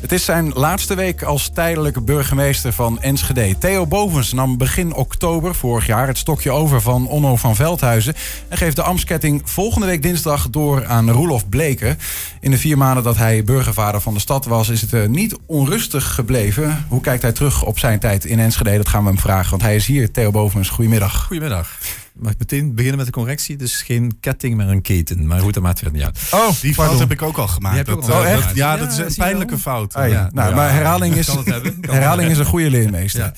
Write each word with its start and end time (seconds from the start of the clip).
Het 0.00 0.12
is 0.12 0.24
zijn 0.24 0.52
laatste 0.54 0.94
week 0.94 1.22
als 1.22 1.48
tijdelijke 1.48 2.00
burgemeester 2.00 2.72
van 2.72 3.00
Enschede. 3.02 3.58
Theo 3.58 3.86
Bovens 3.86 4.32
nam 4.32 4.56
begin 4.58 4.94
oktober 4.94 5.54
vorig 5.54 5.86
jaar 5.86 6.06
het 6.06 6.18
stokje 6.18 6.50
over 6.50 6.80
van 6.80 7.08
Onno 7.08 7.36
van 7.36 7.56
Veldhuizen... 7.56 8.14
en 8.48 8.56
geeft 8.56 8.76
de 8.76 8.82
ambtsketting 8.82 9.42
volgende 9.44 9.86
week 9.86 10.02
dinsdag 10.02 10.50
door 10.50 10.86
aan 10.86 11.10
Roelof 11.10 11.48
Bleken. 11.48 11.98
In 12.40 12.50
de 12.50 12.58
vier 12.58 12.78
maanden 12.78 13.02
dat 13.02 13.16
hij 13.16 13.44
burgervader 13.44 14.00
van 14.00 14.14
de 14.14 14.20
stad 14.20 14.44
was... 14.44 14.68
is 14.68 14.80
het 14.80 15.08
niet 15.08 15.36
onrustig 15.46 16.14
gebleven. 16.14 16.84
Hoe 16.88 17.00
kijkt 17.00 17.22
hij 17.22 17.32
terug 17.32 17.64
op 17.64 17.78
zijn 17.78 17.98
tijd 17.98 18.24
in 18.24 18.38
Enschede? 18.38 18.76
Dat 18.76 18.88
gaan 18.88 19.02
we 19.02 19.08
hem 19.08 19.18
vragen, 19.18 19.50
want 19.50 19.62
hij 19.62 19.76
is 19.76 19.86
hier. 19.86 20.10
Theo 20.10 20.30
Bovens, 20.30 20.68
goedemiddag. 20.68 21.24
Goedemiddag. 21.24 21.78
Mag 22.20 22.32
ik 22.32 22.38
meteen 22.38 22.74
beginnen 22.74 22.96
met 22.96 23.06
de 23.06 23.12
correctie? 23.12 23.56
Dus 23.56 23.82
geen 23.82 24.16
ketting, 24.20 24.56
maar 24.56 24.68
een 24.68 24.82
keten. 24.82 25.26
Maar 25.26 25.40
goed, 25.40 25.54
dat 25.54 25.62
maakt 25.62 25.80
het 25.80 25.92
niet 25.92 26.02
uit. 26.02 26.18
Oh, 26.30 26.60
die 26.60 26.74
fout 26.74 26.98
heb 26.98 27.10
ik 27.10 27.22
ook 27.22 27.36
al 27.36 27.48
gemaakt. 27.48 27.86
Dat, 27.86 28.08
oh, 28.08 28.26
echt? 28.26 28.42
Dat, 28.42 28.56
ja, 28.56 28.76
dat 28.76 28.92
is 28.92 28.98
een 28.98 29.14
pijnlijke 29.16 29.58
fout. 29.58 29.94
Ah, 29.94 30.08
ja. 30.08 30.30
Nou, 30.32 30.54
maar 30.54 30.72
herhaling 30.72 31.14
is, 31.14 31.26
herhaling 31.80 32.30
is 32.30 32.38
een 32.38 32.44
goede 32.44 32.70
leermeester. 32.70 33.32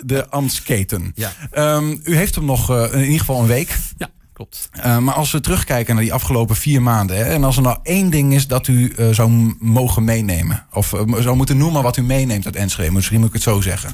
De 0.00 0.28
ambtsketen. 0.28 1.12
Ja. 1.14 1.32
Um, 1.76 2.00
u 2.04 2.16
heeft 2.16 2.34
hem 2.34 2.44
nog 2.44 2.70
uh, 2.70 2.92
in 2.92 3.02
ieder 3.02 3.18
geval 3.18 3.40
een 3.40 3.46
week. 3.46 3.78
Ja. 3.96 4.08
Klopt. 4.38 4.70
Uh, 4.76 4.98
maar 4.98 5.14
als 5.14 5.30
we 5.30 5.40
terugkijken 5.40 5.94
naar 5.94 6.04
die 6.04 6.12
afgelopen 6.12 6.56
vier 6.56 6.82
maanden. 6.82 7.16
Hè, 7.16 7.22
en 7.24 7.44
als 7.44 7.56
er 7.56 7.62
nou 7.62 7.78
één 7.82 8.10
ding 8.10 8.34
is 8.34 8.46
dat 8.46 8.66
u 8.66 8.92
uh, 8.96 9.08
zou 9.10 9.54
mogen 9.58 10.04
meenemen. 10.04 10.66
Of 10.72 10.92
uh, 10.92 11.14
zou 11.18 11.36
moeten 11.36 11.56
noemen 11.56 11.82
wat 11.82 11.96
u 11.96 12.02
meeneemt 12.02 12.44
uit 12.44 12.56
Enschede. 12.56 12.92
Misschien 12.92 13.18
moet 13.18 13.28
ik 13.28 13.34
het 13.34 13.42
zo 13.42 13.60
zeggen. 13.60 13.90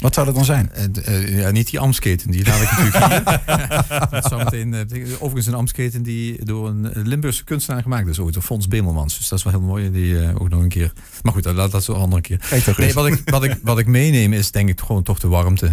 Wat 0.00 0.14
zou 0.14 0.26
dat 0.26 0.34
dan 0.34 0.44
zijn? 0.44 0.70
Uh, 1.08 1.20
uh, 1.20 1.38
ja, 1.38 1.50
niet 1.50 1.70
die 1.70 1.80
Amsketen, 1.80 2.30
die 2.30 2.46
laat 2.46 2.62
ik 2.62 2.70
natuurlijk 2.70 3.30
niet. 4.12 4.24
zou 4.24 4.44
meteen, 4.44 4.72
uh, 4.72 5.12
overigens 5.12 5.46
een 5.46 5.54
Amsketen 5.54 6.02
die 6.02 6.44
door 6.44 6.68
een 6.68 6.90
Limburgse 6.94 7.44
kunstenaar 7.44 7.82
gemaakt 7.82 8.08
is 8.08 8.18
ooit, 8.18 8.34
door 8.34 8.42
Fons 8.42 8.68
Bemelmans. 8.68 9.18
Dus 9.18 9.28
dat 9.28 9.38
is 9.38 9.44
wel 9.44 9.52
heel 9.52 9.62
mooi, 9.62 9.90
die 9.90 10.38
ook 10.38 10.48
nog 10.48 10.62
een 10.62 10.68
keer. 10.68 10.92
Maar 11.22 11.32
goed, 11.32 11.44
laat 11.44 11.70
dat 11.70 11.84
zo 11.84 11.94
een 11.94 12.00
andere 12.00 12.22
keer. 12.22 12.40
Nee, 12.76 12.92
wat 12.92 13.06
ik, 13.06 13.22
wat, 13.24 13.44
ik, 13.44 13.58
wat 13.62 13.78
ik 13.78 13.86
meeneem 13.86 14.32
is 14.32 14.50
denk 14.50 14.68
ik 14.68 14.80
gewoon 14.80 15.02
toch 15.02 15.18
de 15.18 15.28
warmte. 15.28 15.70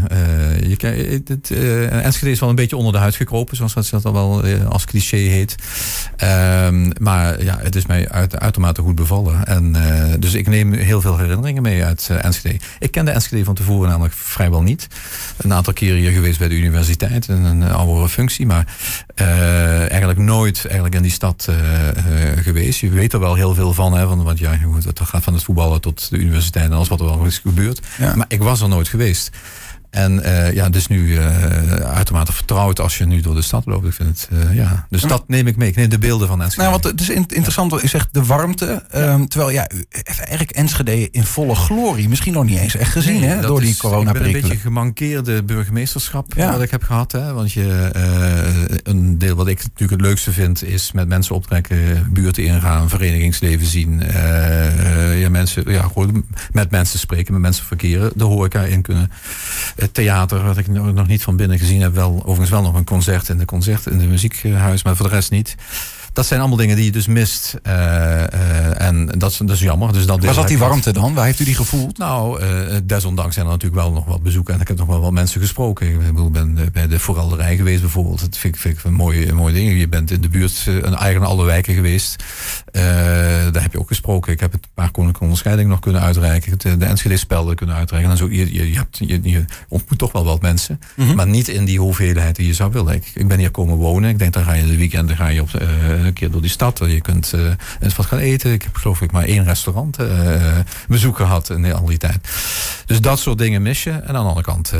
je, 0.67 1.21
het, 1.25 1.51
Enschede 1.89 2.31
is 2.31 2.39
wel 2.39 2.49
een 2.49 2.55
beetje 2.55 2.77
onder 2.77 2.93
de 2.93 2.99
huid 2.99 3.15
gekropen, 3.15 3.55
zoals 3.55 3.73
dat, 3.73 3.89
dat 3.89 4.05
al 4.05 4.13
wel 4.13 4.43
als 4.65 4.85
cliché 4.85 5.17
heet. 5.17 5.55
Um, 6.23 6.91
maar 6.99 7.43
ja, 7.43 7.57
het 7.61 7.75
is 7.75 7.85
mij 7.85 8.09
uit, 8.09 8.39
uitermate 8.39 8.81
goed 8.81 8.95
bevallen. 8.95 9.45
En, 9.45 9.75
dus 10.19 10.33
ik 10.33 10.47
neem 10.47 10.73
heel 10.73 11.01
veel 11.01 11.17
herinneringen 11.17 11.61
mee 11.61 11.83
uit 11.83 12.09
Enschede. 12.21 12.59
Ik 12.79 12.91
kende 12.91 13.11
Enschede 13.11 13.43
van 13.43 13.55
tevoren 13.55 13.89
namelijk 13.89 14.14
vrijwel 14.15 14.61
niet. 14.61 14.87
Een 15.37 15.53
aantal 15.53 15.73
keren 15.73 15.97
hier 15.97 16.11
geweest 16.11 16.39
bij 16.39 16.47
de 16.47 16.55
universiteit, 16.55 17.27
in 17.27 17.43
een 17.43 17.63
oudere 17.63 18.09
functie, 18.09 18.45
maar 18.45 18.75
uh, 19.15 19.79
eigenlijk 19.89 20.19
nooit 20.19 20.65
eigenlijk 20.65 20.95
in 20.95 21.01
die 21.01 21.11
stad 21.11 21.47
uh, 21.49 21.55
uh, 21.55 22.43
geweest. 22.43 22.79
Je 22.79 22.89
weet 22.89 23.13
er 23.13 23.19
wel 23.19 23.35
heel 23.35 23.55
veel 23.55 23.73
van, 23.73 23.93
hè, 23.93 24.07
van 24.07 24.23
want 24.23 24.39
ja, 24.39 24.57
het 24.85 24.99
gaat 25.03 25.23
van 25.23 25.33
het 25.33 25.43
voetballen 25.43 25.81
tot 25.81 26.09
de 26.09 26.17
universiteit 26.17 26.65
en 26.65 26.73
alles 26.73 26.87
wat 26.87 26.99
er 26.99 27.05
wel 27.05 27.25
is 27.25 27.37
gebeurd. 27.37 27.79
Ja. 27.97 28.15
Maar 28.15 28.25
ik 28.27 28.41
was 28.41 28.61
er 28.61 28.67
nooit 28.67 28.87
geweest. 28.87 29.29
En 29.95 30.19
uh, 30.19 30.53
ja, 30.53 30.69
dus 30.69 30.87
nu 30.87 31.07
uh, 31.07 31.25
uitermate 31.75 32.33
vertrouwd 32.33 32.79
als 32.79 32.97
je 32.97 33.05
nu 33.05 33.21
door 33.21 33.35
de 33.35 33.41
stad 33.41 33.65
loopt. 33.65 33.85
Ik 33.85 33.93
vind 33.93 34.09
het, 34.09 34.49
uh, 34.49 34.55
ja. 34.55 34.85
Dus 34.89 35.01
dat 35.01 35.23
neem 35.27 35.47
ik 35.47 35.55
mee. 35.55 35.69
Ik 35.69 35.75
neem 35.75 35.89
de 35.89 35.97
beelden 35.97 36.27
van 36.27 36.41
Enschede. 36.41 36.67
Nou, 36.67 36.81
wat 36.81 36.91
het 36.91 37.01
is 37.01 37.09
interessant 37.09 37.83
u 37.83 37.87
zegt, 37.87 38.07
de 38.11 38.23
warmte. 38.23 38.83
Ja. 38.91 39.13
Um, 39.13 39.27
terwijl 39.27 39.51
ja, 39.51 39.67
eigenlijk 40.03 40.51
Enschede 40.51 41.11
in 41.11 41.23
volle 41.23 41.55
glorie 41.55 42.09
misschien 42.09 42.33
nog 42.33 42.45
niet 42.45 42.59
eens 42.59 42.75
echt 42.75 42.91
gezien 42.91 43.19
nee, 43.19 43.29
hè, 43.29 43.41
door 43.41 43.59
die 43.59 43.77
corona 43.77 44.11
Ik 44.11 44.17
ben 44.17 44.25
een 44.25 44.41
beetje 44.41 44.57
gemankeerde 44.57 45.43
burgemeesterschap 45.43 46.33
ja. 46.35 46.51
wat 46.51 46.61
ik 46.61 46.71
heb 46.71 46.83
gehad. 46.83 47.11
Hè, 47.11 47.33
want 47.33 47.51
je, 47.51 47.89
een 48.83 49.17
deel 49.17 49.35
wat 49.35 49.47
ik 49.47 49.57
natuurlijk 49.57 49.91
het 49.91 50.01
leukste 50.01 50.31
vind 50.31 50.63
is 50.63 50.91
met 50.91 51.07
mensen 51.07 51.35
optrekken, 51.35 52.09
buurten 52.13 52.43
ingaan, 52.43 52.89
verenigingsleven 52.89 53.67
zien. 53.67 54.03
ja, 55.15 55.29
mensen, 55.29 55.71
ja, 55.71 55.81
gewoon 55.81 56.25
met 56.51 56.71
mensen 56.71 56.99
spreken, 56.99 57.33
met 57.33 57.41
mensen 57.41 57.65
verkeren, 57.65 58.11
de 58.15 58.23
horeca 58.23 58.61
in 58.61 58.81
kunnen 58.81 59.11
het 59.85 59.93
theater, 59.93 60.43
wat 60.43 60.57
ik 60.57 60.67
nog 60.67 61.07
niet 61.07 61.23
van 61.23 61.35
binnen 61.35 61.59
gezien 61.59 61.81
heb, 61.81 61.93
wel 61.93 62.15
overigens 62.19 62.49
wel 62.49 62.61
nog 62.61 62.73
een 62.73 62.83
concert 62.83 63.29
in 63.29 63.37
de 63.37 63.45
concert 63.45 63.85
in 63.85 63.97
de 63.97 64.05
muziekhuis, 64.07 64.83
maar 64.83 64.95
voor 64.95 65.09
de 65.09 65.15
rest 65.15 65.31
niet. 65.31 65.55
Dat 66.15 66.25
zijn 66.25 66.39
allemaal 66.39 66.57
dingen 66.57 66.75
die 66.75 66.85
je 66.85 66.91
dus 66.91 67.07
mist. 67.07 67.55
Uh, 67.63 67.73
uh, 67.73 68.81
en 68.81 69.07
dat 69.17 69.31
is, 69.31 69.37
dat 69.37 69.49
is 69.49 69.59
jammer. 69.59 69.93
Dus 69.93 70.05
dat 70.05 70.23
Waar 70.23 70.33
zat 70.33 70.47
die 70.47 70.57
warmte 70.57 70.93
dan? 70.93 71.13
Waar 71.13 71.25
heeft 71.25 71.39
u 71.39 71.43
die 71.43 71.55
gevoeld? 71.55 71.97
Nou, 71.97 72.43
uh, 72.43 72.75
desondanks 72.83 73.33
zijn 73.33 73.45
er 73.45 73.51
natuurlijk 73.51 73.81
wel 73.81 73.91
nog 73.91 74.05
wat 74.05 74.23
bezoeken. 74.23 74.53
En 74.53 74.61
ik 74.61 74.67
heb 74.67 74.77
nog 74.77 74.87
wel 74.87 75.01
wat 75.01 75.11
mensen 75.11 75.41
gesproken. 75.41 75.87
Ik 75.87 76.31
ben 76.31 76.71
bij 76.73 76.87
de 76.87 76.99
vooralderij 76.99 77.55
geweest 77.55 77.81
bijvoorbeeld. 77.81 78.19
Dat 78.19 78.37
vind 78.37 78.55
ik, 78.55 78.61
vind 78.61 78.77
ik 78.77 78.83
een 78.83 78.93
mooie, 78.93 79.33
mooie 79.33 79.53
ding. 79.53 79.79
Je 79.79 79.87
bent 79.87 80.11
in 80.11 80.21
de 80.21 80.29
buurt, 80.29 80.63
een 80.65 80.95
eigen 80.95 81.23
alle 81.23 81.45
wijken 81.45 81.73
geweest. 81.73 82.23
Daar 83.51 83.61
heb 83.61 83.71
je 83.71 83.79
ook 83.79 83.87
gesproken. 83.87 84.33
Ik 84.33 84.39
heb 84.39 84.51
het 84.51 84.67
paar 84.73 84.91
koninklijke 84.91 85.23
onderscheidingen 85.23 85.69
nog 85.69 85.79
kunnen 85.79 86.01
uitreiken. 86.01 86.79
De 86.79 86.85
Enschede-spelden 86.85 87.55
kunnen 87.55 87.75
uitreiken. 87.75 88.11
En 88.11 88.17
zo, 88.17 88.29
je, 88.29 88.53
je, 88.53 88.69
je, 88.69 88.77
hebt, 88.77 88.97
je, 88.97 89.19
je 89.23 89.45
ontmoet 89.67 89.99
toch 89.99 90.11
wel 90.11 90.23
wat 90.23 90.41
mensen. 90.41 90.79
Mm 90.95 91.05
-hmm. 91.05 91.15
Maar 91.15 91.27
niet 91.27 91.47
in 91.47 91.65
die 91.65 91.79
hoeveelheid 91.79 92.35
die 92.35 92.47
je 92.47 92.53
zou 92.53 92.71
willen. 92.71 92.93
Ik, 92.93 93.11
ik 93.13 93.27
ben 93.27 93.39
hier 93.39 93.51
komen 93.51 93.75
wonen. 93.75 94.09
Ik 94.09 94.19
denk, 94.19 94.33
dan 94.33 94.43
ga 94.43 94.53
je 94.53 94.65
de 94.65 94.77
weekenden 94.77 95.15
ga 95.15 95.27
je 95.27 95.41
op 95.41 95.49
een 95.53 96.13
keer 96.13 96.31
door 96.31 96.41
die 96.41 96.49
stad. 96.49 96.81
Je 96.85 97.01
kunt 97.01 97.33
eens 97.79 97.95
wat 97.95 98.05
gaan 98.05 98.19
eten. 98.19 98.53
Ik 98.53 98.63
heb 98.63 98.75
geloof 98.75 99.01
ik 99.01 99.11
maar 99.11 99.23
één 99.23 99.43
restaurant 99.43 99.97
bezoek 100.87 101.15
gehad 101.15 101.49
in 101.49 101.73
al 101.73 101.85
die 101.85 101.97
tijd. 101.97 102.27
Dus 102.85 103.01
dat 103.01 103.19
soort 103.19 103.37
dingen 103.37 103.61
mis 103.61 103.83
je. 103.83 103.91
En 103.91 104.07
aan 104.07 104.13
de 104.13 104.19
andere 104.19 104.41
kant, 104.41 104.73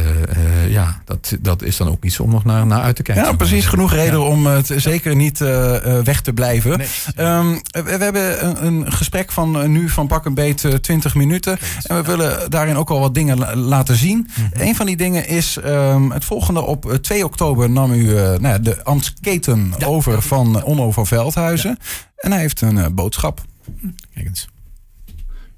ja, 0.69 1.01
dat, 1.05 1.37
dat 1.39 1.63
is 1.63 1.77
dan 1.77 1.87
ook 1.87 2.03
iets 2.03 2.19
om 2.19 2.29
nog 2.29 2.43
naar, 2.43 2.65
naar 2.65 2.81
uit 2.81 2.95
te 2.95 3.01
kijken. 3.01 3.23
Ja, 3.25 3.31
precies. 3.33 3.65
Genoeg 3.65 3.93
reden 3.93 4.19
ja. 4.19 4.25
om 4.25 4.45
het 4.45 4.71
zeker 4.75 5.15
niet 5.15 5.39
weg 6.03 6.21
te 6.21 6.33
blijven. 6.33 6.77
Nee. 6.77 7.27
Um, 7.27 7.61
we, 7.85 8.03
hebben 8.03 8.45
een, 8.45 8.65
een, 8.65 8.91
gesprek 8.91 9.31
van 9.31 9.71
nu 9.71 9.89
van 9.89 10.07
pak 10.07 10.25
een 10.25 10.33
beet 10.33 10.67
20 10.81 11.15
minuten. 11.15 11.57
En 11.83 11.95
we 11.95 12.01
willen 12.01 12.49
daarin 12.49 12.75
ook 12.75 12.89
al 12.89 12.99
wat 12.99 13.13
dingen 13.13 13.57
laten 13.57 13.95
zien. 13.95 14.17
Mm 14.17 14.25
-hmm. 14.33 14.67
Een 14.67 14.75
van 14.75 14.85
die 14.85 14.97
dingen 14.97 15.27
is 15.27 15.57
um, 15.65 16.11
het 16.11 16.25
volgende. 16.25 16.61
Op 16.61 16.97
2 17.01 17.25
oktober 17.25 17.69
nam 17.69 17.91
u 17.91 18.05
nou 18.13 18.47
ja, 18.47 18.57
de 18.57 18.83
ambtsketen 18.83 19.73
ja. 19.77 19.85
over 19.85 20.21
van 20.21 20.63
Onno 20.63 20.91
van 20.91 21.07
Veldhuizen. 21.07 21.77
Ja. 21.79 21.85
En 22.15 22.31
hij 22.31 22.41
heeft 22.41 22.61
een 22.61 22.75
uh, 22.75 22.85
boodschap. 22.91 23.41
Kijk 24.13 24.25
eens. 24.25 24.47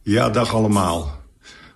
Ja, 0.02 0.30
dag 0.30 0.54
allemaal. 0.54 1.12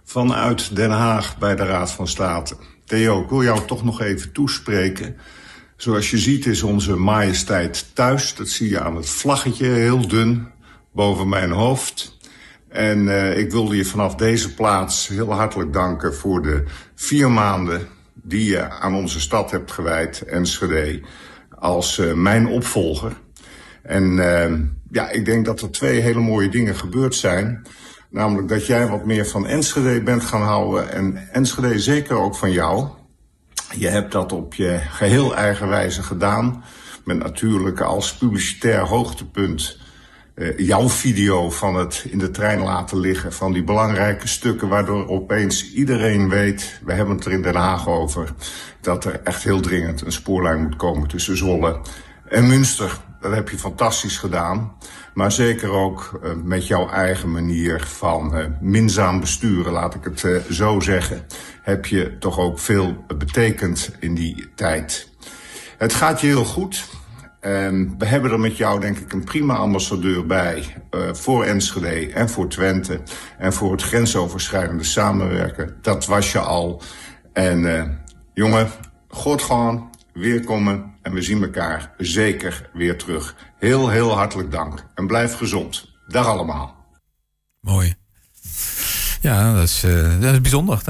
Vanuit 0.06 0.75
Den 0.75 0.91
Haag 0.91 1.38
bij 1.38 1.56
de 1.56 1.66
Raad 1.66 1.91
van 1.91 2.07
State. 2.07 2.56
Theo, 2.85 3.23
ik 3.23 3.29
wil 3.29 3.44
jou 3.44 3.66
toch 3.66 3.84
nog 3.84 4.01
even 4.01 4.31
toespreken. 4.31 5.16
Zoals 5.81 6.09
je 6.09 6.18
ziet 6.18 6.46
is 6.46 6.64
onze 6.64 6.96
majesteit 6.96 7.86
thuis. 7.94 8.36
Dat 8.36 8.50
zie 8.50 8.69
je 8.69 8.80
aan 8.80 8.96
het 8.96 9.09
vlaggetje, 9.09 9.66
heel 9.66 10.08
dun, 10.08 10.47
boven 10.94 11.30
mijn 11.30 11.52
hoofd. 11.52 12.18
En 12.68 13.00
uh, 13.00 13.38
ik 13.38 13.52
wilde 13.52 13.75
je 13.75 13.86
vanaf 13.86 14.16
deze 14.16 14.53
plaats 14.53 15.08
heel 15.08 15.34
hartelijk 15.34 15.74
danken 15.74 16.16
voor 16.16 16.41
de 16.41 16.64
vier 16.96 17.31
maanden 17.31 17.88
die 18.14 18.46
je 18.46 18.70
aan 18.70 18.96
onze 18.96 19.20
stad 19.20 19.52
hebt 19.52 19.72
gewijd, 19.72 20.22
Enschede, 20.22 21.02
als 21.59 21.97
uh, 21.97 22.14
mijn 22.14 22.47
opvolger. 22.47 23.14
En 23.84 24.03
uh, 24.18 24.59
ja, 24.91 25.09
ik 25.09 25.25
denk 25.25 25.46
dat 25.46 25.62
er 25.62 25.72
twee 25.72 26.00
hele 26.00 26.20
mooie 26.20 26.50
dingen 26.50 26.75
gebeurd 26.75 27.16
zijn. 27.16 27.66
Namelijk 28.09 28.47
dat 28.47 28.66
jij 28.66 28.88
wat 28.88 29.06
meer 29.06 29.25
van 29.25 29.47
Enschede 29.47 30.02
bent 30.02 30.24
gaan 30.24 30.41
houden 30.41 30.91
en 30.91 31.30
Enschede 31.31 31.80
zeker 31.80 32.16
ook 32.16 32.36
van 32.36 32.52
jou. 32.52 32.88
Je 33.78 33.88
hebt 33.88 34.12
dat 34.12 34.32
op 34.32 34.54
je 34.54 34.80
geheel 34.90 35.36
eigen 35.36 35.68
wijze 35.68 36.04
gedaan. 36.04 36.64
Met 37.06 37.18
natuurlijk 37.18 37.82
als 37.82 38.16
publicitair 38.16 38.80
hoogtepunt 38.80 39.78
uh, 40.36 40.58
jouw 40.58 40.90
video 40.90 41.50
van 41.50 41.76
het 41.76 42.06
in 42.09 42.18
de 42.18 42.32
trein 42.32 42.59
laten 42.59 43.00
liggen. 43.00 43.34
Van 43.34 43.54
die 43.54 43.64
belangrijke 43.64 44.28
stukken 44.28 44.68
waardoor 44.68 45.08
opeens 45.08 45.74
iedereen 45.74 46.30
weet, 46.30 46.80
we 46.84 46.94
hebben 46.94 47.16
het 47.16 47.26
er 47.26 47.32
in 47.32 47.42
Den 47.42 47.56
Haag 47.56 47.88
over, 47.88 48.34
dat 48.82 49.06
er 49.06 49.22
echt 49.24 49.44
heel 49.44 49.59
dringend 49.59 50.02
een 50.02 50.12
spoorlijn 50.12 50.62
moet 50.62 50.76
komen 50.76 51.08
tussen 51.08 51.38
Zwolle 51.38 51.82
en 52.28 52.48
Münster. 52.48 53.00
Dat 53.22 53.34
heb 53.34 53.50
je 53.50 53.58
fantastisch 53.58 54.18
gedaan. 54.18 54.76
Maar 55.13 55.31
zeker 55.31 55.69
ook 55.69 56.19
uh, 56.23 56.31
met 56.44 56.67
jouw 56.67 56.89
eigen 56.89 57.31
manier 57.31 57.83
van 57.88 58.38
uh, 58.38 58.45
minzaam 58.61 59.19
besturen, 59.19 59.72
laat 59.72 59.96
ik 59.96 60.03
het 60.03 60.23
uh, 60.23 60.41
zo 60.41 60.79
zeggen, 60.79 61.25
heb 61.61 61.85
je 61.85 62.17
toch 62.17 62.40
ook 62.40 62.59
veel 62.59 63.05
betekend 63.17 63.91
in 63.99 64.16
die 64.16 64.49
tijd. 64.55 65.09
Het 65.78 65.93
gaat 65.93 66.22
je 66.22 66.28
heel 66.28 66.46
goed. 66.46 66.85
En 67.40 67.96
we 67.97 68.05
hebben 68.05 68.31
er 68.31 68.40
met 68.40 68.58
jou 68.58 68.79
denk 68.79 68.97
ik 68.97 69.13
een 69.13 69.23
prima 69.23 69.55
ambassadeur 69.55 70.25
bij 70.25 70.63
voor 71.11 71.43
Enschede 71.43 72.14
en 72.14 72.29
voor 72.29 72.47
Twente. 72.47 73.02
En 73.37 73.53
voor 73.53 73.72
het 73.72 73.81
grensoverschrijdende 73.81 74.84
samenwerken. 74.84 75.78
Dat 75.81 76.05
was 76.05 76.31
je 76.31 76.40
al. 76.40 76.81
En 77.34 77.99
jongen, 78.34 78.69
God 79.07 79.41
gewoon, 79.41 79.90
weer 80.13 80.43
komen 80.43 80.96
en 81.02 81.13
we 81.13 81.22
zien 81.22 81.43
elkaar 81.43 81.93
zeker 81.97 82.69
weer 82.73 82.97
terug. 82.97 83.35
Heel, 83.59 83.90
heel 83.90 84.11
hartelijk 84.11 84.52
dank 84.52 84.85
en 84.96 85.08
blijf 85.08 85.37
gezond. 85.37 85.90
Dag 86.08 86.25
allemaal. 86.25 86.85
Mooi. 87.59 88.01
Ja, 89.22 89.53
dat 89.53 89.64
is, 89.64 89.85
dat 90.20 90.34
is 90.34 90.41
bijzonder. 90.41 90.82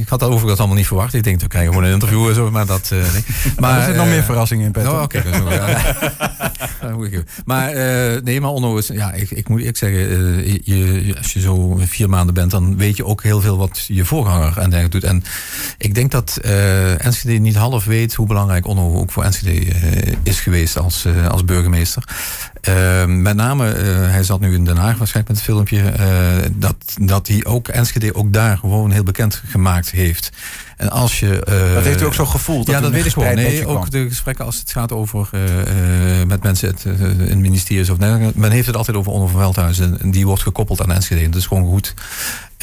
Ik 0.00 0.08
had 0.08 0.20
dat 0.20 0.30
overigens 0.30 0.58
allemaal 0.58 0.76
niet 0.76 0.86
verwacht. 0.86 1.14
Ik 1.14 1.22
denk, 1.22 1.40
we 1.40 1.46
krijgen 1.46 1.72
gewoon 1.72 1.86
een 1.88 1.92
interview 1.92 2.28
en 2.28 2.34
zo, 2.34 2.50
maar 2.50 2.66
dat... 2.66 2.90
nee. 2.90 3.24
Maar 3.60 3.76
er 3.76 3.84
zitten 3.84 3.96
nog 4.02 4.12
meer 4.12 4.22
verrassingen 4.22 4.66
in, 4.66 4.72
Peter. 4.72 4.92
Oh, 4.92 5.02
oké. 5.02 5.22
maar 7.44 7.74
nee, 8.22 8.40
maar 8.40 8.50
Onno 8.50 8.76
is... 8.76 8.86
Ja, 8.86 9.12
ik, 9.12 9.30
ik 9.30 9.48
moet 9.48 9.64
ik 9.64 9.76
zeggen, 9.76 9.98
je, 10.64 11.14
als 11.18 11.32
je 11.32 11.40
zo 11.40 11.76
vier 11.76 12.08
maanden 12.08 12.34
bent, 12.34 12.50
dan 12.50 12.76
weet 12.76 12.96
je 12.96 13.04
ook 13.04 13.22
heel 13.22 13.40
veel 13.40 13.56
wat 13.56 13.84
je 13.86 14.04
voorganger 14.04 14.58
en 14.58 14.70
dergelijke 14.70 14.88
doet. 14.88 15.10
En 15.10 15.24
ik 15.78 15.94
denk 15.94 16.10
dat 16.10 16.36
Enschede 16.98 17.38
niet 17.38 17.56
half 17.56 17.84
weet 17.84 18.14
hoe 18.14 18.26
belangrijk 18.26 18.66
Onno 18.66 18.94
ook 18.94 19.12
voor 19.12 19.24
Enschede 19.24 19.72
is 20.22 20.40
geweest 20.40 20.78
als, 20.78 21.06
als 21.28 21.44
burgemeester. 21.44 22.04
Ehm, 22.66 23.22
met 23.22 23.36
name, 23.36 23.66
uh, 23.66 23.82
hij 24.10 24.22
zat 24.22 24.40
nu 24.40 24.54
in 24.54 24.64
Den 24.64 24.76
Haag 24.76 24.98
waarschijnlijk 24.98 25.28
met 25.28 25.36
het 25.36 25.46
filmpje, 25.46 25.92
uh, 25.98 26.48
dat, 26.52 26.76
dat 27.00 27.28
hij 27.28 27.44
ook 27.44 27.68
Enschede 27.68 28.14
ook 28.14 28.32
daar 28.32 28.58
gewoon 28.58 28.90
heel 28.90 29.02
bekend 29.02 29.42
gemaakt 29.46 29.90
heeft. 29.90 30.30
En 30.76 30.90
als 30.90 31.20
je, 31.20 31.26
uh, 31.48 31.74
dat 31.74 31.84
heeft 31.84 32.00
u 32.00 32.04
ook 32.04 32.14
zo 32.14 32.26
gevoeld? 32.26 32.66
Ja, 32.66 32.80
dat 32.80 32.90
weet 32.90 33.04
ik 33.04 33.12
gewoon. 33.12 33.34
Nee, 33.34 33.66
ook 33.66 33.90
de 33.90 34.08
gesprekken 34.08 34.44
als 34.44 34.58
het 34.58 34.72
gaat 34.72 34.92
over 34.92 35.28
met 36.26 36.42
mensen 36.42 36.68
het, 36.68 36.84
in 37.28 37.40
ministeries 37.40 37.90
of 37.90 37.98
men 38.34 38.50
heeft 38.50 38.66
het 38.66 38.76
altijd 38.76 38.96
over 38.96 39.12
Onno 39.12 39.26
van 39.26 39.40
Veldhuizen. 39.40 40.00
En 40.00 40.10
die 40.10 40.26
wordt 40.26 40.42
gekoppeld 40.42 40.82
aan 40.82 40.92
Enschede. 40.92 41.28
Dat 41.28 41.40
is 41.40 41.46
gewoon 41.46 41.66
goed. 41.66 41.94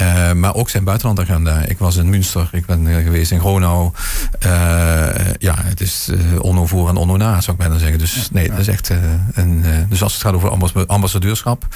Uh, 0.02 0.32
maar 0.32 0.56
ook 0.56 0.70
zijn 0.70 0.84
buitenlandagenda. 0.84 1.62
Ik 1.62 1.78
was 1.78 1.96
in 1.96 2.10
Münster, 2.10 2.50
ik 2.52 2.66
ben 2.66 2.86
geweest 3.04 3.32
in 3.32 3.40
Gronau. 3.40 3.92
Uh, 4.46 4.52
ja, 5.38 5.56
het 5.56 5.82
is 5.82 6.10
uh, 6.12 6.20
onno 6.42 6.66
voor 6.66 6.90
en 6.90 6.96
onno 6.96 7.18
na, 7.18 7.42
zou 7.42 7.58
ik 7.58 7.64
bijna 7.64 7.78
zeggen. 7.78 8.00
Dus 8.00 8.30
nee, 8.32 8.50
dat 8.50 8.60
is 8.60 8.68
echt 8.68 8.92
een. 9.34 9.64
dus 9.90 10.04
als 10.04 10.14
het 10.14 10.22
gaat 10.22 10.34
over 10.34 10.86
ambassadeurschap, 10.88 11.68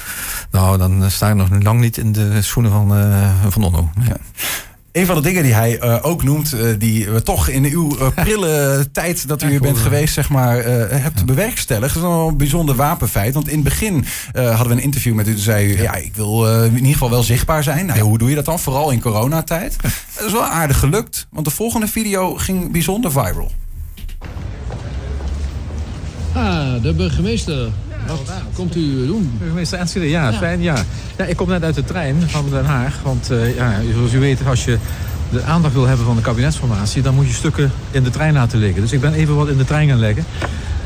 nou, 0.50 0.78
dan 0.78 1.10
sta 1.10 1.28
ik 1.28 1.34
nog 1.34 1.48
lang 1.62 1.80
niet 1.80 1.96
in 1.96 2.12
de 2.12 2.42
schoenen 2.42 2.72
van, 2.72 2.92
van 3.50 3.64
onno. 3.64 3.90
Ja. 4.00 4.16
Een 4.92 5.06
van 5.06 5.14
de 5.14 5.20
dingen 5.20 5.42
die 5.42 5.52
hij 5.52 5.82
uh, 5.82 5.98
ook 6.02 6.22
noemt, 6.22 6.54
uh, 6.54 6.74
die 6.78 7.10
we 7.10 7.22
toch 7.22 7.48
in 7.48 7.64
uw 7.64 7.98
uh, 7.98 8.08
prille 8.24 8.88
tijd 8.92 9.28
dat 9.28 9.42
u 9.42 9.48
hier 9.48 9.60
bent 9.60 9.78
geweest, 9.78 10.14
zeg 10.14 10.28
maar, 10.28 10.64
hebt 10.64 11.24
bewerkstelligd. 11.24 11.94
Dat 11.94 12.02
is 12.02 12.08
wel 12.08 12.28
een 12.28 12.36
bijzonder 12.36 12.74
wapenfeit. 12.74 13.34
Want 13.34 13.48
in 13.48 13.54
het 13.54 13.64
begin 13.64 14.04
hadden 14.32 14.66
we 14.66 14.72
een 14.72 14.82
interview 14.82 15.14
met 15.14 15.28
u. 15.28 15.32
Toen 15.32 15.42
zei 15.42 15.66
u, 15.66 15.82
ja, 15.82 15.94
ik 15.94 16.14
wil 16.14 16.62
in 16.64 16.74
ieder 16.74 16.92
geval 16.92 17.10
wel 17.10 17.22
zichtbaar 17.22 17.62
zijn. 17.62 17.86
Nou, 17.86 18.00
hoe 18.00 18.18
doe 18.18 18.28
je 18.28 18.34
dat 18.34 18.44
dan? 18.44 18.58
Vooral 18.58 18.90
in 18.90 19.00
coronatijd. 19.00 19.76
Dat 20.16 20.26
is 20.26 20.32
wel 20.32 20.44
aardig 20.44 20.78
gelukt. 20.78 21.26
Want 21.30 21.46
de 21.46 21.52
volgende 21.52 21.88
video 21.88 22.34
ging 22.34 22.72
bijzonder 22.72 23.12
viral. 23.12 23.50
Ah, 26.32 26.82
de 26.82 26.94
burgemeester. 26.94 27.70
Komt 28.54 28.76
u 28.76 29.06
doen? 29.06 29.32
Burgemeester 29.38 29.78
Enschede, 29.78 30.08
ja, 30.08 30.32
fijn. 30.32 30.62
Ja. 30.62 30.76
ik 31.26 31.36
kom 31.36 31.48
net 31.48 31.62
uit 31.62 31.74
de 31.74 31.84
trein 31.84 32.16
van 32.26 32.50
Den 32.50 32.64
Haag. 32.64 33.00
Want 33.02 33.30
uh, 33.30 33.56
ja, 33.56 33.74
zoals 33.94 34.12
u 34.12 34.18
weet, 34.18 34.46
als 34.46 34.64
je 34.64 34.78
de 35.30 35.42
aandacht 35.42 35.74
wil 35.74 35.86
hebben 35.86 36.06
van 36.06 36.16
de 36.16 36.22
kabinetsformatie... 36.22 37.02
dan 37.02 37.14
moet 37.14 37.26
je 37.26 37.34
stukken 37.34 37.70
in 37.90 38.02
de 38.02 38.10
trein 38.10 38.34
laten 38.34 38.58
liggen. 38.58 38.82
Dus 38.82 38.92
ik 38.92 39.00
ben 39.00 39.12
even 39.12 39.36
wat 39.36 39.48
in 39.48 39.56
de 39.56 39.64
trein 39.64 39.88
gaan 39.88 39.98
leggen. 39.98 40.24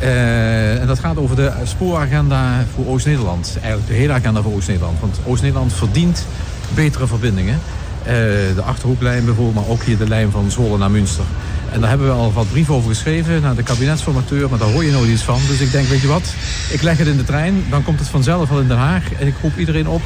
Uh, 0.02 0.80
en 0.80 0.86
dat 0.86 0.98
gaat 0.98 1.16
over 1.16 1.36
de 1.36 1.52
spooragenda 1.64 2.64
voor 2.74 2.86
Oost-Nederland. 2.86 3.56
Eigenlijk 3.60 3.86
de 3.86 3.94
hele 3.94 4.12
agenda 4.12 4.42
voor 4.42 4.52
Oost-Nederland. 4.52 5.00
Want 5.00 5.18
Oost-Nederland 5.24 5.72
verdient 5.72 6.26
betere 6.74 7.06
verbindingen. 7.06 7.58
Uh, 8.06 8.14
de 8.54 8.62
Achterhoeklijn 8.64 9.24
bijvoorbeeld, 9.24 9.54
maar 9.54 9.74
ook 9.74 9.82
hier 9.82 9.98
de 9.98 10.08
lijn 10.08 10.30
van 10.30 10.50
Zwolle 10.50 10.78
naar 10.78 10.90
Münster. 10.90 11.24
En 11.72 11.80
daar 11.80 11.88
hebben 11.88 12.06
we 12.06 12.12
al 12.12 12.32
wat 12.32 12.50
brieven 12.50 12.74
over 12.74 12.88
geschreven 12.88 13.42
naar 13.42 13.54
de 13.54 13.62
kabinetsformateur, 13.62 14.48
maar 14.48 14.58
daar 14.58 14.70
hoor 14.72 14.84
je 14.84 14.90
nooit 14.90 15.10
iets 15.10 15.22
van. 15.22 15.40
Dus 15.48 15.60
ik 15.60 15.70
denk, 15.70 15.88
weet 15.88 16.00
je 16.00 16.06
wat, 16.06 16.34
ik 16.70 16.82
leg 16.82 16.98
het 16.98 17.06
in 17.06 17.16
de 17.16 17.24
trein, 17.24 17.64
dan 17.70 17.82
komt 17.82 17.98
het 17.98 18.08
vanzelf 18.08 18.50
al 18.50 18.60
in 18.60 18.68
Den 18.68 18.76
Haag. 18.76 19.12
En 19.12 19.26
ik 19.26 19.34
roep 19.42 19.56
iedereen 19.58 19.88
op, 19.88 20.02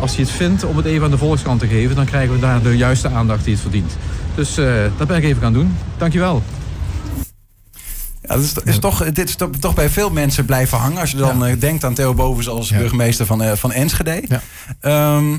als 0.00 0.16
hij 0.16 0.24
het 0.24 0.32
vindt, 0.32 0.64
om 0.64 0.76
het 0.76 0.86
even 0.86 1.04
aan 1.04 1.10
de 1.10 1.18
Volkskrant 1.18 1.60
te 1.60 1.66
geven. 1.66 1.96
Dan 1.96 2.04
krijgen 2.04 2.34
we 2.34 2.40
daar 2.40 2.62
de 2.62 2.76
juiste 2.76 3.08
aandacht 3.08 3.44
die 3.44 3.52
het 3.52 3.62
verdient. 3.62 3.92
Dus 4.34 4.58
uh, 4.58 4.74
dat 4.96 5.06
ben 5.06 5.16
ik 5.16 5.24
even 5.24 5.42
gaan 5.42 5.52
doen. 5.52 5.76
Dankjewel. 5.98 6.42
Ja, 8.22 8.36
dat 8.36 8.38
is, 8.38 8.54
is 8.64 8.78
toch, 8.78 9.04
dit 9.12 9.28
is 9.28 9.36
toch, 9.60 9.74
bij 9.74 9.88
veel 9.88 10.10
mensen 10.10 10.44
blijven 10.44 10.78
hangen. 10.78 11.00
Als 11.00 11.10
je 11.10 11.16
dan 11.16 11.48
ja. 11.48 11.54
denkt 11.54 11.84
aan 11.84 11.94
Theo 11.94 12.14
Bovens 12.14 12.48
als 12.48 12.68
ja. 12.68 12.78
burgemeester 12.78 13.26
van, 13.26 13.42
uh, 13.42 13.52
van 13.52 13.72
Enschede. 13.72 14.22
Ja. 14.28 15.16
Um, 15.16 15.32
eh, 15.32 15.38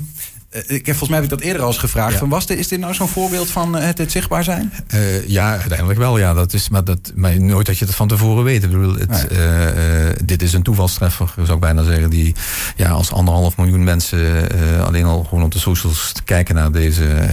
ik 0.51 0.85
heb 0.85 0.85
volgens 0.85 1.09
mij 1.09 1.19
heb 1.19 1.31
ik 1.31 1.37
dat 1.37 1.41
eerder 1.41 1.61
al 1.61 1.67
eens 1.67 1.77
gevraagd. 1.77 2.17
Van, 2.17 2.29
was 2.29 2.45
dit, 2.45 2.57
is 2.57 2.67
dit 2.67 2.79
nou 2.79 2.93
zo'n 2.93 3.07
voorbeeld 3.07 3.49
van 3.49 3.75
het, 3.75 3.97
het 3.97 4.11
zichtbaar 4.11 4.43
zijn? 4.43 4.73
Uh, 4.93 5.27
ja, 5.27 5.57
uiteindelijk 5.57 5.99
wel. 5.99 6.17
Ja, 6.17 6.33
dat 6.33 6.53
is, 6.53 6.69
maar, 6.69 6.83
dat, 6.83 7.11
maar 7.15 7.41
nooit 7.41 7.65
dat 7.65 7.77
je 7.77 7.85
het 7.85 7.95
van 7.95 8.07
tevoren 8.07 8.43
weet. 8.43 8.63
Ik 8.63 8.71
bedoel, 8.71 8.95
het, 8.95 9.29
nee. 9.29 9.39
uh, 9.39 10.09
dit 10.23 10.41
is 10.41 10.53
een 10.53 10.63
toevalstreffer, 10.63 11.33
zou 11.35 11.53
ik 11.53 11.59
bijna 11.59 11.83
zeggen. 11.83 12.09
Die 12.09 12.35
ja, 12.75 12.89
als 12.89 13.11
anderhalf 13.11 13.57
miljoen 13.57 13.83
mensen 13.83 14.49
alleen 14.85 15.05
al 15.05 15.23
gewoon 15.23 15.43
op 15.43 15.51
de 15.51 15.59
socials 15.59 16.11
kijken 16.25 16.55
naar 16.55 16.71
deze 16.71 17.29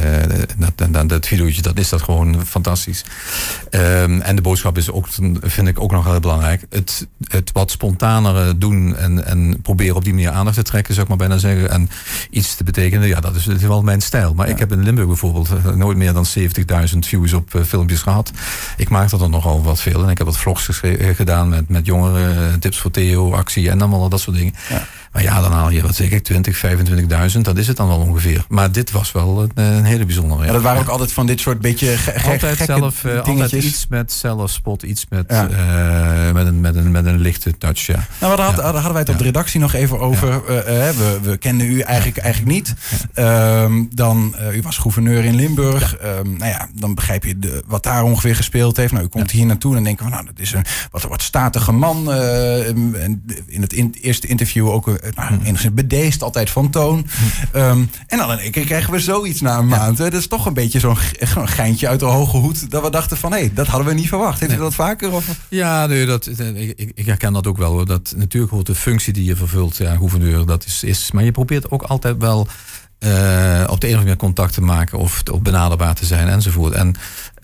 dat, 0.58 0.92
dat, 0.92 1.08
dat 1.08 1.26
videootje. 1.26 1.62
Dat 1.62 1.78
is 1.78 1.88
dat 1.88 2.02
gewoon 2.02 2.46
fantastisch. 2.46 3.04
Um, 3.70 4.20
en 4.20 4.36
de 4.36 4.42
boodschap 4.42 4.76
is 4.76 4.90
ook, 4.90 5.06
vind 5.40 5.68
ik 5.68 5.80
ook 5.80 5.92
nog 5.92 6.04
heel 6.04 6.20
belangrijk. 6.20 6.66
Het, 6.70 7.06
het 7.28 7.50
wat 7.52 7.70
spontanere 7.70 8.58
doen 8.58 8.96
en, 8.96 9.24
en 9.24 9.60
proberen 9.62 9.96
op 9.96 10.04
die 10.04 10.14
manier 10.14 10.30
aandacht 10.30 10.56
te 10.56 10.62
trekken, 10.62 10.94
zou 10.94 11.06
ik 11.06 11.18
maar 11.18 11.28
bijna 11.28 11.38
zeggen. 11.38 11.70
En 11.70 11.90
iets 12.30 12.54
te 12.54 12.64
betekenen 12.64 13.07
ja, 13.08 13.20
dat 13.20 13.34
is, 13.34 13.44
dat 13.44 13.56
is 13.56 13.62
wel 13.62 13.82
mijn 13.82 14.00
stijl. 14.00 14.34
Maar 14.34 14.48
ik 14.48 14.58
heb 14.58 14.72
in 14.72 14.82
Limburg 14.82 15.06
bijvoorbeeld 15.06 15.48
eh, 15.48 15.72
nooit 15.72 15.96
meer 15.96 16.12
dan 16.12 16.26
70.000 16.92 16.98
views 16.98 17.32
op 17.32 17.54
uh, 17.54 17.62
filmpjes 17.62 18.02
gehad. 18.02 18.32
Ik 18.76 18.88
maak 18.88 19.10
er 19.10 19.18
dan 19.18 19.30
nogal 19.30 19.62
wat 19.62 19.80
veel. 19.80 20.02
En 20.02 20.08
ik 20.08 20.18
heb 20.18 20.26
wat 20.26 20.38
vlogs 20.38 20.80
eh, 20.80 21.16
gedaan 21.16 21.48
met, 21.48 21.68
met 21.68 21.86
jongeren, 21.86 22.60
tips 22.60 22.78
voor 22.78 22.90
Theo, 22.90 23.32
actie 23.32 23.70
en 23.70 23.80
allemaal 23.80 24.08
dat 24.08 24.20
soort 24.20 24.36
dingen. 24.36 24.54
Ja. 24.68 24.86
Maar 25.12 25.22
ja, 25.22 25.40
dan 25.40 25.52
haal 25.52 25.70
je, 25.70 25.82
wat 25.82 25.94
zeg 25.94 26.10
ik, 26.10 26.24
20, 26.24 26.64
25.000. 27.34 27.40
Dat 27.40 27.58
is 27.58 27.66
het 27.66 27.76
dan 27.76 27.88
wel 27.88 27.98
ongeveer. 27.98 28.44
Maar 28.48 28.72
dit 28.72 28.90
was 28.90 29.12
wel 29.12 29.42
een, 29.42 29.64
een 29.64 29.84
hele 29.84 30.04
bijzondere. 30.04 30.44
Ja, 30.44 30.52
dat 30.52 30.62
waren 30.62 30.80
ook 30.80 30.88
altijd 30.88 31.12
van 31.12 31.26
dit 31.26 31.40
soort 31.40 31.60
beetje 31.60 31.96
ge 31.96 32.22
altijd 32.30 32.58
zelf, 32.58 33.04
uh, 33.04 33.20
Altijd 33.20 33.52
iets 33.52 33.86
met 33.88 34.12
zelfspot, 34.12 34.82
iets 34.82 35.06
met, 35.08 35.24
ja. 35.28 35.48
uh, 35.48 36.32
met, 36.32 36.46
een, 36.46 36.60
met, 36.60 36.74
een, 36.74 36.90
met 36.90 37.06
een 37.06 37.18
lichte 37.18 37.58
touch, 37.58 37.86
ja. 37.86 38.06
Nou, 38.20 38.36
we 38.36 38.42
hadden, 38.42 38.64
hadden 38.64 38.92
wij 38.92 39.00
het 39.00 39.08
op 39.08 39.18
de 39.18 39.24
redactie 39.24 39.60
nog 39.60 39.72
even 39.72 40.00
over. 40.00 40.28
Uh, 40.28 40.40
we, 40.90 41.18
we 41.22 41.36
kenden 41.36 41.66
u 41.66 41.80
eigenlijk, 41.80 42.18
eigenlijk 42.18 42.52
niet. 42.52 42.74
Um, 43.14 43.88
dan, 43.94 44.34
u 44.52 44.62
was 44.62 44.78
gouverneur 44.78 45.24
in 45.24 45.34
Limburg. 45.34 45.96
Um, 46.04 46.36
nou 46.36 46.50
ja, 46.50 46.68
dan 46.74 46.94
begrijp 46.94 47.24
je 47.24 47.38
de, 47.38 47.62
wat 47.66 47.82
daar 47.82 48.02
ongeveer 48.02 48.36
gespeeld 48.36 48.76
heeft. 48.76 48.92
Nou, 48.92 49.04
u 49.04 49.08
komt 49.08 49.30
hier 49.30 49.46
naartoe 49.46 49.76
en 49.76 49.84
denken 49.84 50.04
van, 50.04 50.12
nou, 50.12 50.26
dat 50.26 50.38
is 50.38 50.52
een 50.52 50.64
wat, 50.90 51.02
wat 51.02 51.22
statige 51.22 51.72
man. 51.72 52.12
in 53.46 53.60
het 53.60 53.72
in, 53.72 53.94
eerste 54.00 54.26
interview 54.26 54.68
ook 54.68 54.86
nou, 54.86 54.97
enigszins 55.44 55.74
bedeesd, 55.74 56.22
altijd 56.22 56.50
van 56.50 56.70
toon. 56.70 57.06
Um, 57.56 57.90
en 58.06 58.18
dan 58.18 58.32
in 58.32 58.38
één 58.38 58.50
keer 58.50 58.64
krijgen 58.64 58.92
we 58.92 59.00
zoiets 59.00 59.40
na 59.40 59.58
een 59.58 59.68
maand. 59.68 59.98
Hè. 59.98 60.10
Dat 60.10 60.20
is 60.20 60.26
toch 60.26 60.46
een 60.46 60.54
beetje 60.54 60.78
zo'n 60.78 60.96
geintje 61.48 61.88
uit 61.88 62.00
de 62.00 62.06
hoge 62.06 62.36
hoed. 62.36 62.70
Dat 62.70 62.82
we 62.82 62.90
dachten 62.90 63.16
van, 63.16 63.32
hé, 63.32 63.38
hey, 63.38 63.50
dat 63.54 63.66
hadden 63.66 63.88
we 63.88 63.94
niet 63.94 64.08
verwacht. 64.08 64.40
Heeft 64.40 64.52
nee. 64.52 64.60
u 64.60 64.64
dat 64.64 64.74
vaker? 64.74 65.12
Of? 65.12 65.26
Ja, 65.48 65.86
nee, 65.86 66.06
dat, 66.06 66.26
ik, 66.54 66.92
ik 66.94 67.06
herken 67.06 67.32
dat 67.32 67.46
ook 67.46 67.58
wel. 67.58 67.72
Hoor. 67.72 67.86
Dat, 67.86 68.14
natuurlijk 68.16 68.66
de 68.66 68.74
functie 68.74 69.12
die 69.12 69.24
je 69.24 69.36
vervult, 69.36 69.76
ja, 69.76 69.96
gouverneur, 69.96 70.46
dat 70.46 70.64
is, 70.64 70.84
is... 70.84 71.10
Maar 71.12 71.24
je 71.24 71.32
probeert 71.32 71.70
ook 71.70 71.82
altijd 71.82 72.16
wel... 72.18 72.48
Uh, 73.00 73.64
op 73.66 73.80
de 73.80 73.86
een 73.86 73.94
of 73.94 73.98
andere 73.98 74.02
manier 74.02 74.16
contact 74.16 74.52
te 74.52 74.60
maken 74.60 74.98
of 74.98 75.22
op 75.32 75.44
benaderbaar 75.44 75.94
te 75.94 76.06
zijn 76.06 76.28
enzovoort. 76.28 76.72
En 76.72 76.96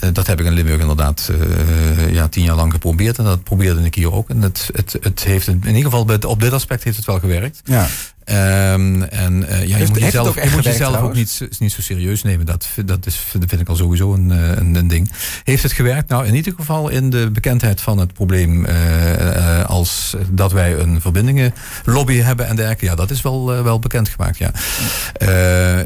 uh, 0.04 0.10
dat 0.12 0.26
heb 0.26 0.40
ik 0.40 0.46
in 0.46 0.52
Limburg 0.52 0.80
inderdaad 0.80 1.30
uh, 1.30 2.12
ja, 2.12 2.28
tien 2.28 2.44
jaar 2.44 2.56
lang 2.56 2.72
geprobeerd. 2.72 3.18
En 3.18 3.24
dat 3.24 3.42
probeerde 3.42 3.82
ik 3.82 3.94
hier 3.94 4.12
ook. 4.12 4.30
En 4.30 4.42
het, 4.42 4.70
het, 4.72 4.96
het 5.00 5.24
heeft 5.24 5.46
in 5.46 5.66
ieder 5.66 5.90
geval 5.90 6.06
op 6.26 6.40
dit 6.40 6.52
aspect 6.52 6.84
heeft 6.84 6.96
het 6.96 7.06
wel 7.06 7.18
gewerkt. 7.18 7.60
Ja. 7.64 7.86
Um, 8.26 9.02
en 9.02 9.42
uh, 9.42 9.66
ja, 9.66 9.76
je 9.76 9.86
moet 9.88 10.00
jezelf, 10.00 10.34
je 10.34 10.50
moet 10.52 10.64
jezelf 10.64 11.00
ook 11.00 11.14
niet, 11.14 11.48
niet 11.58 11.72
zo 11.72 11.82
serieus 11.82 12.22
nemen. 12.22 12.46
Dat, 12.46 12.68
dat, 12.84 13.06
is, 13.06 13.24
dat 13.32 13.48
vind 13.48 13.60
ik 13.60 13.68
al 13.68 13.76
sowieso 13.76 14.12
een, 14.14 14.30
een, 14.30 14.74
een, 14.74 14.88
ding. 14.88 15.10
Heeft 15.44 15.62
het 15.62 15.72
gewerkt? 15.72 16.08
Nou, 16.08 16.26
in 16.26 16.34
ieder 16.34 16.52
geval 16.56 16.88
in 16.88 17.10
de 17.10 17.30
bekendheid 17.30 17.80
van 17.80 17.98
het 17.98 18.12
probleem. 18.12 18.64
Uh, 18.64 19.12
uh, 19.12 19.64
als 19.64 20.16
dat 20.30 20.52
wij 20.52 20.78
een 20.78 21.00
verbindingenlobby 21.00 22.16
hebben 22.16 22.46
en 22.46 22.56
dergelijke. 22.56 22.84
Ja, 22.84 22.94
dat 22.94 23.10
is 23.10 23.22
wel, 23.22 23.62
wel 23.62 23.78
bekendgemaakt. 23.78 24.38
Ja. 24.38 24.50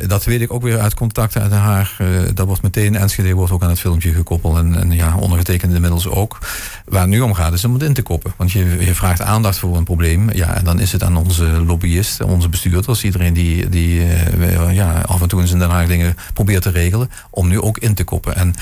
dat 0.07 0.25
weet 0.25 0.41
ik 0.41 0.53
ook 0.53 0.63
weer 0.63 0.81
uit 0.81 0.95
contacten 0.95 1.43
uit 1.43 1.53
haar. 1.53 1.97
dat 2.35 2.47
wordt 2.47 2.63
meteen, 2.63 2.97
Enschede 2.97 3.33
wordt 3.33 3.53
ook 3.53 3.63
aan 3.63 3.69
het 3.69 3.81
filmpje 3.81 4.13
gekoppeld. 4.13 4.57
En, 4.57 4.81
en 4.81 4.91
ja, 4.91 5.17
ondergetekend 5.17 5.75
inmiddels 5.75 6.07
ook. 6.07 6.39
Waar 6.85 7.01
het 7.01 7.11
nu 7.11 7.21
om 7.21 7.35
gaat 7.35 7.53
is 7.53 7.65
om 7.65 7.73
het 7.73 7.83
in 7.83 7.95
te 7.95 8.03
koppen. 8.03 8.33
Want 8.37 8.53
je, 8.53 8.77
je 8.79 8.95
vraagt 8.95 9.21
aandacht 9.21 9.59
voor 9.59 9.77
een 9.77 9.85
probleem. 9.85 10.31
Ja, 10.33 10.55
en 10.55 10.65
dan 10.65 10.81
is 10.81 10.93
het 10.93 11.03
aan 11.03 11.17
onze 11.17 11.45
lobbyist 11.45 12.27
onze 12.29 12.49
bestuurders, 12.49 13.05
iedereen 13.05 13.33
die, 13.33 13.69
die 13.69 14.01
uh, 14.39 14.75
ja, 14.75 15.01
af 15.01 15.23
en 15.23 15.29
toe 15.29 15.41
in 15.41 15.47
zijn 15.47 15.59
Den 15.59 15.71
Haag 15.71 15.87
dingen 15.87 16.17
probeert 16.33 16.63
te 16.63 16.71
regelen, 16.71 17.11
om 17.31 17.49
nu 17.49 17.61
ook 17.61 17.79
in 17.79 17.95
te 17.95 18.05
koppen. 18.05 18.37
En 18.37 18.55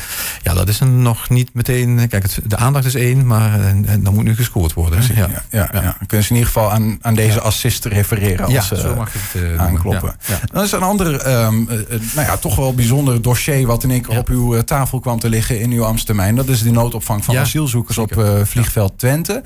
ja, 0.42 0.54
dat 0.54 0.68
is 0.68 0.80
een 0.80 1.02
nog 1.02 1.28
niet 1.28 1.54
meteen. 1.54 2.08
Kijk, 2.08 2.22
het, 2.22 2.40
de 2.44 2.56
aandacht 2.56 2.84
is 2.84 2.94
één, 2.94 3.26
maar 3.26 3.60
uh, 3.60 3.92
dan 3.98 4.14
moet 4.14 4.24
nu 4.24 4.34
gescoord 4.34 4.72
worden. 4.72 5.02
Ja, 5.02 5.14
ja, 5.14 5.28
ja, 5.50 5.68
ja. 5.72 5.82
ja. 5.82 5.96
Kunnen 6.06 6.26
ze 6.26 6.32
in 6.32 6.38
ieder 6.38 6.52
geval 6.52 6.72
aan, 6.72 6.98
aan 7.00 7.14
deze 7.14 7.40
assist 7.40 7.84
refereren 7.84 8.44
als 8.44 8.68
ja, 8.68 8.76
zo 8.76 8.94
mag 8.94 9.12
het, 9.12 9.58
aankloppen. 9.58 10.16
Dan 10.52 10.62
is 10.62 10.72
een 10.72 10.82
ander, 10.82 11.06
um, 11.44 11.64
nou 12.14 12.26
ja, 12.26 12.36
toch 12.36 12.56
wel 12.56 12.74
bijzonder 12.74 13.22
dossier 13.22 13.66
wat 13.66 13.82
in 13.82 13.90
één 13.90 14.02
keer 14.02 14.18
op 14.18 14.28
uw 14.28 14.62
tafel 14.62 15.00
kwam 15.00 15.18
te 15.18 15.28
liggen 15.28 15.60
in 15.60 15.70
uw 15.70 15.84
Amstermijn. 15.84 16.34
Dat 16.34 16.48
is 16.48 16.62
de 16.62 16.70
noodopvang 16.70 17.24
van 17.24 17.38
asielzoekers 17.38 17.98
op 17.98 18.40
vliegveld 18.44 18.98
Twente. 18.98 19.42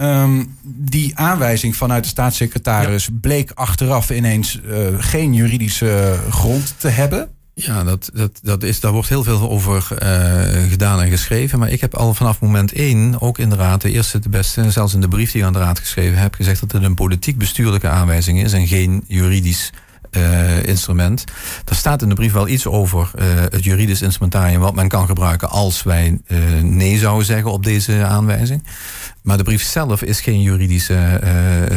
Um, 0.00 0.56
die 0.62 1.18
aanwijzing 1.18 1.76
vanuit 1.76 2.02
de 2.02 2.08
staatssecretaris 2.08 3.08
bleek 3.20 3.50
achteraf 3.54 4.10
ineens 4.10 4.60
geen 4.98 5.34
juridische 5.34 6.18
grond 6.30 6.74
te 6.78 6.88
hebben? 6.88 7.28
Ja, 7.54 7.84
dat, 7.84 8.10
dat, 8.14 8.40
dat 8.42 8.62
is, 8.62 8.80
daar 8.80 8.92
wordt 8.92 9.08
heel 9.08 9.24
veel 9.24 9.50
over 9.50 9.82
gedaan 10.68 11.00
en 11.00 11.10
geschreven. 11.10 11.58
Maar 11.58 11.70
ik 11.70 11.80
heb 11.80 11.94
al 11.94 12.14
vanaf 12.14 12.40
moment 12.40 12.72
één, 12.72 13.20
ook 13.20 13.38
in 13.38 13.50
de 13.50 13.56
raad, 13.56 13.80
de 13.80 13.90
eerste, 13.90 14.18
de 14.18 14.28
beste, 14.28 14.70
zelfs 14.70 14.94
in 14.94 15.00
de 15.00 15.08
brief 15.08 15.30
die 15.30 15.40
ik 15.40 15.46
aan 15.46 15.52
de 15.52 15.58
raad 15.58 15.78
geschreven 15.78 16.18
heb, 16.18 16.34
gezegd 16.34 16.60
dat 16.60 16.72
het 16.72 16.82
een 16.82 16.94
politiek-bestuurlijke 16.94 17.88
aanwijzing 17.88 18.42
is 18.42 18.52
en 18.52 18.66
geen 18.66 19.04
juridisch 19.06 19.70
uh, 20.10 20.62
instrument. 20.62 21.24
Daar 21.64 21.76
staat 21.76 22.02
in 22.02 22.08
de 22.08 22.14
brief 22.14 22.32
wel 22.32 22.48
iets 22.48 22.66
over 22.66 23.10
het 23.50 23.64
juridisch 23.64 24.02
instrumentarium 24.02 24.60
wat 24.60 24.74
men 24.74 24.88
kan 24.88 25.06
gebruiken 25.06 25.50
als 25.50 25.82
wij 25.82 26.20
nee 26.62 26.98
zouden 26.98 27.26
zeggen 27.26 27.52
op 27.52 27.64
deze 27.64 28.04
aanwijzing. 28.04 28.64
Maar 29.24 29.36
de 29.36 29.42
brief 29.42 29.62
zelf 29.62 30.02
is 30.02 30.20
geen 30.20 30.42
juridisch 30.42 30.90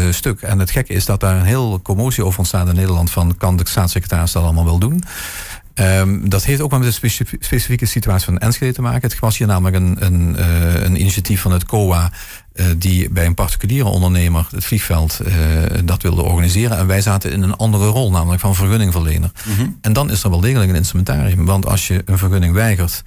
stuk. 0.09 0.41
En 0.41 0.59
het 0.59 0.71
gekke 0.71 0.93
is 0.93 1.05
dat 1.05 1.19
daar 1.19 1.35
een 1.35 1.45
heel 1.45 1.81
commotie 1.81 2.25
over 2.25 2.39
ontstaat 2.39 2.67
in 2.67 2.75
Nederland 2.75 3.11
van 3.11 3.37
kan 3.37 3.57
de 3.57 3.67
staatssecretaris 3.67 4.31
dat 4.31 4.43
allemaal 4.43 4.65
wel 4.65 4.79
doen. 4.79 5.03
Um, 5.79 6.29
dat 6.29 6.43
heeft 6.45 6.61
ook 6.61 6.69
wel 6.69 6.79
met 6.79 6.99
de 7.01 7.09
specifieke 7.39 7.85
situatie 7.85 8.25
van 8.25 8.37
Enschede 8.37 8.73
te 8.73 8.81
maken. 8.81 9.09
Het 9.09 9.19
was 9.19 9.37
hier 9.37 9.47
namelijk 9.47 9.75
een, 9.75 9.95
een, 9.99 10.35
uh, 10.39 10.83
een 10.83 10.99
initiatief 10.99 11.41
van 11.41 11.51
het 11.51 11.65
COA 11.65 12.01
uh, 12.03 12.09
die 12.77 13.09
bij 13.09 13.25
een 13.25 13.33
particuliere 13.33 13.89
ondernemer 13.89 14.47
het 14.51 14.65
vliegveld 14.65 15.19
uh, 15.27 15.33
dat 15.83 16.01
wilde 16.01 16.21
organiseren. 16.21 16.77
En 16.77 16.87
wij 16.87 17.01
zaten 17.01 17.31
in 17.31 17.43
een 17.43 17.55
andere 17.55 17.87
rol, 17.87 18.11
namelijk 18.11 18.41
van 18.41 18.55
vergunningverlener. 18.55 19.31
Mm 19.45 19.55
-hmm. 19.55 19.77
En 19.81 19.93
dan 19.93 20.11
is 20.11 20.23
er 20.23 20.29
wel 20.29 20.39
degelijk 20.39 20.69
een 20.69 20.75
instrumentarium. 20.75 21.45
Want 21.45 21.65
als 21.65 21.87
je 21.87 22.01
een 22.05 22.17
vergunning 22.17 22.53
weigert, 22.53 23.03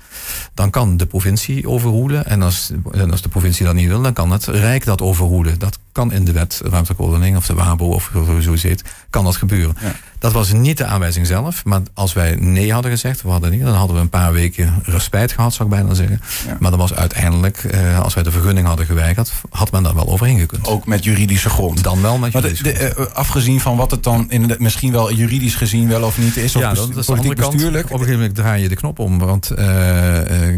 dan 0.54 0.70
kan 0.70 0.96
de 0.96 1.06
provincie 1.06 1.68
overroelen. 1.68 2.26
En 2.26 2.42
als, 2.42 2.70
en 2.92 3.10
als 3.10 3.22
de 3.22 3.28
provincie 3.28 3.66
dat 3.66 3.74
niet 3.74 3.88
wil, 3.88 4.02
dan 4.02 4.12
kan 4.12 4.30
het 4.30 4.46
Rijk 4.46 4.84
dat 4.84 5.00
overroelen. 5.00 5.58
Dat 5.58 5.78
kan 5.92 6.12
in 6.12 6.24
de 6.24 6.32
wet 6.32 6.60
ruimtelijke 6.64 7.02
ordening 7.02 7.36
of 7.36 7.46
de 7.46 7.54
WABO 7.54 7.86
of 7.86 8.10
zo 8.40 8.56
zit, 8.56 8.84
kan 9.10 9.24
dat 9.24 9.36
gebeuren. 9.36 9.76
Ja. 9.80 9.92
Dat 10.18 10.32
was 10.32 10.52
niet 10.52 10.76
de 10.76 10.84
aanwijzing 10.84 11.26
zelf. 11.26 11.64
Maar 11.64 11.80
als 11.94 12.12
wij 12.12 12.34
nee 12.34 12.72
hadden 12.72 12.90
gezegd, 12.90 13.22
we 13.22 13.28
hadden 13.28 13.50
niet, 13.50 13.62
dan 13.62 13.74
hadden 13.74 13.96
we 13.96 14.02
een 14.02 14.08
paar 14.08 14.32
weken 14.32 14.82
respijt 14.84 15.32
gehad, 15.32 15.54
zou 15.54 15.68
ik 15.68 15.74
bijna 15.74 15.94
zeggen. 15.94 16.20
Ja. 16.46 16.56
Maar 16.60 16.70
dan 16.70 16.78
was 16.80 16.94
uiteindelijk, 16.94 17.64
uh, 17.74 18.00
als 18.00 18.14
wij 18.14 18.22
de 18.22 18.30
vergunning 18.30 18.66
hadden 18.66 18.86
geweigerd, 18.86 19.32
had 19.50 19.70
men 19.70 19.82
daar 19.82 19.94
wel 19.94 20.08
overheen 20.08 20.38
gekund. 20.38 20.66
Ook 20.66 20.86
met 20.86 21.04
juridische 21.04 21.50
grond. 21.50 21.82
Dan 21.82 22.02
wel 22.02 22.18
met 22.18 22.32
juridische 22.32 22.64
maar 22.64 22.72
de, 22.72 22.94
de, 22.94 22.94
uh, 22.98 23.06
afgezien 23.14 23.60
van 23.60 23.76
wat 23.76 23.90
het 23.90 24.02
dan 24.02 24.30
in 24.30 24.46
de, 24.46 24.56
misschien 24.58 24.92
wel 24.92 25.12
juridisch 25.12 25.54
gezien 25.54 25.88
wel 25.88 26.02
of 26.02 26.18
niet 26.18 26.36
is. 26.36 26.56
Of 26.56 26.62
ja, 26.62 26.74
dat 26.74 26.96
is 26.96 27.06
politiek 27.06 27.36
kant, 27.36 27.52
bestuurlijk. 27.52 27.84
Op 27.84 27.90
een 27.90 27.98
gegeven 27.98 28.20
moment 28.20 28.36
draai 28.36 28.62
je 28.62 28.68
de 28.68 28.76
knop 28.76 28.98
om. 28.98 29.18
Want 29.18 29.50
uh, 29.50 29.58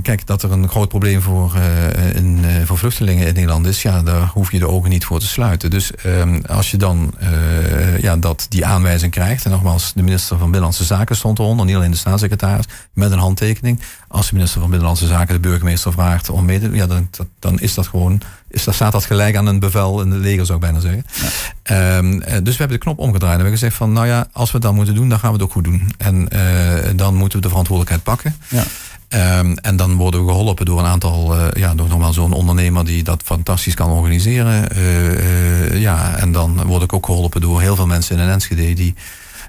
kijk, 0.02 0.26
dat 0.26 0.42
er 0.42 0.52
een 0.52 0.68
groot 0.68 0.88
probleem 0.88 1.20
voor, 1.20 1.52
in, 2.14 2.44
voor 2.64 2.78
vluchtelingen 2.78 3.26
in 3.26 3.34
Nederland 3.34 3.66
is, 3.66 3.82
ja, 3.82 4.02
daar 4.02 4.26
hoef 4.26 4.52
je 4.52 4.58
de 4.58 4.68
ogen 4.68 4.90
niet 4.90 5.04
voor 5.04 5.20
te 5.20 5.26
sluiten. 5.26 5.70
Dus 5.70 5.90
um, 6.06 6.42
als 6.46 6.70
je 6.70 6.76
dan 6.76 7.14
ja, 8.00 8.16
dat, 8.16 8.46
die 8.48 8.66
aanwijzing 8.66 9.12
krijgt, 9.12 9.44
en 9.44 9.50
nogmaals, 9.50 9.92
de 9.94 10.02
minister 10.02 10.36
van 10.36 10.46
Binnenlandse 10.46 10.84
Zaken 10.84 11.16
stond 11.16 11.38
eronder, 11.38 11.66
niet 11.66 11.76
alleen 11.76 11.90
de 11.90 11.96
staatssecretaris, 11.96 12.64
met 12.92 13.12
een 13.12 13.18
handtekening. 13.18 13.80
Als 14.12 14.28
de 14.28 14.34
minister 14.34 14.60
van 14.60 14.68
Binnenlandse 14.70 15.06
Zaken 15.06 15.34
de 15.34 15.48
burgemeester 15.48 15.92
vraagt 15.92 16.30
om 16.30 16.44
mee 16.44 16.60
te 16.60 16.66
doen, 16.66 16.76
ja, 16.76 16.86
dan, 16.86 17.08
dan 17.38 17.60
is 17.60 17.74
dat 17.74 17.86
gewoon, 17.86 18.20
is, 18.48 18.64
dan 18.64 18.74
staat 18.74 18.92
dat 18.92 19.04
gelijk 19.04 19.36
aan 19.36 19.46
een 19.46 19.58
bevel 19.58 20.00
in 20.00 20.10
de 20.10 20.16
leger, 20.16 20.46
zou 20.46 20.58
ik 20.58 20.64
bijna 20.64 20.80
zeggen. 20.80 21.06
Ja. 21.64 21.96
Um, 21.96 22.18
dus 22.18 22.52
we 22.52 22.58
hebben 22.58 22.68
de 22.68 22.78
knop 22.78 22.98
omgedraaid 22.98 23.32
en 23.32 23.38
we 23.38 23.42
hebben 23.42 23.58
gezegd 23.58 23.76
van, 23.76 23.92
nou 23.92 24.06
ja, 24.06 24.26
als 24.32 24.50
we 24.50 24.58
dan 24.58 24.74
moeten 24.74 24.94
doen, 24.94 25.08
dan 25.08 25.18
gaan 25.18 25.28
we 25.28 25.36
het 25.36 25.44
ook 25.44 25.52
goed 25.52 25.64
doen. 25.64 25.92
En 25.98 26.28
uh, 26.32 26.40
dan 26.96 27.14
moeten 27.14 27.38
we 27.38 27.44
de 27.44 27.48
verantwoordelijkheid 27.48 28.02
pakken. 28.02 28.36
Ja. 28.48 28.64
Um, 29.38 29.56
en 29.56 29.76
dan 29.76 29.94
worden 29.96 30.24
we 30.24 30.30
geholpen 30.30 30.66
door 30.66 30.78
een 30.78 30.86
aantal, 30.86 31.36
uh, 31.36 31.46
ja, 31.52 31.74
door 31.74 31.88
normaal 31.88 32.12
zo'n 32.12 32.32
ondernemer 32.32 32.84
die 32.84 33.02
dat 33.02 33.22
fantastisch 33.24 33.74
kan 33.74 33.90
organiseren. 33.90 34.68
Uh, 34.76 35.80
ja, 35.80 36.16
en 36.16 36.32
dan 36.32 36.62
word 36.66 36.82
ik 36.82 36.92
ook 36.92 37.06
geholpen 37.06 37.40
door 37.40 37.60
heel 37.60 37.76
veel 37.76 37.86
mensen 37.86 38.16
in 38.16 38.22
een 38.22 38.32
Enschede 38.32 38.72
die 38.72 38.94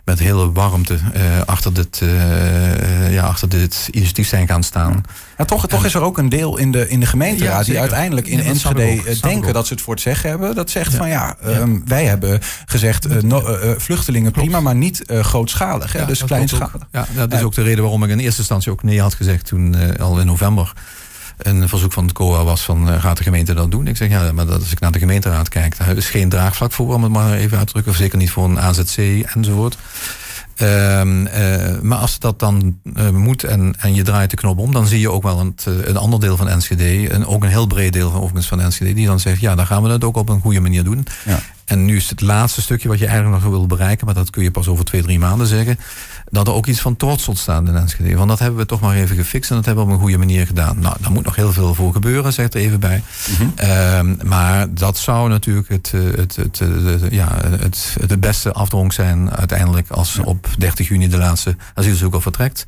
met 0.06 0.20
hele 0.20 0.52
warmte 0.52 0.94
uh, 0.94 1.22
achter, 1.46 1.74
dit, 1.74 2.00
uh, 2.04 3.14
ja, 3.14 3.24
achter 3.24 3.50
dit 3.50 3.88
initiatief 3.92 4.28
zijn 4.28 4.48
gaan 4.48 4.64
staan. 4.64 5.04
Ja, 5.38 5.46
toch, 5.46 5.68
toch 5.68 5.86
is 5.86 5.94
er 5.94 6.02
ook 6.02 6.18
een 6.18 6.30
deel 6.30 6.58
in 6.58 6.72
de, 6.72 6.90
in 6.90 7.00
de 7.00 7.06
gemeenteraad 7.06 7.66
ja, 7.66 7.72
die 7.72 7.80
uiteindelijk 7.80 8.28
in 8.28 8.38
ja, 8.38 8.44
Enschede 8.44 9.02
ook, 9.08 9.22
denken 9.22 9.54
dat 9.54 9.68
ze 9.68 9.74
het 9.74 9.82
voor 9.82 9.94
het 9.94 10.04
zeggen 10.04 10.30
hebben. 10.30 10.56
Dat 10.56 10.70
zegt 10.70 10.96
van 10.96 11.10
ja, 11.10 11.36
um, 11.46 11.82
wij 11.86 12.06
hebben 12.06 12.40
gezegd 12.66 13.24
no, 13.24 13.42
vluchtelingen 13.78 14.32
Klopt. 14.32 14.48
prima, 14.48 14.62
maar 14.64 14.76
niet 14.76 15.04
grootschalig. 15.08 15.94
Hè, 15.94 16.06
dus 16.06 16.24
kleinschalig. 16.24 16.88
Ja, 16.92 17.06
dat 17.16 17.34
is 17.34 17.42
ook 17.42 17.56
de 17.56 17.64
reden 17.64 17.82
waarom 17.82 18.04
ik 18.04 18.10
in 18.10 18.20
eerste 18.20 18.40
instantie 18.40 18.72
ook 18.72 18.84
nee 18.84 19.02
had 19.02 19.14
gezegd 19.14 19.46
toen 19.46 19.98
al 19.98 20.20
in 20.20 20.26
november 20.26 20.74
een 21.38 21.70
verzoek 21.70 21.94
van 21.94 22.04
het 22.04 22.14
COA 22.14 22.44
was 22.44 22.62
van 22.62 22.90
uh, 22.90 23.02
gaat 23.02 23.18
de 23.18 23.24
gemeente 23.24 23.54
dat 23.54 23.72
doen? 23.72 23.88
Ik 23.88 23.98
zeg 23.98 24.10
ja, 24.10 24.32
maar 24.32 24.46
dat, 24.46 24.60
als 24.60 24.72
ik 24.72 24.80
naar 24.80 24.92
de 24.92 25.00
gemeenteraad 25.00 25.50
kijk, 25.50 25.78
daar 25.78 25.98
is 25.98 26.10
geen 26.10 26.30
draagvlak 26.30 26.72
voor, 26.72 26.94
om 26.94 27.04
het 27.04 27.12
maar 27.12 27.34
even 27.34 27.58
uit 27.58 27.68
te 27.68 27.74
drukken. 27.74 27.96
Zeker 27.96 28.18
niet 28.18 28.32
voor 28.32 28.46
een 28.46 28.60
AZC 28.60 28.98
enzovoort. 29.36 29.78
Um, 30.62 31.28
uh, 31.28 31.80
maar 31.82 31.98
als 31.98 32.20
dat 32.20 32.40
dan 32.40 32.80
uh, 32.98 33.10
moet 33.10 33.44
en, 33.44 33.76
en 33.80 33.96
je 33.96 34.04
draait 34.04 34.30
de 34.30 34.36
knop 34.36 34.60
om, 34.60 34.72
dan 34.72 34.88
zie 34.88 35.00
je 35.00 35.12
ook 35.12 35.24
wel 35.24 35.40
een, 35.40 35.56
een 35.84 35.98
ander 35.98 36.20
deel 36.20 36.38
van 36.38 36.50
Enschede, 36.50 37.10
en 37.10 37.26
ook 37.26 37.44
een 37.44 37.50
heel 37.50 37.68
breed 37.68 37.94
deel 37.94 38.10
van, 38.10 38.20
overigens 38.20 38.48
van 38.48 38.62
Enschede, 38.62 38.94
die 38.94 39.06
dan 39.06 39.20
zegt, 39.20 39.42
ja, 39.42 39.56
dan 39.56 39.66
gaan 39.66 39.84
we 39.84 39.90
dat 39.90 40.04
ook 40.04 40.18
op 40.18 40.30
een 40.30 40.42
goede 40.42 40.60
manier 40.60 40.84
doen. 40.84 41.06
Ja. 41.26 41.40
En 41.66 41.86
nu 41.86 41.96
is 41.96 42.10
het 42.10 42.22
laatste 42.22 42.62
stukje 42.62 42.88
wat 42.88 43.00
je 43.00 43.08
eigenlijk 43.08 43.44
nog 43.44 43.52
wil 43.52 43.68
bereiken, 43.68 44.06
maar 44.06 44.16
dat 44.16 44.30
kun 44.30 44.44
je 44.44 44.52
pas 44.52 44.68
over 44.68 44.86
twee, 44.86 45.02
drie 45.02 45.20
maanden 45.20 45.48
zeggen, 45.48 45.80
dat 46.30 46.48
er 46.48 46.54
ook 46.54 46.66
iets 46.66 46.82
van 46.82 46.96
trots 46.96 47.28
ontstaat 47.28 47.68
in 47.68 47.76
Enschede. 47.76 48.16
Want 48.16 48.30
dat 48.30 48.40
hebben 48.40 48.60
we 48.60 48.66
toch 48.66 48.80
maar 48.80 48.96
even 48.96 49.16
gefixt 49.16 49.50
en 49.50 49.56
dat 49.56 49.66
hebben 49.66 49.84
we 49.84 49.90
op 49.90 49.96
een 49.96 50.04
goede 50.04 50.18
manier 50.18 50.46
gedaan. 50.46 50.80
Nou, 50.80 50.96
daar 51.00 51.12
moet 51.12 51.26
nog 51.26 51.36
heel 51.36 51.54
veel 51.54 51.74
voor 51.74 51.94
gebeuren, 51.94 52.34
zegt 52.34 52.54
er 52.54 52.62
even 52.62 52.80
bij. 52.80 53.04
Mm 53.30 53.36
-hmm. 53.36 53.70
um, 54.10 54.18
maar 54.28 54.74
dat 54.74 54.98
zou 54.98 55.30
natuurlijk 55.30 55.70
het, 55.70 55.92
het, 55.92 56.36
het, 56.36 56.60
het, 56.60 57.02
ja, 57.10 57.38
het, 57.60 57.98
het 58.08 58.20
beste 58.20 58.52
afdronk 58.54 58.94
zijn 58.94 59.32
uiteindelijk 59.32 59.90
als 59.90 60.14
ja. 60.14 60.24
op 60.24 60.48
30 60.58 60.88
juni 60.88 61.08
de 61.08 61.18
laatste 61.18 61.56
asielzoeker 61.74 62.22
vertrekt. 62.22 62.66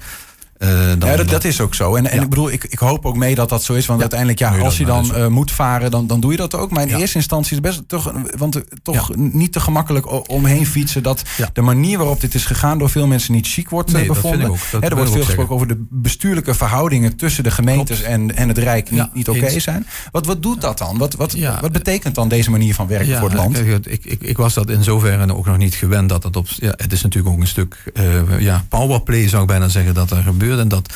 Uh, 0.58 0.70
dan, 0.70 1.10
ja, 1.10 1.16
dat, 1.16 1.30
dat, 1.30 1.44
is 1.44 1.62
ook 1.62 1.76
zo. 1.76 1.96
En, 1.96 2.12
en 2.12 2.22
ik 2.22 2.30
bedoel, 2.30 2.52
ik, 2.52 2.64
ik 2.64 2.80
hoop 2.80 3.06
ook 3.06 3.18
mee 3.18 3.36
dat 3.36 3.50
dat 3.50 3.64
zo 3.64 3.74
is. 3.74 3.86
Want 3.86 4.00
ja. 4.02 4.10
uiteindelijk, 4.10 4.40
ja, 4.40 4.58
als 4.58 4.78
je 4.78 4.86
dan 4.86 5.12
uh, 5.16 5.28
moet 5.28 5.52
varen, 5.52 5.92
dan, 5.92 6.08
dan 6.08 6.20
doe 6.20 6.32
je 6.32 6.38
dat 6.38 6.56
ook. 6.56 6.72
Maar 6.72 6.88
in 6.88 6.96
eerste 6.96 7.18
instantie 7.18 7.50
is 7.52 7.58
het 7.58 7.66
best 7.66 7.88
toch, 7.88 8.14
want, 8.38 8.64
toch 8.84 9.16
niet 9.16 9.52
te 9.52 9.60
gemakkelijk 9.60 10.30
omheen 10.30 10.66
fietsen. 10.66 11.04
Dat 11.04 11.24
de 11.54 11.62
manier 11.62 11.98
waarop 11.98 12.22
dit 12.22 12.34
is 12.34 12.46
gegaan 12.46 12.78
door 12.78 12.90
veel 12.90 13.08
mensen 13.08 13.34
niet 13.34 13.48
chic 13.48 13.70
wordt 13.70 13.92
nee, 13.92 14.06
bevonden. 14.06 14.48
Dat 14.48 14.58
dat 14.72 14.82
He, 14.82 14.90
er 14.90 14.96
wordt 14.96 15.12
veel 15.12 15.24
gesproken 15.24 15.56
over 15.56 15.68
de 15.68 15.86
bestuurlijke 15.90 16.54
verhoudingen 16.54 17.16
tussen 17.16 17.44
de 17.44 17.52
gemeentes 17.52 18.02
en, 18.02 18.36
en 18.36 18.48
het 18.48 18.58
Rijk 18.58 18.92
niet, 18.92 19.14
niet 19.14 19.30
oké 19.30 19.40
okay 19.40 19.60
zijn. 19.60 19.88
Wat, 20.12 20.26
wat 20.26 20.44
doet 20.44 20.62
dat 20.62 20.78
dan? 20.78 20.98
Wat, 20.98 21.16
wat, 21.16 21.36
wat 21.62 21.72
betekent 21.72 22.16
dan 22.16 22.28
deze 22.28 22.52
manier 22.52 22.74
van 22.74 22.88
werken 22.88 23.18
voor 23.18 23.30
het 23.30 23.38
land? 23.38 23.60
Ik, 23.60 23.86
ik, 23.86 24.06
ik, 24.06 24.22
ik 24.22 24.38
was 24.38 24.54
dat 24.54 24.70
in 24.70 24.84
zoverre 24.84 25.34
ook 25.34 25.46
nog 25.46 25.58
niet 25.58 25.76
gewend. 25.76 26.10
Dat 26.10 26.24
het, 26.24 26.36
op, 26.36 26.48
ja, 26.48 26.74
het 26.76 26.92
is 26.92 27.02
natuurlijk 27.02 27.36
ook 27.36 27.42
een 27.42 27.48
stuk 27.48 27.92
uh, 27.94 28.40
ja, 28.40 28.66
powerplay, 28.70 29.30
zou 29.30 29.42
ik 29.42 29.48
bijna 29.48 29.68
zeggen, 29.68 29.94
dat 29.94 30.12
er 30.12 30.24
gebeurt. 30.24 30.44
En 30.52 30.68
dat 30.68 30.94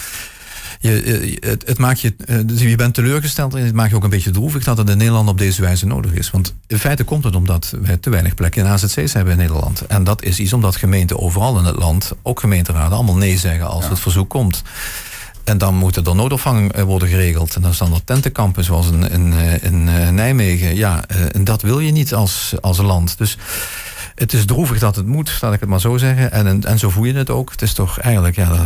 je, 0.80 1.38
het, 1.40 1.68
het 1.68 1.78
maakt 1.78 2.02
je, 2.02 2.16
dus 2.46 2.62
je 2.62 2.76
bent 2.76 2.94
teleurgesteld 2.94 3.56
en 3.56 3.66
het 3.66 3.74
maakt 3.74 3.90
je 3.90 3.96
ook 3.96 4.04
een 4.04 4.10
beetje 4.10 4.32
droevig 4.32 4.64
dat 4.64 4.78
het 4.78 4.90
in 4.90 4.98
Nederland 4.98 5.30
op 5.30 5.38
deze 5.38 5.62
wijze 5.62 5.86
nodig 5.86 6.12
is. 6.12 6.32
Want 6.32 6.54
in 6.68 6.80
feite 6.80 7.04
komt 7.04 7.24
het 7.24 7.36
omdat 7.36 7.74
we 7.82 8.00
te 8.00 8.10
weinig 8.10 8.36
plekken 8.36 8.66
in 8.66 8.72
AZC's 8.72 9.14
hebben 9.14 9.34
in 9.34 9.40
Nederland. 9.40 9.82
En 9.82 10.04
dat 10.04 10.24
is 10.24 10.40
iets 10.40 10.54
omdat 10.54 10.76
gemeenten 10.76 11.20
overal 11.20 11.58
in 11.60 11.66
het 11.66 11.76
land, 11.76 12.12
ook 12.22 12.40
gemeenteraden, 12.40 12.98
allemaal 12.98 13.18
nee 13.18 13.38
zeggen 13.38 13.68
als 13.68 13.84
ja. 13.84 13.90
het 13.90 14.00
verzoek 14.00 14.30
komt. 14.30 14.64
En 15.44 15.58
dan 15.58 15.76
moet 15.76 15.96
er 15.96 16.16
noodopvang 16.16 16.82
worden 16.82 17.08
geregeld. 17.08 17.56
En 17.56 17.62
dan 17.62 17.74
staan 17.74 17.94
er 17.94 18.04
tentenkampen 18.04 18.64
zoals 18.64 18.88
in, 18.92 19.12
in, 19.12 19.34
in 19.62 19.84
Nijmegen. 20.16 20.76
Ja, 20.76 21.06
en 21.06 21.44
dat 21.44 21.62
wil 21.62 21.80
je 21.80 21.92
niet 21.92 22.14
als, 22.14 22.54
als 22.62 22.78
land. 22.78 23.18
Dus 23.18 23.38
het 24.20 24.34
is 24.34 24.46
droevig 24.46 24.80
dat 24.80 24.96
het 24.96 25.06
moet, 25.06 25.38
laat 25.42 25.54
ik 25.54 25.60
het 25.60 25.70
maar 25.70 25.80
zo 25.80 25.98
zeggen. 25.98 26.32
En, 26.32 26.48
en, 26.48 26.64
en 26.64 26.80
zo 26.80 26.90
voel 26.90 27.04
je 27.04 27.14
het 27.14 27.30
ook. 27.30 27.52
Het 27.52 27.62
is 27.62 27.74
toch 27.74 28.00
eigenlijk 28.00 28.36
ja, 28.36 28.52
uh, 28.52 28.58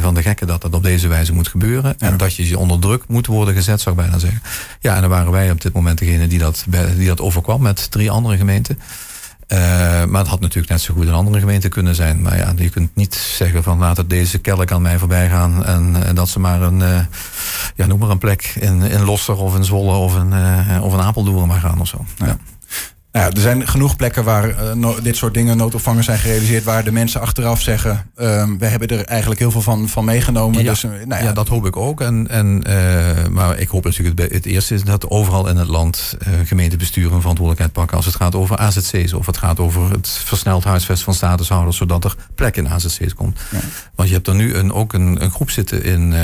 van 0.00 0.14
de 0.14 0.22
gekke 0.22 0.46
dat 0.46 0.62
dat 0.62 0.74
op 0.74 0.82
deze 0.82 1.08
wijze 1.08 1.32
moet 1.32 1.48
gebeuren. 1.48 1.94
Ja. 1.98 2.06
En 2.06 2.16
dat 2.16 2.34
je 2.34 2.58
onder 2.58 2.78
druk 2.78 3.02
moet 3.08 3.26
worden 3.26 3.54
gezet, 3.54 3.80
zou 3.80 3.94
ik 3.96 4.02
bijna 4.02 4.18
zeggen. 4.18 4.42
Ja, 4.80 4.94
en 4.94 5.00
dan 5.00 5.10
waren 5.10 5.32
wij 5.32 5.50
op 5.50 5.60
dit 5.60 5.72
moment 5.72 5.98
degene 5.98 6.26
die 6.26 6.38
dat, 6.38 6.64
die 6.96 7.06
dat 7.06 7.20
overkwam 7.20 7.62
met 7.62 7.90
drie 7.90 8.10
andere 8.10 8.36
gemeenten. 8.36 8.78
Uh, 9.48 9.58
maar 10.04 10.20
het 10.20 10.30
had 10.30 10.40
natuurlijk 10.40 10.72
net 10.72 10.80
zo 10.80 10.94
goed 10.94 11.06
een 11.06 11.12
andere 11.12 11.38
gemeente 11.38 11.68
kunnen 11.68 11.94
zijn. 11.94 12.22
Maar 12.22 12.36
ja, 12.36 12.52
je 12.56 12.70
kunt 12.70 12.90
niet 12.94 13.14
zeggen 13.14 13.62
van 13.62 13.78
laat 13.78 13.96
het 13.96 14.10
deze 14.10 14.38
kelk 14.38 14.72
aan 14.72 14.82
mij 14.82 14.98
voorbij 14.98 15.28
gaan. 15.28 15.64
En, 15.64 16.06
en 16.06 16.14
dat 16.14 16.28
ze 16.28 16.40
maar 16.40 16.62
een, 16.62 16.80
uh, 16.80 16.98
ja, 17.74 17.86
noem 17.86 17.98
maar 17.98 18.10
een 18.10 18.18
plek 18.18 18.54
in, 18.60 18.82
in 18.82 19.04
Losser 19.04 19.36
of 19.36 19.56
in 19.56 19.64
Zwolle 19.64 19.92
of 19.92 20.16
in, 20.16 20.32
uh, 20.32 20.84
of 20.84 20.98
Apeldoorn 20.98 21.48
maar 21.48 21.60
gaan 21.60 21.80
of 21.80 21.88
zo. 21.88 22.04
Ja. 22.16 22.36
Nou 23.14 23.26
ja, 23.26 23.32
er 23.32 23.40
zijn 23.40 23.68
genoeg 23.68 23.96
plekken 23.96 24.24
waar 24.24 24.48
uh, 24.48 24.72
no 24.72 25.00
dit 25.00 25.16
soort 25.16 25.34
dingen, 25.34 25.56
noodopvangers 25.56 26.06
zijn 26.06 26.18
gerealiseerd, 26.18 26.64
waar 26.64 26.84
de 26.84 26.92
mensen 26.92 27.20
achteraf 27.20 27.60
zeggen, 27.60 28.10
um, 28.16 28.58
we 28.58 28.66
hebben 28.66 28.88
er 28.88 29.04
eigenlijk 29.04 29.40
heel 29.40 29.50
veel 29.50 29.60
van, 29.60 29.88
van 29.88 30.04
meegenomen. 30.04 30.62
Ja, 30.62 30.70
dus, 30.70 30.84
uh, 30.84 30.90
nou 30.90 31.08
ja. 31.08 31.18
ja, 31.18 31.32
dat 31.32 31.48
hoop 31.48 31.66
ik 31.66 31.76
ook. 31.76 32.00
En, 32.00 32.28
en, 32.28 32.64
uh, 32.68 33.26
maar 33.30 33.58
ik 33.58 33.68
hoop 33.68 33.84
natuurlijk 33.84 34.20
het, 34.20 34.32
het 34.32 34.46
eerste 34.46 34.74
is 34.74 34.84
dat 34.84 35.10
overal 35.10 35.48
in 35.48 35.56
het 35.56 35.68
land 35.68 36.16
gemeentebesturen 36.44 37.12
een 37.12 37.20
verantwoordelijkheid 37.20 37.72
pakken 37.72 37.96
als 37.96 38.06
het 38.06 38.14
gaat 38.14 38.34
over 38.34 38.56
AZC's 38.56 39.12
of 39.12 39.26
het 39.26 39.36
gaat 39.36 39.60
over 39.60 39.90
het 39.90 40.08
versneld 40.08 40.64
huisvest 40.64 41.02
van 41.02 41.14
statushouders, 41.14 41.76
zodat 41.76 42.04
er 42.04 42.16
plek 42.34 42.56
in 42.56 42.68
AZC's 42.68 43.14
komt. 43.14 43.40
Ja. 43.50 43.58
Want 43.94 44.08
je 44.08 44.14
hebt 44.14 44.28
er 44.28 44.34
nu 44.34 44.54
een, 44.54 44.72
ook 44.72 44.92
een, 44.92 45.22
een 45.22 45.30
groep 45.30 45.50
zitten 45.50 45.84
in, 45.84 46.14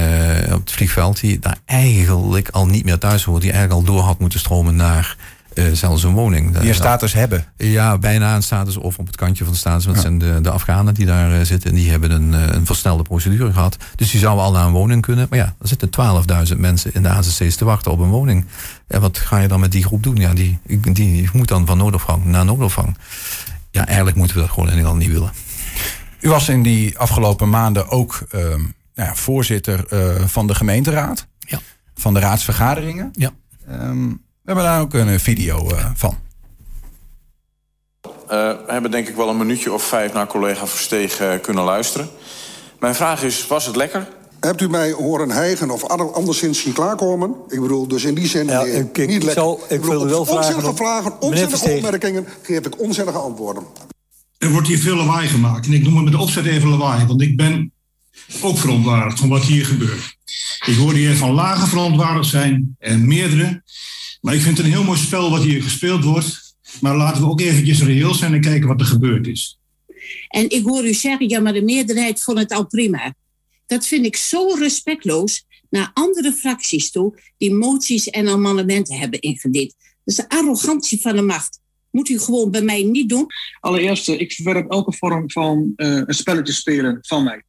op 0.52 0.60
het 0.60 0.72
vliegveld 0.72 1.20
die 1.20 1.38
daar 1.38 1.58
eigenlijk 1.64 2.48
al 2.48 2.66
niet 2.66 2.84
meer 2.84 2.98
thuis 2.98 3.24
hoort, 3.24 3.42
die 3.42 3.52
eigenlijk 3.52 3.80
al 3.80 3.94
door 3.94 4.02
had 4.02 4.18
moeten 4.18 4.38
stromen 4.38 4.76
naar 4.76 5.16
zelfs 5.72 6.02
een 6.02 6.12
woning. 6.12 6.58
Die 6.58 6.68
een 6.68 6.74
status 6.74 7.12
hebben? 7.12 7.44
Ja, 7.56 7.98
bijna 7.98 8.34
een 8.34 8.42
status 8.42 8.76
of 8.76 8.98
op 8.98 9.06
het 9.06 9.16
kantje 9.16 9.44
van 9.44 9.52
de 9.52 9.58
status. 9.58 9.84
Want 9.84 9.96
het 9.96 10.06
zijn 10.06 10.18
de, 10.18 10.40
de 10.40 10.50
Afghanen 10.50 10.94
die 10.94 11.06
daar 11.06 11.46
zitten. 11.46 11.70
En 11.70 11.76
die 11.76 11.90
hebben 11.90 12.10
een, 12.10 12.32
een 12.32 12.66
versnelde 12.66 13.02
procedure 13.02 13.52
gehad. 13.52 13.76
Dus 13.96 14.10
die 14.10 14.20
zouden 14.20 14.44
al 14.44 14.52
naar 14.52 14.66
een 14.66 14.72
woning 14.72 15.02
kunnen. 15.02 15.26
Maar 15.30 15.38
ja, 15.38 15.54
er 15.60 15.68
zitten 15.68 15.90
12.000 16.50 16.56
mensen 16.56 16.94
in 16.94 17.02
de 17.02 17.08
AZC's 17.08 17.56
te 17.56 17.64
wachten 17.64 17.92
op 17.92 17.98
een 17.98 18.08
woning. 18.08 18.46
En 18.86 19.00
wat 19.00 19.18
ga 19.18 19.38
je 19.38 19.48
dan 19.48 19.60
met 19.60 19.72
die 19.72 19.84
groep 19.84 20.02
doen? 20.02 20.16
Ja, 20.16 20.34
die, 20.34 20.58
die, 20.66 20.92
die 20.92 21.28
moet 21.32 21.48
dan 21.48 21.66
van 21.66 21.78
noodopvang 21.78 22.24
naar 22.24 22.44
noodopvang. 22.44 22.96
Ja, 23.70 23.86
eigenlijk 23.86 24.16
moeten 24.16 24.36
we 24.36 24.42
dat 24.42 24.50
gewoon 24.50 24.68
in 24.68 24.74
Nederland 24.74 25.00
niet 25.00 25.12
willen. 25.12 25.32
U 26.20 26.28
was 26.28 26.48
in 26.48 26.62
die 26.62 26.98
afgelopen 26.98 27.48
maanden 27.48 27.88
ook 27.88 28.26
uh, 28.34 28.40
nou 28.40 28.62
ja, 28.94 29.14
voorzitter 29.14 29.84
uh, 29.92 30.24
van 30.26 30.46
de 30.46 30.54
gemeenteraad. 30.54 31.26
Ja. 31.38 31.58
Van 31.94 32.14
de 32.14 32.20
raadsvergaderingen. 32.20 33.10
Ja. 33.12 33.30
Um, 33.70 34.08
we 34.10 34.29
hebben 34.56 34.64
daar 34.64 34.80
ook 34.80 34.94
een 34.94 35.20
video 35.20 35.70
uh, 35.70 35.86
van. 35.94 36.18
we 38.26 38.64
hebben 38.66 38.90
denk 38.90 39.08
ik 39.08 39.16
wel 39.16 39.28
een 39.28 39.36
minuutje 39.36 39.72
of 39.72 39.82
vijf 39.82 40.12
naar 40.12 40.26
collega 40.26 40.66
Versteeg 40.66 41.40
kunnen 41.42 41.64
luisteren. 41.64 42.08
Mijn 42.80 42.94
vraag 42.94 43.22
is, 43.22 43.46
was 43.46 43.66
het 43.66 43.76
lekker? 43.76 44.08
Hebt 44.40 44.60
u 44.60 44.68
mij 44.68 44.92
horen 44.92 45.30
hijgen 45.30 45.70
of 45.70 45.84
anderszins 45.84 46.62
zien 46.62 46.72
klaarkomen? 46.72 47.34
Ik 47.48 47.60
bedoel, 47.60 47.88
dus 47.88 48.04
in 48.04 48.14
die 48.14 48.26
zin 48.26 48.46
ja, 48.46 48.60
ik, 48.60 48.98
ik, 48.98 49.08
niet 49.08 49.22
lekker. 49.22 49.42
Zal, 49.42 49.60
ik, 49.68 49.84
wil 49.84 50.06
wel 50.06 50.24
vragen... 50.24 50.44
Onzinnige 50.44 50.76
vragen, 50.76 51.20
onzinnige 51.20 51.70
opmerkingen, 51.70 52.26
geef 52.42 52.66
ik 52.66 52.80
onzinnige 52.80 53.18
antwoorden. 53.18 53.62
Er 54.38 54.50
wordt 54.50 54.68
hier 54.68 54.78
veel 54.78 54.96
lawaai 54.96 55.28
gemaakt. 55.28 55.66
En 55.66 55.72
ik 55.72 55.82
noem 55.82 55.94
het 55.94 56.04
met 56.04 56.12
de 56.12 56.18
opzet 56.18 56.46
even 56.46 56.68
lawaai. 56.68 57.06
Want 57.06 57.22
ik 57.22 57.36
ben 57.36 57.72
ook 58.42 58.58
verontwaardigd 58.58 59.18
van 59.18 59.28
wat 59.28 59.42
hier 59.42 59.66
gebeurt. 59.66 60.16
Ik 60.66 60.76
hoorde 60.76 60.98
hier 60.98 61.16
van 61.16 61.30
lage 61.30 61.66
verontwaardigd 61.66 62.28
zijn 62.28 62.76
en 62.78 63.06
meerdere. 63.06 63.62
Maar 64.20 64.34
ik 64.34 64.40
vind 64.40 64.56
het 64.56 64.66
een 64.66 64.72
heel 64.72 64.84
mooi 64.84 64.98
spel 64.98 65.30
wat 65.30 65.42
hier 65.42 65.62
gespeeld 65.62 66.04
wordt. 66.04 66.56
Maar 66.80 66.96
laten 66.96 67.22
we 67.22 67.28
ook 67.28 67.40
eventjes 67.40 67.82
reëel 67.82 68.14
zijn 68.14 68.34
en 68.34 68.40
kijken 68.40 68.68
wat 68.68 68.80
er 68.80 68.86
gebeurd 68.86 69.26
is. 69.26 69.58
En 70.28 70.50
ik 70.50 70.64
hoor 70.64 70.86
u 70.86 70.94
zeggen, 70.94 71.28
ja, 71.28 71.40
maar 71.40 71.52
de 71.52 71.62
meerderheid 71.62 72.22
vond 72.22 72.38
het 72.38 72.52
al 72.52 72.66
prima. 72.66 73.14
Dat 73.66 73.86
vind 73.86 74.06
ik 74.06 74.16
zo 74.16 74.46
respectloos 74.58 75.44
naar 75.70 75.90
andere 75.94 76.32
fracties 76.32 76.90
toe 76.90 77.18
die 77.38 77.54
moties 77.54 78.10
en 78.10 78.28
amendementen 78.28 78.98
hebben 78.98 79.20
ingediend. 79.20 79.74
Dat 79.78 79.88
is 80.04 80.16
de 80.16 80.28
arrogantie 80.28 81.00
van 81.00 81.16
de 81.16 81.22
macht. 81.22 81.60
Moet 81.90 82.08
u 82.08 82.18
gewoon 82.18 82.50
bij 82.50 82.62
mij 82.62 82.82
niet 82.82 83.08
doen. 83.08 83.26
Allereerst, 83.60 84.08
eh, 84.08 84.20
ik 84.20 84.32
verwerp 84.32 84.70
elke 84.70 84.92
vorm 84.92 85.30
van 85.30 85.72
uh, 85.76 86.02
een 86.06 86.14
spelletje 86.14 86.52
spelen 86.52 86.98
van 87.00 87.24
mij. 87.24 87.42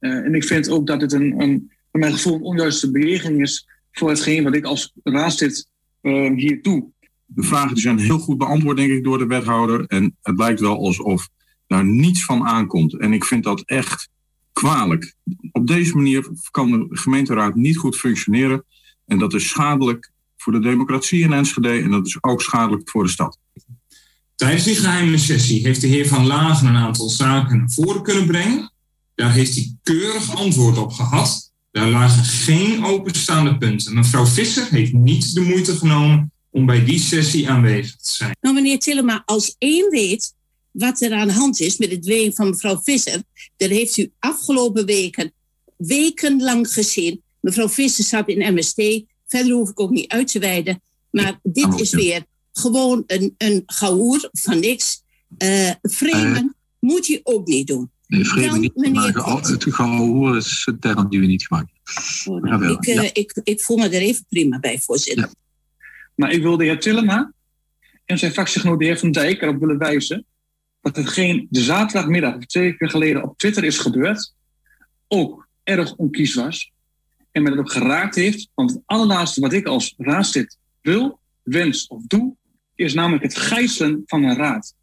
Uh, 0.00 0.12
en 0.12 0.34
ik 0.34 0.44
vind 0.44 0.68
ook 0.68 0.86
dat 0.86 1.00
het 1.00 1.12
een, 1.12 1.40
een 1.40 1.70
voor 1.90 2.00
mijn 2.00 2.12
gevoel 2.12 2.34
een 2.34 2.42
onjuiste 2.42 2.90
beweging 2.90 3.42
is 3.42 3.66
voor 3.92 4.08
hetgeen 4.08 4.44
wat 4.44 4.54
ik 4.54 4.64
als 4.64 4.92
raadslid 5.02 5.68
uh, 6.06 6.36
hier 6.36 6.62
doe. 6.62 6.86
De 7.26 7.42
vragen 7.42 7.76
zijn 7.76 7.98
heel 7.98 8.18
goed 8.18 8.38
beantwoord, 8.38 8.76
denk 8.76 8.90
ik, 8.90 9.04
door 9.04 9.18
de 9.18 9.26
wethouder. 9.26 9.84
En 9.86 10.16
het 10.22 10.38
lijkt 10.38 10.60
wel 10.60 10.76
alsof 10.76 11.28
daar 11.66 11.84
niets 11.84 12.24
van 12.24 12.46
aankomt. 12.46 12.98
En 12.98 13.12
ik 13.12 13.24
vind 13.24 13.44
dat 13.44 13.60
echt 13.60 14.08
kwalijk. 14.52 15.14
Op 15.52 15.66
deze 15.66 15.96
manier 15.96 16.28
kan 16.50 16.70
de 16.70 16.86
gemeenteraad 16.90 17.54
niet 17.54 17.76
goed 17.76 17.96
functioneren. 17.96 18.64
En 19.06 19.18
dat 19.18 19.34
is 19.34 19.48
schadelijk 19.48 20.12
voor 20.36 20.52
de 20.52 20.60
democratie 20.60 21.22
in 21.22 21.32
Enschede 21.32 21.82
en 21.82 21.90
dat 21.90 22.06
is 22.06 22.22
ook 22.22 22.42
schadelijk 22.42 22.90
voor 22.90 23.02
de 23.02 23.10
stad. 23.10 23.38
Tijdens 24.34 24.64
die 24.64 24.74
geheime 24.74 25.18
sessie 25.18 25.62
heeft 25.62 25.80
de 25.80 25.86
heer 25.86 26.06
Van 26.06 26.26
Lagen 26.26 26.66
een 26.66 26.76
aantal 26.76 27.08
zaken 27.08 27.58
naar 27.58 27.70
voren 27.70 28.02
kunnen 28.02 28.26
brengen. 28.26 28.72
Daar 29.14 29.32
heeft 29.32 29.54
hij 29.54 29.76
keurig 29.82 30.36
antwoord 30.36 30.78
op 30.78 30.92
gehad. 30.92 31.45
Daar 31.76 31.90
lagen 31.90 32.24
geen 32.24 32.84
openstaande 32.84 33.58
punten. 33.58 33.94
Mevrouw 33.94 34.26
Visser 34.26 34.70
heeft 34.70 34.92
niet 34.92 35.34
de 35.34 35.40
moeite 35.40 35.76
genomen 35.76 36.32
om 36.50 36.66
bij 36.66 36.84
die 36.84 36.98
sessie 36.98 37.48
aanwezig 37.50 37.96
te 37.96 38.14
zijn. 38.14 38.36
Nou, 38.40 38.54
meneer 38.54 38.78
Tillema, 38.78 39.22
als 39.24 39.54
één 39.58 39.90
weet 39.90 40.34
wat 40.70 41.00
er 41.00 41.12
aan 41.12 41.26
de 41.26 41.32
hand 41.32 41.60
is 41.60 41.76
met 41.76 41.90
het 41.90 42.04
ween 42.04 42.34
van 42.34 42.48
mevrouw 42.48 42.80
Visser. 42.82 43.22
Dat 43.56 43.70
heeft 43.70 43.96
u 43.96 44.12
afgelopen 44.18 44.86
weken 44.86 45.32
wekenlang 45.76 46.72
gezien. 46.72 47.22
Mevrouw 47.40 47.68
Visser 47.68 48.04
zat 48.04 48.28
in 48.28 48.54
MST. 48.54 49.02
Verder 49.26 49.52
hoef 49.52 49.70
ik 49.70 49.80
ook 49.80 49.90
niet 49.90 50.08
uit 50.08 50.28
te 50.28 50.38
wijden. 50.38 50.82
Maar 51.10 51.38
dit 51.42 51.80
is 51.80 51.90
weer 51.90 52.24
gewoon 52.52 53.04
een, 53.06 53.34
een 53.38 53.62
van 54.32 54.60
niks. 54.60 55.02
Uh, 55.38 55.70
vreemden 55.82 56.56
moet 56.78 57.06
je 57.06 57.20
ook 57.22 57.46
niet 57.46 57.66
doen. 57.66 57.90
Nee, 58.06 58.24
vreemden 58.24 58.60
niet, 58.60 58.92
maar 58.92 59.06
het 59.06 59.74
gaoer 59.74 60.36
is 60.36 60.62
een 60.66 60.78
term 60.78 61.08
die 61.08 61.20
we 61.20 61.26
niet 61.26 61.42
gebruiken. 61.42 61.74
Oh, 62.24 62.42
nou, 62.42 62.72
ik, 62.72 62.86
uh, 62.86 63.04
ik, 63.12 63.40
ik 63.44 63.60
voel 63.60 63.76
me 63.76 63.84
er 63.84 64.00
even 64.00 64.24
prima 64.28 64.58
bij, 64.58 64.78
voorzitter. 64.78 65.24
Ja. 65.24 65.32
Maar 66.14 66.30
ik 66.30 66.42
wil 66.42 66.56
de 66.56 66.64
heer 66.64 66.80
Tillema 66.80 67.32
en 68.04 68.18
zijn 68.18 68.32
fractiegenoot 68.32 68.78
de 68.78 68.84
heer 68.84 68.98
Van 68.98 69.10
Dijk 69.10 69.42
erop 69.42 69.60
willen 69.60 69.78
wijzen 69.78 70.24
dat 70.80 70.96
hetgeen 70.96 71.46
de 71.50 71.62
zaterdagmiddag 71.62 72.36
of 72.36 72.46
twee 72.46 72.62
weken 72.62 72.90
geleden 72.90 73.22
op 73.22 73.38
Twitter 73.38 73.64
is 73.64 73.78
gebeurd, 73.78 74.34
ook 75.08 75.48
erg 75.62 75.94
onkies 75.94 76.34
was. 76.34 76.72
En 77.32 77.42
me 77.42 77.50
dat 77.50 77.58
ook 77.58 77.72
geraakt 77.72 78.14
heeft. 78.14 78.48
Want 78.54 78.70
het 78.70 78.82
allerlaatste 78.84 79.40
wat 79.40 79.52
ik 79.52 79.66
als 79.66 79.94
raadslid 79.96 80.58
wil, 80.80 81.20
wens 81.42 81.86
of 81.86 82.02
doe, 82.06 82.36
is 82.74 82.94
namelijk 82.94 83.22
het 83.22 83.36
gijzelen 83.36 84.02
van 84.06 84.22
een 84.22 84.36
raad. 84.36 84.74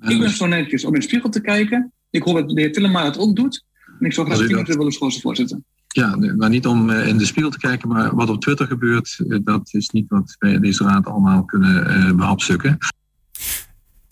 Ik 0.00 0.18
ben 0.18 0.30
zo 0.30 0.46
netjes 0.46 0.84
om 0.84 0.94
in 0.94 1.00
de 1.00 1.06
spiegel 1.06 1.28
te 1.28 1.40
kijken. 1.40 1.92
Ik 2.12 2.22
hoop 2.22 2.34
dat 2.34 2.48
de 2.48 2.60
heer 2.60 2.72
Tillema 2.72 3.04
het 3.04 3.18
ook 3.18 3.36
doet. 3.36 3.64
En 3.98 4.06
ik 4.06 4.12
zou 4.12 4.26
graag 4.26 4.38
tien 4.38 4.50
minuten 4.50 4.76
willen 4.76 4.92
schorsen, 4.92 5.20
voorzitter. 5.20 5.58
Ja, 5.88 6.16
maar 6.36 6.48
niet 6.48 6.66
om 6.66 6.90
eh, 6.90 7.08
in 7.08 7.18
de 7.18 7.24
spiegel 7.24 7.50
te 7.50 7.58
kijken, 7.58 7.88
maar 7.88 8.14
wat 8.14 8.30
op 8.30 8.40
Twitter 8.40 8.66
gebeurt, 8.66 9.18
eh, 9.28 9.38
dat 9.44 9.68
is 9.72 9.88
niet 9.88 10.08
wat 10.08 10.36
wij 10.38 10.52
in 10.52 10.60
deze 10.60 10.84
raad 10.84 11.06
allemaal 11.06 11.44
kunnen 11.44 11.90
uh, 11.90 12.12
behapstukken 12.12 12.78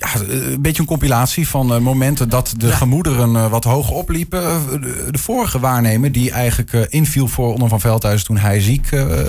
ja, 0.01 0.21
een 0.29 0.63
beetje 0.63 0.81
een 0.81 0.89
compilatie 0.89 1.49
van 1.49 1.75
uh, 1.75 1.79
momenten 1.79 2.29
dat 2.29 2.55
de 2.57 2.73
gemoederen 2.73 3.31
uh, 3.31 3.51
wat 3.51 3.65
hoog 3.65 3.91
opliepen. 3.91 4.43
Uh, 4.43 4.71
de, 4.71 5.09
de, 5.11 5.19
vorige 5.19 5.59
waarnemer 5.59 6.13
die 6.13 6.31
eigenlijk 6.31 6.73
inviel 6.73 7.29
voor 7.29 7.53
Onno 7.53 7.69
van 7.69 7.81
Veldhuizen 7.81 8.27
toen 8.27 8.37
hij 8.37 8.61
ziek 8.61 8.89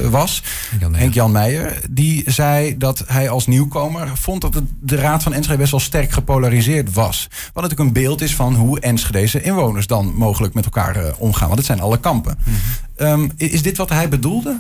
was, 0.10 0.44
Henk-Jan 0.92 1.32
Meijer, 1.32 1.80
die 1.90 2.24
zei 2.26 2.78
dat 2.78 3.04
hij 3.08 3.30
als 3.30 3.48
nieuwkomer 3.48 4.12
vond 4.14 4.42
dat 4.42 4.62
de 4.80 4.96
Raad 4.96 5.24
van 5.24 5.34
Enschede 5.34 5.58
best 5.58 5.72
wel 5.72 5.80
sterk 5.80 6.12
gepolariseerd 6.12 6.94
was. 6.94 7.28
Wat 7.54 7.64
natuurlijk 7.64 7.80
een 7.80 8.04
beeld 8.04 8.22
is 8.22 8.36
van 8.36 8.56
hoe 8.56 8.80
Enschedese 8.80 9.42
inwoners 9.42 9.88
dan 9.88 10.14
mogelijk 10.16 10.54
met 10.54 10.66
elkaar 10.66 11.14
omgaan. 11.18 11.48
Want 11.48 11.58
het 11.58 11.68
zijn 11.68 11.82
alle 11.82 12.00
kampen. 12.00 12.38
Mm 12.44 12.54
-hmm. 12.98 13.08
um, 13.08 13.32
is 13.38 13.62
dit 13.62 13.78
wat 13.78 13.90
hij 13.90 14.10
bedoelde? 14.10 14.60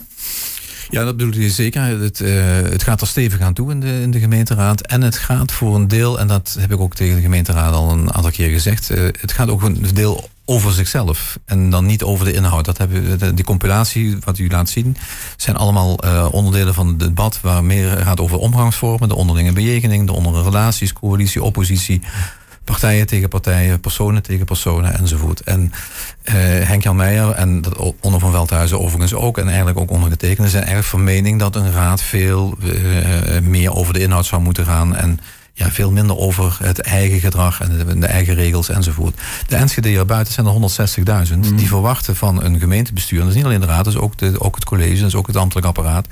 Ja, 0.91 1.03
dat 1.03 1.17
bedoel 1.17 1.41
je 1.41 1.49
zeker. 1.49 1.81
Het, 1.81 2.19
uh, 2.19 2.43
het 2.51 2.83
gaat 2.83 3.01
er 3.01 3.07
stevig 3.07 3.41
aan 3.41 3.53
toe 3.53 3.71
in 3.71 3.79
de, 3.79 4.01
in 4.01 4.11
de 4.11 4.19
gemeenteraad. 4.19 4.81
En 4.81 5.01
het 5.01 5.17
gaat 5.17 5.51
voor 5.51 5.75
een 5.75 5.87
deel, 5.87 6.19
en 6.19 6.27
dat 6.27 6.55
heb 6.59 6.71
ik 6.71 6.79
ook 6.79 6.95
tegen 6.95 7.15
de 7.15 7.21
gemeenteraad 7.21 7.73
al 7.73 7.91
een 7.91 8.13
aantal 8.13 8.31
keer 8.31 8.49
gezegd. 8.49 8.91
Uh, 8.91 9.03
het 9.19 9.31
gaat 9.31 9.49
ook 9.49 9.61
een 9.61 9.85
deel 9.93 10.29
over 10.45 10.71
zichzelf. 10.71 11.39
En 11.45 11.69
dan 11.69 11.85
niet 11.85 12.03
over 12.03 12.25
de 12.25 12.33
inhoud. 12.33 12.65
Dat 12.65 12.77
hebben 12.77 13.17
we, 13.17 13.33
die 13.33 13.45
compilatie, 13.45 14.17
wat 14.23 14.37
u 14.37 14.49
laat 14.49 14.69
zien, 14.69 14.97
zijn 15.37 15.55
allemaal 15.55 16.05
uh, 16.05 16.27
onderdelen 16.31 16.73
van 16.73 16.87
het 16.87 16.99
debat. 16.99 17.39
Waar 17.41 17.63
meer 17.63 17.97
gaat 17.97 18.19
over 18.19 18.37
omgangsvormen, 18.37 19.07
de 19.07 19.15
onderlinge 19.15 19.53
bejegening, 19.53 20.05
de 20.05 20.13
onderlinge 20.13 20.45
relaties, 20.45 20.93
coalitie, 20.93 21.43
oppositie 21.43 22.01
partijen 22.63 23.07
tegen 23.07 23.29
partijen, 23.29 23.79
personen 23.79 24.23
tegen 24.23 24.45
personen 24.45 24.97
enzovoort. 24.97 25.41
En 25.41 25.61
uh, 25.61 26.33
Henk-Jan 26.43 26.95
Meijer 26.95 27.31
en 27.31 27.61
dat 27.61 27.93
onder 27.99 28.19
van 28.19 28.31
Veldhuizen 28.31 28.79
overigens 28.79 29.13
ook, 29.13 29.37
en 29.37 29.47
eigenlijk 29.47 29.79
ook 29.79 29.91
ondergetekende, 29.91 30.49
zijn 30.49 30.65
erg 30.65 30.85
van 30.85 31.03
mening 31.03 31.39
dat 31.39 31.55
een 31.55 31.71
raad 31.71 32.01
veel 32.01 32.57
uh, 32.63 33.39
meer 33.41 33.73
over 33.73 33.93
de 33.93 33.99
inhoud 33.99 34.25
zou 34.25 34.41
moeten 34.41 34.65
gaan. 34.65 34.95
En 34.95 35.19
ja, 35.53 35.71
veel 35.71 35.91
minder 35.91 36.17
over 36.17 36.57
het 36.63 36.79
eigen 36.79 37.19
gedrag 37.19 37.61
en 37.61 37.77
de, 37.77 37.99
de 37.99 38.05
eigen 38.05 38.33
regels 38.33 38.69
enzovoort. 38.69 39.21
De 39.47 39.55
Enschede 39.55 40.05
buiten 40.05 40.33
zijn 40.33 40.45
er 40.45 41.27
160.000 41.27 41.35
mm. 41.35 41.55
die 41.55 41.67
verwachten 41.67 42.15
van 42.15 42.43
een 42.43 42.59
gemeentebestuur. 42.59 43.19
En 43.19 43.25
dat 43.25 43.35
is 43.35 43.37
niet 43.37 43.45
alleen 43.45 43.61
de 43.61 43.67
raad, 43.67 43.85
dat 43.85 43.93
is 43.93 43.99
ook, 43.99 44.17
de, 44.17 44.39
ook 44.39 44.55
het 44.55 44.65
college, 44.65 44.99
dat 44.99 45.07
is 45.07 45.15
ook 45.15 45.27
het 45.27 45.35
ambtelijk 45.35 45.67
apparaat 45.67 46.07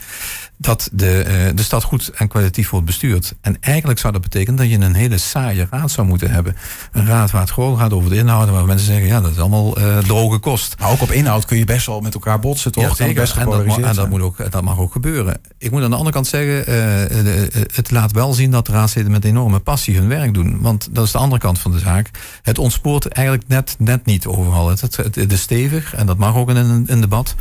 dat 0.62 0.89
de, 0.91 1.26
uh, 1.28 1.56
de 1.56 1.63
stad 1.63 1.84
goed 1.84 2.12
en 2.15 2.28
kwalitatief 2.28 2.69
wordt 2.69 2.86
bestuurd. 2.86 3.36
En 3.41 3.58
eigenlijk 3.60 4.00
zou 4.00 4.13
dat 4.13 4.22
betekenen 4.22 4.56
dat 4.56 4.69
je 4.69 4.78
een 4.78 4.93
hele 4.93 5.17
saaie 5.17 5.67
raad 5.69 5.91
zou 5.91 6.08
moeten 6.08 6.32
hebben. 6.32 6.56
Een 6.91 7.06
raad 7.06 7.32
waar 7.32 7.41
het 7.41 7.52
gewoon 7.52 7.78
gaat 7.78 7.93
over 7.93 8.10
de 8.10 8.15
inhoud, 8.15 8.50
waar 8.50 8.65
mensen 8.65 8.86
zeggen, 8.86 9.08
ja, 9.08 9.22
dat 9.22 9.32
is 9.32 9.39
allemaal 9.39 9.80
uh, 9.80 9.98
droge 9.98 10.38
kost. 10.38 10.76
Maar 10.80 10.89
ook 10.89 11.02
op 11.02 11.12
inhoud 11.12 11.45
kun 11.45 11.58
je 11.58 11.65
best 11.65 11.86
wel 11.86 12.02
met 12.02 12.13
elkaar 12.13 12.39
botsen, 12.39 12.72
toch? 12.72 12.84
Ja, 12.84 12.89
Best 12.89 13.36
en, 13.38 13.45
dat, 13.45 13.78
en 13.78 13.95
dat, 13.95 14.10
moet 14.10 14.22
ook, 14.22 14.52
dat 14.52 14.63
mag 14.63 14.78
ook 14.78 14.91
gebeuren. 14.91 15.41
Ik 15.58 15.72
moet 15.72 15.84
aan 15.84 15.89
de 15.89 15.95
andere 15.95 16.13
kant 16.13 16.28
zeggen, 16.28 16.74
uh, 16.74 17.65
het 17.74 17.91
laat 17.91 18.12
wel 18.12 18.34
zien 18.34 18.52
dat 18.52 18.65
de 18.65 18.72
raadsleden 18.72 19.12
met 19.12 19.26
enorme 19.26 19.60
passie 19.60 19.98
hun 19.98 20.08
werk 20.08 20.34
doen. 20.34 20.62
Want 20.62 20.88
dat 20.91 21.06
is 21.06 21.12
de 21.12 21.17
andere 21.17 21.41
kant 21.41 21.60
van 21.60 21.72
de 21.72 21.80
zaak. 21.80 22.10
Het 22.41 22.58
ontspoort 22.58 23.08
eigenlijk 23.08 23.48
net, 23.48 23.76
net 23.78 24.06
niet 24.06 24.26
overal. 24.26 24.69
Het, 24.69 24.82
het, 24.82 24.95
het 25.15 25.32
is 25.32 25.41
stevig 25.41 25.93
en 25.95 26.06
dat 26.06 26.17
mag 26.17 26.36
ook 26.36 26.50
in 26.50 26.56
een, 26.56 26.84
een 26.88 27.02
debat. 27.02 27.36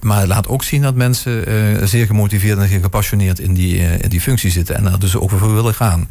Maar 0.00 0.18
het 0.18 0.28
laat 0.28 0.48
ook 0.48 0.62
zien 0.62 0.82
dat 0.82 0.94
mensen 0.94 1.48
uh, 1.48 1.84
zeer 1.84 2.06
gemotiveerd 2.06 2.58
en 2.58 2.80
gepassioneerd 2.80 3.38
in 3.38 3.54
die, 3.54 3.78
in 3.78 4.08
die 4.08 4.20
functie 4.20 4.50
zitten. 4.50 4.76
En 4.76 4.86
er 4.86 5.00
dus 5.00 5.16
ook 5.16 5.30
voor 5.30 5.54
willen 5.54 5.74
gaan. 5.74 6.08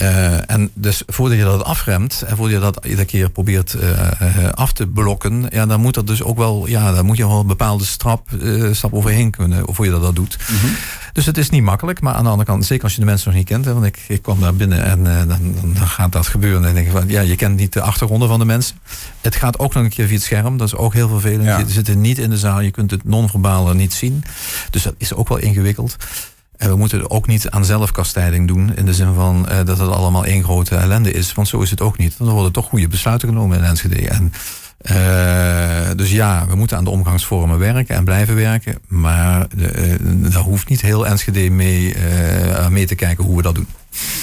Uh, 0.00 0.50
en 0.50 0.70
dus 0.74 1.02
voordat 1.06 1.38
je 1.38 1.44
dat 1.44 1.64
afremt 1.64 2.22
en 2.26 2.36
voordat 2.36 2.54
je 2.54 2.60
dat 2.60 2.84
iedere 2.84 3.04
keer 3.04 3.30
probeert 3.30 3.76
uh, 3.80 4.48
af 4.54 4.72
te 4.72 4.86
blokken, 4.86 5.46
ja, 5.50 5.66
dan 5.66 5.80
moet 5.80 5.94
dat 5.94 6.06
dus 6.06 6.22
ook 6.22 6.36
wel, 6.36 6.66
ja, 6.68 6.92
dan 6.92 7.06
moet 7.06 7.16
je 7.16 7.26
wel 7.26 7.40
een 7.40 7.46
bepaalde 7.46 7.84
stap, 7.84 8.28
uh, 8.42 8.72
stap 8.72 8.94
overheen 8.94 9.30
kunnen 9.30 9.64
voor 9.66 9.84
je 9.84 9.90
dat, 9.90 10.02
dat 10.02 10.14
doet. 10.14 10.38
Mm 10.50 10.56
-hmm. 10.56 10.76
Dus 11.12 11.26
het 11.26 11.38
is 11.38 11.50
niet 11.50 11.62
makkelijk, 11.62 12.00
maar 12.00 12.14
aan 12.14 12.22
de 12.22 12.30
andere 12.30 12.48
kant, 12.48 12.66
zeker 12.66 12.84
als 12.84 12.94
je 12.94 13.00
de 13.00 13.06
mensen 13.06 13.28
nog 13.28 13.38
niet 13.38 13.48
kent, 13.48 13.64
hè, 13.64 13.72
want 13.72 13.84
ik, 13.84 13.98
ik 14.08 14.22
kwam 14.22 14.40
daar 14.40 14.54
binnen 14.54 14.84
en 14.84 15.04
dan, 15.28 15.54
dan, 15.74 15.86
gaat 15.86 16.12
dat 16.12 16.26
gebeuren. 16.26 16.58
En 16.58 16.64
dan 16.64 16.74
denk 16.74 16.86
ik 16.86 16.92
van, 16.92 17.08
ja, 17.08 17.20
je 17.20 17.36
kent 17.36 17.56
niet 17.56 17.72
de 17.72 17.80
achtergronden 17.80 18.28
van 18.28 18.38
de 18.38 18.44
mensen. 18.44 18.76
Het 19.20 19.36
gaat 19.36 19.58
ook 19.58 19.74
nog 19.74 19.82
een 19.82 19.90
keer 19.90 20.06
via 20.06 20.14
het 20.14 20.24
scherm, 20.24 20.56
dat 20.56 20.66
is 20.66 20.74
ook 20.74 20.92
heel 20.92 21.08
vervelend. 21.08 21.44
Ja. 21.44 21.58
Je 21.58 21.68
zit 21.68 21.94
niet 21.94 22.18
in 22.18 22.30
de 22.30 22.38
zaal, 22.38 22.60
je 22.60 22.70
kunt 22.70 22.90
het 22.90 23.04
non-verbale 23.04 23.74
niet 23.74 23.92
zien. 23.92 24.24
Dus 24.70 24.82
dat 24.82 24.94
is 24.98 25.14
ook 25.14 25.28
wel 25.28 25.38
ingewikkeld. 25.38 25.96
En 26.58 26.68
we 26.68 26.76
moeten 26.76 27.10
ook 27.10 27.26
niet 27.26 27.50
aan 27.50 27.64
zelfkastijding 27.64 28.48
doen. 28.48 28.76
In 28.76 28.84
de 28.84 28.94
zin 28.94 29.14
van 29.14 29.46
uh, 29.50 29.56
dat 29.64 29.78
het 29.78 29.90
allemaal 29.90 30.24
één 30.24 30.44
grote 30.44 30.76
ellende 30.76 31.12
is. 31.12 31.32
Want 31.32 31.48
zo 31.48 31.60
is 31.60 31.70
het 31.70 31.80
ook 31.80 31.98
niet. 31.98 32.14
Dan 32.18 32.28
worden 32.28 32.52
toch 32.52 32.66
goede 32.66 32.88
besluiten 32.88 33.28
genomen 33.28 33.58
in 33.58 33.64
Enschede. 33.64 34.08
En, 34.08 34.32
uh, 34.90 35.96
dus 35.96 36.10
ja, 36.10 36.46
we 36.48 36.56
moeten 36.56 36.76
aan 36.76 36.84
de 36.84 36.90
omgangsvormen 36.90 37.58
werken 37.58 37.94
en 37.94 38.04
blijven 38.04 38.34
werken. 38.34 38.78
Maar 38.88 39.46
uh, 39.56 39.94
daar 40.32 40.42
hoeft 40.42 40.68
niet 40.68 40.80
heel 40.80 41.06
Enschede 41.06 41.50
mee, 41.50 41.96
mee 42.70 42.86
te 42.86 42.94
kijken 42.94 43.24
hoe 43.24 43.36
we 43.36 43.42
dat 43.42 43.54
doen. 43.54 43.68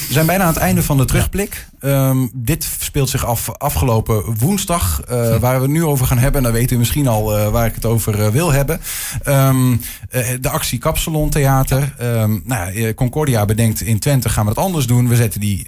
We 0.06 0.12
zijn 0.12 0.26
bijna 0.26 0.42
aan 0.42 0.52
het 0.52 0.62
einde 0.62 0.82
van 0.82 0.96
de 0.96 1.04
terugblik. 1.04 1.66
Um, 1.80 2.30
dit 2.34 2.68
speelt 2.78 3.08
zich 3.08 3.26
af 3.26 3.50
afgelopen 3.50 4.38
woensdag, 4.38 5.02
uh, 5.10 5.36
waar 5.36 5.56
we 5.56 5.62
het 5.62 5.70
nu 5.70 5.84
over 5.84 6.06
gaan 6.06 6.18
hebben. 6.18 6.36
En 6.36 6.42
dan 6.42 6.52
weet 6.52 6.70
u 6.70 6.78
misschien 6.78 7.08
al 7.08 7.38
uh, 7.38 7.48
waar 7.48 7.66
ik 7.66 7.74
het 7.74 7.84
over 7.84 8.20
uh, 8.20 8.28
wil 8.28 8.52
hebben. 8.52 8.80
Um, 9.28 9.80
de 10.40 10.48
actie 10.48 10.78
Kapsalon 10.78 11.30
Theater. 11.30 11.94
Um, 12.02 12.42
nou, 12.44 12.94
Concordia 12.94 13.44
bedenkt 13.44 13.80
in 13.80 13.98
Twente 13.98 14.28
gaan 14.28 14.44
we 14.44 14.50
het 14.50 14.58
anders 14.58 14.86
doen. 14.86 15.08
We 15.08 15.16
zetten 15.16 15.40
die 15.40 15.66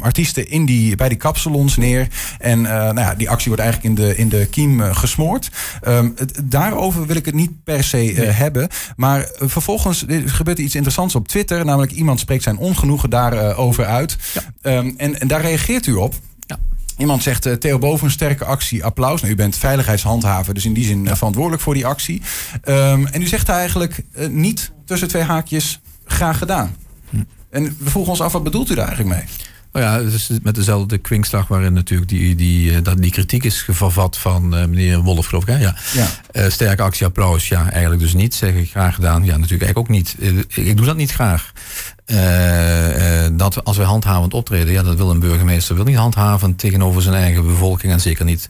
artiesten 0.00 0.50
in 0.50 0.64
die, 0.64 0.96
bij 0.96 1.08
die 1.08 1.18
kapsalons 1.18 1.76
neer. 1.76 2.08
En 2.38 2.60
nou 2.60 3.00
ja, 3.00 3.14
die 3.14 3.30
actie 3.30 3.48
wordt 3.48 3.62
eigenlijk 3.62 3.98
in 3.98 4.04
de, 4.04 4.16
in 4.16 4.28
de 4.28 4.46
kiem 4.46 4.80
gesmoord. 4.80 5.50
Het, 5.80 6.40
daarover 6.44 7.06
wil 7.06 7.16
ik 7.16 7.24
het 7.24 7.34
niet 7.34 7.64
per 7.64 7.84
se 7.84 7.96
nee. 7.96 8.26
hebben. 8.26 8.68
Maar 8.96 9.30
vervolgens 9.38 10.04
gebeurt 10.24 10.58
er 10.58 10.64
iets 10.64 10.74
interessants 10.74 11.14
op 11.14 11.28
Twitter. 11.28 11.64
Namelijk 11.64 11.92
iemand 11.92 12.20
spreekt 12.20 12.42
zijn 12.42 12.56
ongenoegen 12.56 13.10
daarover 13.14 13.84
uit. 13.84 14.16
Ja. 14.32 14.42
en 14.96 15.20
en 15.20 15.28
daar 15.28 15.40
reageert 15.40 15.86
u 15.86 15.92
op. 15.92 16.14
Ja. 16.46 16.58
Iemand 16.96 17.22
zegt, 17.22 17.46
uh, 17.46 17.52
Theo 17.52 17.78
Boven, 17.78 18.10
sterke 18.10 18.44
actie, 18.44 18.84
applaus. 18.84 19.20
Nou, 19.20 19.32
u 19.32 19.36
bent 19.36 19.56
veiligheidshandhaver, 19.56 20.54
dus 20.54 20.64
in 20.64 20.72
die 20.72 20.84
zin 20.84 21.04
uh, 21.04 21.14
verantwoordelijk 21.14 21.62
voor 21.62 21.74
die 21.74 21.86
actie. 21.86 22.22
Um, 22.64 23.06
en 23.06 23.22
u 23.22 23.26
zegt 23.26 23.48
eigenlijk 23.48 24.02
uh, 24.18 24.28
niet 24.28 24.72
tussen 24.84 25.08
twee 25.08 25.22
haakjes, 25.22 25.80
graag 26.04 26.38
gedaan. 26.38 26.76
Hm. 27.10 27.16
En 27.50 27.64
we 27.64 27.90
vroegen 27.90 28.12
ons 28.12 28.20
af, 28.20 28.32
wat 28.32 28.42
bedoelt 28.42 28.70
u 28.70 28.74
daar 28.74 28.86
eigenlijk 28.86 29.16
mee? 29.16 29.24
Nou 29.72 29.86
ja, 29.86 30.04
het 30.04 30.12
is 30.12 30.30
met 30.42 30.54
dezelfde 30.54 30.98
kwinkslag 30.98 31.48
waarin 31.48 31.72
natuurlijk 31.72 32.10
die, 32.10 32.34
die, 32.34 32.82
dat 32.82 33.02
die 33.02 33.10
kritiek 33.10 33.44
is 33.44 33.66
vervat 33.70 34.18
van 34.18 34.48
meneer 34.48 35.00
Wolf, 35.00 35.26
geloof 35.26 35.42
ik. 35.42 35.48
Hè? 35.48 35.58
Ja. 35.58 35.74
ja. 36.32 36.50
sterke 36.50 36.82
actie, 36.82 37.06
applaus. 37.06 37.48
Ja, 37.48 37.70
eigenlijk 37.70 38.02
dus 38.02 38.14
niet. 38.14 38.34
Zeg 38.34 38.54
ik 38.54 38.70
graag 38.70 38.94
gedaan. 38.94 39.24
Ja, 39.24 39.36
natuurlijk 39.36 39.62
eigenlijk 39.62 39.78
ook 39.78 39.88
niet. 39.88 40.16
ik 40.48 40.76
doe 40.76 40.86
dat 40.86 40.96
niet 40.96 41.12
graag. 41.12 41.52
Uh, 42.06 43.26
dat 43.32 43.64
als 43.64 43.76
we 43.76 43.82
handhavend 43.82 44.34
optreden, 44.34 44.72
ja, 44.72 44.82
dat 44.82 44.96
wil 44.96 45.10
een 45.10 45.18
burgemeester 45.18 45.74
wil 45.74 45.84
niet 45.84 45.96
handhavend 45.96 46.58
tegenover 46.58 47.02
zijn 47.02 47.14
eigen 47.14 47.46
bevolking 47.46 47.92
en 47.92 48.00
zeker 48.00 48.24
niet 48.24 48.48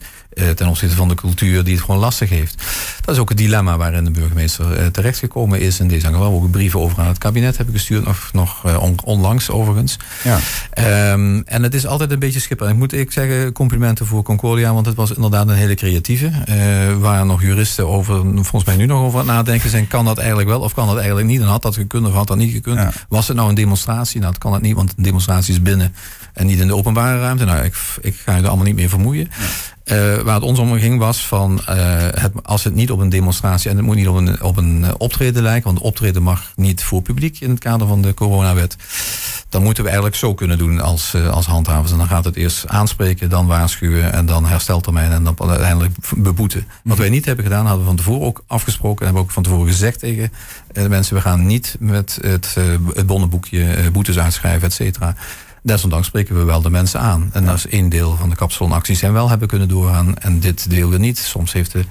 ten 0.55 0.67
opzichte 0.67 0.95
van 0.95 1.07
de 1.07 1.15
cultuur 1.15 1.63
die 1.63 1.73
het 1.73 1.83
gewoon 1.83 1.99
lastig 1.99 2.29
heeft. 2.29 2.63
Dat 3.01 3.15
is 3.15 3.21
ook 3.21 3.29
het 3.29 3.37
dilemma 3.37 3.77
waarin 3.77 4.03
de 4.03 4.11
burgemeester 4.11 4.91
terechtgekomen 4.91 5.59
is 5.59 5.79
in 5.79 5.87
deze 5.87 6.07
geval. 6.07 6.33
Ook 6.33 6.51
brieven 6.51 6.79
over 6.79 6.99
aan 6.99 7.07
het 7.07 7.17
kabinet 7.17 7.57
heb 7.57 7.67
ik 7.67 7.73
gestuurd, 7.73 8.05
nog, 8.05 8.29
nog 8.33 8.77
on, 8.79 8.95
onlangs 9.03 9.49
overigens. 9.49 9.97
Ja. 10.23 10.39
Um, 11.11 11.43
en 11.45 11.63
het 11.63 11.73
is 11.73 11.85
altijd 11.85 12.11
een 12.11 12.19
beetje 12.19 12.39
schipper. 12.39 12.69
Ik 12.69 12.75
moet 12.75 12.93
ik 12.93 13.11
zeggen, 13.11 13.51
complimenten 13.51 14.05
voor 14.05 14.23
Concordia, 14.23 14.73
want 14.73 14.85
het 14.85 14.95
was 14.95 15.11
inderdaad 15.11 15.47
een 15.47 15.55
hele 15.55 15.75
creatieve. 15.75 16.31
waar 16.99 17.25
nog 17.25 17.41
juristen 17.41 17.87
over, 17.87 18.21
volgens 18.33 18.63
mij 18.63 18.75
nu 18.75 18.85
nog 18.85 19.01
over 19.01 19.19
aan 19.19 19.27
het 19.27 19.35
nadenken 19.35 19.69
zijn, 19.69 19.87
kan 19.87 20.05
dat 20.05 20.17
eigenlijk 20.17 20.47
wel 20.47 20.59
of 20.59 20.73
kan 20.73 20.87
dat 20.87 20.97
eigenlijk 20.97 21.27
niet? 21.27 21.41
En 21.41 21.47
had 21.47 21.61
dat 21.61 21.75
gekund 21.75 22.07
of 22.07 22.13
had 22.13 22.27
dat 22.27 22.37
niet 22.37 22.53
gekund? 22.53 22.77
Ja. 22.77 22.91
Was 23.09 23.27
het 23.27 23.37
nou 23.37 23.49
een 23.49 23.55
demonstratie? 23.55 24.19
Nou, 24.19 24.31
dat 24.31 24.41
kan 24.41 24.53
het 24.53 24.61
niet, 24.61 24.75
want 24.75 24.93
een 24.97 25.03
demonstratie 25.03 25.53
is 25.53 25.61
binnen 25.61 25.93
en 26.33 26.45
niet 26.45 26.59
in 26.59 26.67
de 26.67 26.75
openbare 26.75 27.19
ruimte. 27.19 27.45
Nou, 27.45 27.63
ik, 27.63 27.75
ik 28.01 28.15
ga 28.25 28.35
je 28.35 28.41
er 28.41 28.47
allemaal 28.47 28.65
niet 28.65 28.75
meer 28.75 28.89
vermoeien. 28.89 29.29
Uh, 29.91 30.15
waar 30.15 30.33
het 30.33 30.43
ons 30.43 30.59
om 30.59 30.79
ging 30.79 30.99
was 30.99 31.27
van, 31.27 31.61
uh, 31.69 31.75
het, 32.11 32.31
als 32.41 32.63
het 32.63 32.75
niet 32.75 32.91
op 32.91 32.99
een 32.99 33.09
demonstratie 33.09 33.69
en 33.69 33.75
het 33.75 33.85
moet 33.85 33.95
niet 33.95 34.07
op 34.07 34.15
een, 34.15 34.41
op 34.41 34.57
een 34.57 34.85
optreden 34.97 35.43
lijken, 35.43 35.73
want 35.73 35.83
optreden 35.83 36.23
mag 36.23 36.51
niet 36.55 36.83
voor 36.83 37.01
publiek 37.01 37.39
in 37.39 37.49
het 37.49 37.59
kader 37.59 37.87
van 37.87 38.01
de 38.01 38.13
coronawet, 38.13 38.75
dan 39.49 39.63
moeten 39.63 39.83
we 39.83 39.89
eigenlijk 39.89 40.19
zo 40.19 40.33
kunnen 40.33 40.57
doen 40.57 40.81
als, 40.81 41.13
uh, 41.15 41.29
als 41.29 41.45
handhavers. 41.45 41.91
En 41.91 41.97
dan 41.97 42.07
gaat 42.07 42.25
het 42.25 42.35
eerst 42.35 42.67
aanspreken, 42.67 43.29
dan 43.29 43.45
waarschuwen 43.45 44.13
en 44.13 44.25
dan 44.25 44.45
hersteltermijn 44.45 45.11
en 45.11 45.23
dan 45.23 45.35
uiteindelijk 45.49 45.95
beboeten. 46.15 46.67
Wat 46.83 46.97
wij 46.97 47.09
niet 47.09 47.25
hebben 47.25 47.45
gedaan, 47.45 47.65
hadden 47.65 47.81
we 47.81 47.87
van 47.87 47.97
tevoren 47.97 48.27
ook 48.27 48.43
afgesproken 48.47 48.99
en 48.99 49.05
hebben 49.05 49.21
we 49.21 49.27
ook 49.27 49.33
van 49.33 49.43
tevoren 49.43 49.67
gezegd 49.67 49.99
tegen 49.99 50.31
de 50.71 50.89
mensen, 50.89 51.15
we 51.15 51.21
gaan 51.21 51.45
niet 51.45 51.75
met 51.79 52.17
het, 52.21 52.55
het 52.93 53.07
bonnenboekje 53.07 53.91
boetes 53.91 54.19
uitschrijven, 54.19 54.67
et 54.67 54.73
cetera. 54.73 55.15
Desondanks 55.65 56.07
spreken 56.07 56.35
we 56.35 56.43
wel 56.43 56.61
de 56.61 56.69
mensen 56.69 56.99
aan. 56.99 57.29
En 57.33 57.47
is 57.47 57.67
één 57.67 57.89
deel 57.89 58.15
van 58.15 58.29
de 58.29 58.35
kapsalonacties 58.35 59.01
en 59.01 59.13
wel 59.13 59.29
hebben 59.29 59.47
kunnen 59.47 59.67
doorgaan. 59.67 60.17
En 60.17 60.39
dit 60.39 60.69
deel 60.69 60.89
we 60.89 60.97
niet. 60.97 61.17
Soms 61.17 61.53
heeft 61.53 61.71
de 61.71 61.85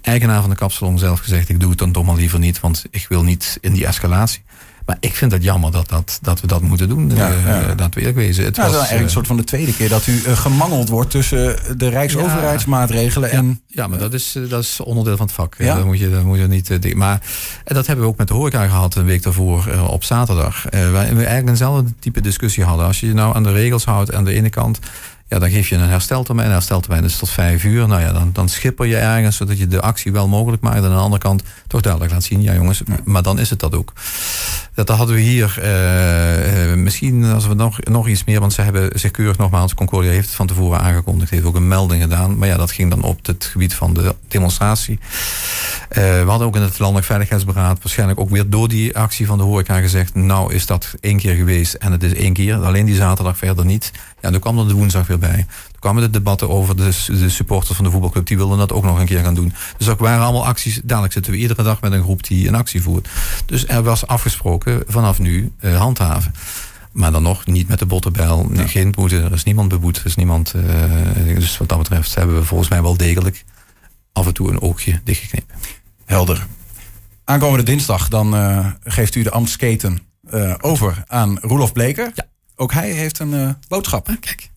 eigenaar 0.00 0.40
van 0.40 0.50
de 0.50 0.56
kapsalon 0.56 0.98
zelf 0.98 1.20
gezegd... 1.20 1.48
ik 1.48 1.60
doe 1.60 1.70
het 1.70 1.78
dan 1.78 1.92
toch 1.92 2.04
maar 2.04 2.14
liever 2.14 2.38
niet, 2.38 2.60
want 2.60 2.84
ik 2.90 3.06
wil 3.08 3.22
niet 3.22 3.58
in 3.60 3.72
die 3.72 3.86
escalatie. 3.86 4.42
Maar 4.86 4.96
ik 5.00 5.14
vind 5.14 5.32
het 5.32 5.42
jammer 5.42 5.72
dat, 5.72 5.88
dat, 5.88 6.18
dat 6.22 6.40
we 6.40 6.46
dat 6.46 6.62
moeten 6.62 6.88
doen. 6.88 7.10
Ja, 7.14 7.32
ja. 7.46 7.74
Dat 7.74 7.94
we 7.94 8.00
eerlijk 8.00 8.16
wezen. 8.16 8.44
Het 8.44 8.56
ja, 8.56 8.62
was 8.62 8.72
eigenlijk 8.72 9.04
een 9.04 9.10
soort 9.10 9.26
van 9.26 9.36
de 9.36 9.44
tweede 9.44 9.74
keer 9.74 9.88
dat 9.88 10.06
u 10.06 10.12
uh, 10.12 10.36
gemangeld 10.36 10.88
wordt 10.88 11.10
tussen 11.10 11.56
de 11.78 11.88
Rijksoverheidsmaatregelen 11.88 13.30
ja, 13.30 13.36
en. 13.36 13.60
Ja, 13.66 13.86
maar 13.86 13.98
dat 13.98 14.12
is, 14.12 14.36
dat 14.48 14.62
is 14.62 14.80
onderdeel 14.80 15.16
van 15.16 15.26
het 15.26 15.34
vak. 15.34 15.54
Ja? 15.58 15.74
Dat 15.74 15.84
moet 15.84 15.98
je, 15.98 16.10
dat 16.10 16.22
moet 16.22 16.38
je 16.38 16.46
niet. 16.46 16.94
Maar 16.94 17.20
en 17.64 17.74
dat 17.74 17.86
hebben 17.86 18.04
we 18.04 18.10
ook 18.10 18.18
met 18.18 18.28
de 18.28 18.34
horeca 18.34 18.66
gehad 18.66 18.94
een 18.94 19.04
week 19.04 19.22
daarvoor 19.22 19.68
op 19.88 20.04
zaterdag. 20.04 20.62
waar 20.70 20.90
we 20.90 20.98
eigenlijk 20.98 21.48
eenzelfde 21.48 21.92
type 21.98 22.20
discussie 22.20 22.64
hadden. 22.64 22.86
Als 22.86 23.00
je 23.00 23.06
je 23.06 23.14
nou 23.14 23.34
aan 23.34 23.42
de 23.42 23.52
regels 23.52 23.84
houdt 23.84 24.14
aan 24.14 24.24
de 24.24 24.32
ene 24.32 24.50
kant. 24.50 24.78
Ja, 25.28 25.38
dan 25.38 25.50
geef 25.50 25.68
je 25.68 25.76
een 25.76 25.88
hersteltermijn. 25.88 26.46
Een 26.46 26.52
hersteltermijn 26.52 27.04
is 27.04 27.16
tot 27.16 27.30
vijf 27.30 27.64
uur. 27.64 27.88
Nou 27.88 28.00
ja, 28.00 28.12
dan, 28.12 28.30
dan 28.32 28.48
schipper 28.48 28.86
je 28.86 28.96
ergens 28.96 29.36
zodat 29.36 29.58
je 29.58 29.66
de 29.66 29.80
actie 29.80 30.12
wel 30.12 30.28
mogelijk 30.28 30.62
maakt. 30.62 30.76
En 30.76 30.84
aan 30.84 30.90
de 30.90 30.96
andere 30.96 31.22
kant 31.22 31.42
toch 31.66 31.80
duidelijk 31.80 32.12
laat 32.12 32.24
zien. 32.24 32.42
Ja 32.42 32.54
jongens, 32.54 32.82
maar 33.04 33.22
dan 33.22 33.38
is 33.38 33.50
het 33.50 33.60
dat 33.60 33.74
ook. 33.74 33.92
Dat 34.74 34.88
hadden 34.88 35.14
we 35.14 35.20
hier 35.20 35.58
uh, 35.58 36.74
misschien 36.74 37.24
als 37.24 37.46
we 37.46 37.54
nog, 37.54 37.80
nog 37.80 38.08
iets 38.08 38.24
meer. 38.24 38.40
Want 38.40 38.52
ze 38.52 38.62
hebben 38.62 38.90
zich 38.94 39.10
keurig 39.10 39.36
nogmaals. 39.36 39.74
Concordia 39.74 40.10
heeft 40.10 40.26
het 40.26 40.36
van 40.36 40.46
tevoren 40.46 40.80
aangekondigd. 40.80 41.30
Heeft 41.30 41.44
ook 41.44 41.54
een 41.54 41.68
melding 41.68 42.02
gedaan. 42.02 42.38
Maar 42.38 42.48
ja, 42.48 42.56
dat 42.56 42.70
ging 42.70 42.90
dan 42.90 43.02
op 43.02 43.26
het 43.26 43.44
gebied 43.44 43.74
van 43.74 43.94
de 43.94 44.14
demonstratie. 44.28 44.98
Uh, 45.02 46.04
we 46.04 46.24
hadden 46.26 46.46
ook 46.46 46.56
in 46.56 46.62
het 46.62 46.78
Landelijk 46.78 47.06
Veiligheidsberaad. 47.06 47.78
Waarschijnlijk 47.82 48.20
ook 48.20 48.30
weer 48.30 48.50
door 48.50 48.68
die 48.68 48.96
actie 48.96 49.26
van 49.26 49.38
de 49.38 49.44
horeca 49.44 49.80
gezegd. 49.80 50.14
Nou 50.14 50.54
is 50.54 50.66
dat 50.66 50.94
één 51.00 51.18
keer 51.18 51.34
geweest. 51.34 51.74
En 51.74 51.92
het 51.92 52.02
is 52.02 52.14
één 52.14 52.32
keer. 52.32 52.54
Alleen 52.54 52.86
die 52.86 52.94
zaterdag 52.94 53.38
verder 53.38 53.64
niet. 53.64 53.92
Ja, 54.20 54.30
toen 54.30 54.40
kwam 54.40 54.58
er 54.58 54.68
de 54.68 54.74
woensdag 54.74 55.06
weer 55.06 55.18
bij. 55.18 55.46
Toen 55.70 55.80
kwamen 55.80 56.02
de 56.02 56.10
debatten 56.10 56.48
over 56.48 56.76
de, 56.76 57.04
de 57.06 57.28
supporters 57.28 57.76
van 57.76 57.84
de 57.84 57.90
voetbalclub. 57.90 58.26
Die 58.26 58.36
wilden 58.36 58.58
dat 58.58 58.72
ook 58.72 58.84
nog 58.84 58.98
een 58.98 59.06
keer 59.06 59.22
gaan 59.22 59.34
doen. 59.34 59.52
Dus 59.76 59.86
dat 59.86 59.98
waren 59.98 60.24
allemaal 60.24 60.46
acties. 60.46 60.80
Dadelijk 60.84 61.12
zitten 61.12 61.32
we 61.32 61.38
iedere 61.38 61.62
dag 61.62 61.80
met 61.80 61.92
een 61.92 62.02
groep 62.02 62.24
die 62.24 62.48
een 62.48 62.54
actie 62.54 62.82
voert. 62.82 63.08
Dus 63.46 63.66
er 63.66 63.82
was 63.82 64.06
afgesproken 64.06 64.82
vanaf 64.86 65.18
nu 65.18 65.52
uh, 65.60 65.78
handhaven. 65.78 66.34
Maar 66.92 67.12
dan 67.12 67.22
nog 67.22 67.46
niet 67.46 67.68
met 67.68 67.78
de 67.78 67.86
bottenbijl. 67.86 68.50
Ja. 68.52 68.66
Geen 68.66 68.90
boete. 68.90 69.20
Er 69.20 69.32
is 69.32 69.44
niemand 69.44 69.68
beboet. 69.68 69.96
Er 69.96 70.06
is 70.06 70.14
niemand. 70.14 70.54
Uh, 70.56 71.34
dus 71.34 71.58
wat 71.58 71.68
dat 71.68 71.78
betreft 71.78 72.14
hebben 72.14 72.36
we 72.36 72.44
volgens 72.44 72.68
mij 72.68 72.82
wel 72.82 72.96
degelijk 72.96 73.44
af 74.12 74.26
en 74.26 74.34
toe 74.34 74.50
een 74.50 74.60
oogje 74.60 75.00
dichtgeknepen. 75.04 75.56
Helder. 76.04 76.46
Aankomende 77.24 77.64
dinsdag 77.64 78.08
dan 78.08 78.34
uh, 78.34 78.66
geeft 78.84 79.14
u 79.14 79.22
de 79.22 79.30
ambtsketen 79.30 79.98
uh, 80.34 80.54
over 80.60 81.02
aan 81.06 81.38
Roelof 81.40 81.72
Bleker. 81.72 82.10
Ja. 82.14 82.26
Ook 82.58 82.72
hij 82.72 82.90
heeft 82.90 83.18
een 83.18 83.32
uh, 83.32 83.50
boodschap. 83.68 84.08
Ah, 84.08 84.16
kijk. 84.20 84.50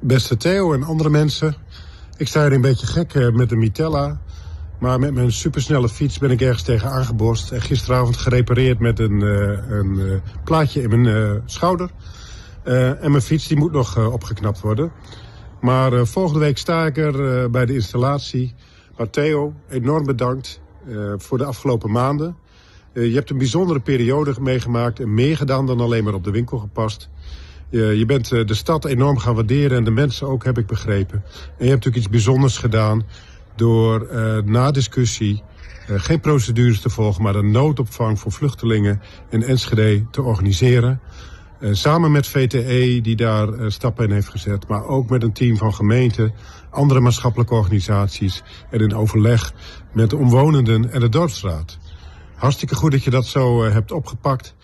Beste 0.00 0.36
Theo 0.36 0.72
en 0.72 0.82
andere 0.82 1.10
mensen. 1.10 1.54
Ik 2.16 2.28
sta 2.28 2.42
hier 2.42 2.52
een 2.52 2.60
beetje 2.60 2.86
gek 2.86 3.14
uh, 3.14 3.32
met 3.32 3.48
de 3.48 3.56
Mitella. 3.56 4.20
Maar 4.78 4.98
met 4.98 5.14
mijn 5.14 5.32
supersnelle 5.32 5.88
fiets 5.88 6.18
ben 6.18 6.30
ik 6.30 6.40
ergens 6.40 6.62
tegen 6.62 6.90
aangeborst. 6.90 7.50
En 7.50 7.60
gisteravond 7.60 8.16
gerepareerd 8.16 8.78
met 8.78 8.98
een, 8.98 9.20
uh, 9.20 9.70
een 9.70 10.22
plaatje 10.44 10.82
in 10.82 11.00
mijn 11.00 11.42
schouder. 11.44 11.90
en 12.64 13.10
mijn 13.10 13.22
fiets 13.22 13.46
die 13.46 13.56
moet 13.56 13.72
nog 13.72 14.12
opgeknapt 14.12 14.60
worden. 14.60 14.92
Maar 15.60 16.06
volgende 16.06 16.40
week 16.40 16.58
sta 16.58 16.86
ik 16.86 16.96
er 16.96 17.50
bij 17.50 17.66
de 17.66 17.74
installatie. 17.74 18.54
Maar 18.96 19.10
Theo, 19.10 19.54
enorm 19.68 20.04
bedankt 20.04 20.60
voor 21.16 21.38
de 21.38 21.44
afgelopen 21.44 21.90
maanden. 21.90 22.36
Uh, 22.94 23.08
je 23.08 23.14
hebt 23.14 23.30
een 23.30 23.38
bijzondere 23.38 23.80
periode 23.80 24.34
meegemaakt 24.40 25.00
en 25.00 25.14
meer 25.14 25.36
gedaan 25.36 25.66
dan 25.66 25.80
alleen 25.80 26.04
maar 26.04 26.14
op 26.14 26.24
de 26.24 26.30
winkel 26.30 26.58
gepast. 26.58 27.08
Uh, 27.70 27.94
je 27.94 28.06
bent 28.06 28.32
uh, 28.32 28.46
de 28.46 28.54
stad 28.54 28.84
enorm 28.84 29.18
gaan 29.18 29.34
waarderen 29.34 29.76
en 29.76 29.84
de 29.84 29.90
mensen 29.90 30.26
ook, 30.26 30.44
heb 30.44 30.58
ik 30.58 30.66
begrepen. 30.66 31.22
En 31.24 31.64
je 31.64 31.70
hebt 31.70 31.84
natuurlijk 31.84 31.96
iets 31.96 32.08
bijzonders 32.08 32.58
gedaan 32.58 33.02
door 33.56 34.08
na 34.44 34.70
discussie 34.70 35.42
geen 35.86 36.20
procedures 36.20 36.80
te 36.80 36.90
volgen, 36.90 37.22
maar 37.22 37.34
een 37.34 37.50
noodopvang 37.50 38.18
voor 38.20 38.32
vluchtelingen 38.32 39.00
in 39.30 39.42
Enschede 39.42 40.06
te 40.10 40.22
organiseren. 40.22 41.00
samen 41.60 42.12
met 42.12 42.26
VTE, 42.26 43.00
die 43.00 43.16
daar 43.16 43.72
stappen 43.72 44.04
in 44.04 44.10
heeft 44.10 44.28
gezet, 44.28 44.68
maar 44.68 44.86
ook 44.86 45.08
met 45.08 45.22
een 45.22 45.32
team 45.32 45.56
van 45.56 45.74
gemeenten, 45.74 46.32
andere 46.70 47.00
maatschappelijke 47.00 47.54
organisaties 47.54 48.42
en 48.70 48.80
in 48.80 48.94
overleg 48.94 49.52
met 49.92 50.10
de 50.10 50.16
omwonenden 50.16 50.92
en 50.92 51.00
de 51.00 51.08
dorpsraad. 51.08 51.78
Hartstikke 52.44 52.74
goed 52.74 52.90
dat 52.90 53.04
je 53.04 53.10
dat 53.10 53.26
zo 53.26 53.62
hebt 53.62 53.92
opgepakt. 53.92 54.54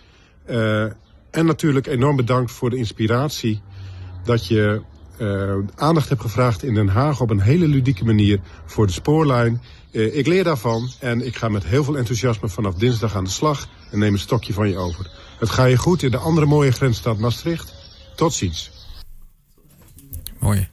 en 1.31 1.45
natuurlijk 1.45 1.87
enorm 1.87 2.15
bedankt 2.15 2.51
voor 2.51 2.69
de 2.69 2.77
inspiratie 2.77 3.61
dat 4.23 4.47
je 4.47 4.81
uh, 5.19 5.53
aandacht 5.75 6.09
heb 6.09 6.19
gevraagd 6.19 6.63
in 6.63 6.73
Den 6.73 6.87
Haag 6.87 7.21
op 7.21 7.29
een 7.29 7.39
hele 7.39 7.67
ludieke 7.67 8.05
manier 8.05 8.39
voor 8.65 8.87
de 8.87 8.93
spoorlijn. 8.93 9.61
Ik 9.91 10.27
leer 10.27 10.43
daarvan 10.43 10.89
en 10.99 11.25
ik 11.25 11.35
ga 11.35 11.49
met 11.49 11.63
heel 11.63 11.83
veel 11.83 11.97
enthousiasme 11.97 12.49
vanaf 12.49 12.73
dinsdag 12.73 13.15
aan 13.15 13.23
de 13.23 13.29
slag 13.29 13.67
en 13.91 13.99
neem 13.99 14.13
een 14.13 14.19
stokje 14.19 14.53
van 14.53 14.69
je 14.69 14.77
over. 14.77 15.11
Het 15.39 15.49
ga 15.49 15.65
je 15.65 15.77
goed 15.77 16.03
in 16.03 16.11
de 16.11 16.17
andere 16.17 16.45
mooie 16.45 16.71
grensstad 16.71 17.17
Maastricht. 17.17 17.73
Tot 18.15 18.33
ziens. 18.33 18.71
Mooi. 20.39 20.69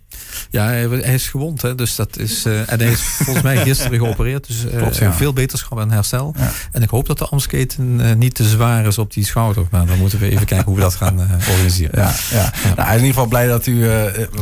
Ja, 0.50 0.66
hij, 0.66 1.14
is 1.14 1.28
gewond, 1.28 1.62
hè, 1.62 1.74
dus 1.74 1.96
dat 1.96 2.18
is. 2.18 2.46
Uh, 2.46 2.72
en 2.72 2.78
hij 2.78 2.90
is 2.90 3.00
volgens 3.24 3.44
mij 3.44 3.56
gisteren 3.56 3.98
geopereerd. 3.98 4.46
Dus 4.46 4.64
uh, 4.64 4.76
Klopt, 4.76 4.96
ja. 4.96 5.12
veel 5.12 5.32
beterschap 5.32 5.78
en 5.78 5.90
herstel. 5.90 6.34
Ja. 6.38 6.50
En 6.72 6.82
ik 6.82 6.88
hoop 6.88 7.06
dat 7.06 7.18
de 7.18 7.26
Amsketen 7.26 8.00
uh, 8.00 8.12
niet 8.12 8.34
te 8.34 8.44
zwaar 8.44 8.86
is 8.86 8.98
op 8.98 9.12
die 9.12 9.24
schouder. 9.24 9.66
Maar 9.70 9.86
dan 9.86 9.98
moeten 9.98 10.18
we 10.18 10.30
even 10.30 10.46
kijken 10.54 10.66
hoe 10.66 10.74
we 10.74 10.80
dat 10.80 10.94
gaan 10.94 11.20
organiseren. 11.48 11.98
Ja, 12.00 12.14
ja. 12.30 12.52
Nou, 12.76 12.88
in 12.88 12.94
ieder 12.94 13.08
geval 13.08 13.26
blij 13.26 13.46
dat 13.46 13.66
u, 13.66 13.86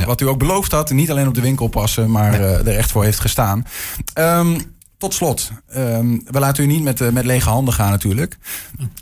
wat 0.07 0.21
u 0.21 0.29
ook 0.29 0.39
beloofd 0.39 0.73
had, 0.73 0.91
niet 0.91 1.11
alleen 1.11 1.29
op 1.29 1.35
de 1.35 1.41
winkel 1.41 1.69
passen, 1.69 2.11
maar 2.11 2.41
er 2.41 2.77
echt 2.77 2.91
voor 2.91 3.05
heeft 3.05 3.21
gestaan. 3.21 3.67
Um, 4.15 4.75
tot 4.99 5.15
slot, 5.15 5.51
um, 5.77 6.23
we 6.31 6.39
laten 6.39 6.65
u 6.65 6.67
niet 6.67 6.83
met, 6.83 7.13
met 7.13 7.25
lege 7.25 7.49
handen 7.49 7.75
gaan 7.75 7.91
natuurlijk. 7.91 8.39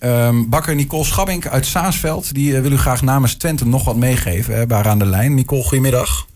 Um, 0.01 0.49
bakker 0.49 0.75
Nicole 0.75 1.05
Schabbink 1.05 1.47
uit 1.47 1.67
Saasveld, 1.67 2.35
die 2.35 2.61
wil 2.61 2.73
u 2.73 2.79
graag 2.79 3.03
namens 3.03 3.35
Twente 3.35 3.67
nog 3.67 3.85
wat 3.85 3.97
meegeven. 3.97 4.55
Hè, 4.55 4.75
aan 4.75 4.99
de 4.99 5.07
lijn. 5.07 5.35
Nicole, 5.35 5.63
goedemiddag. 5.63 6.27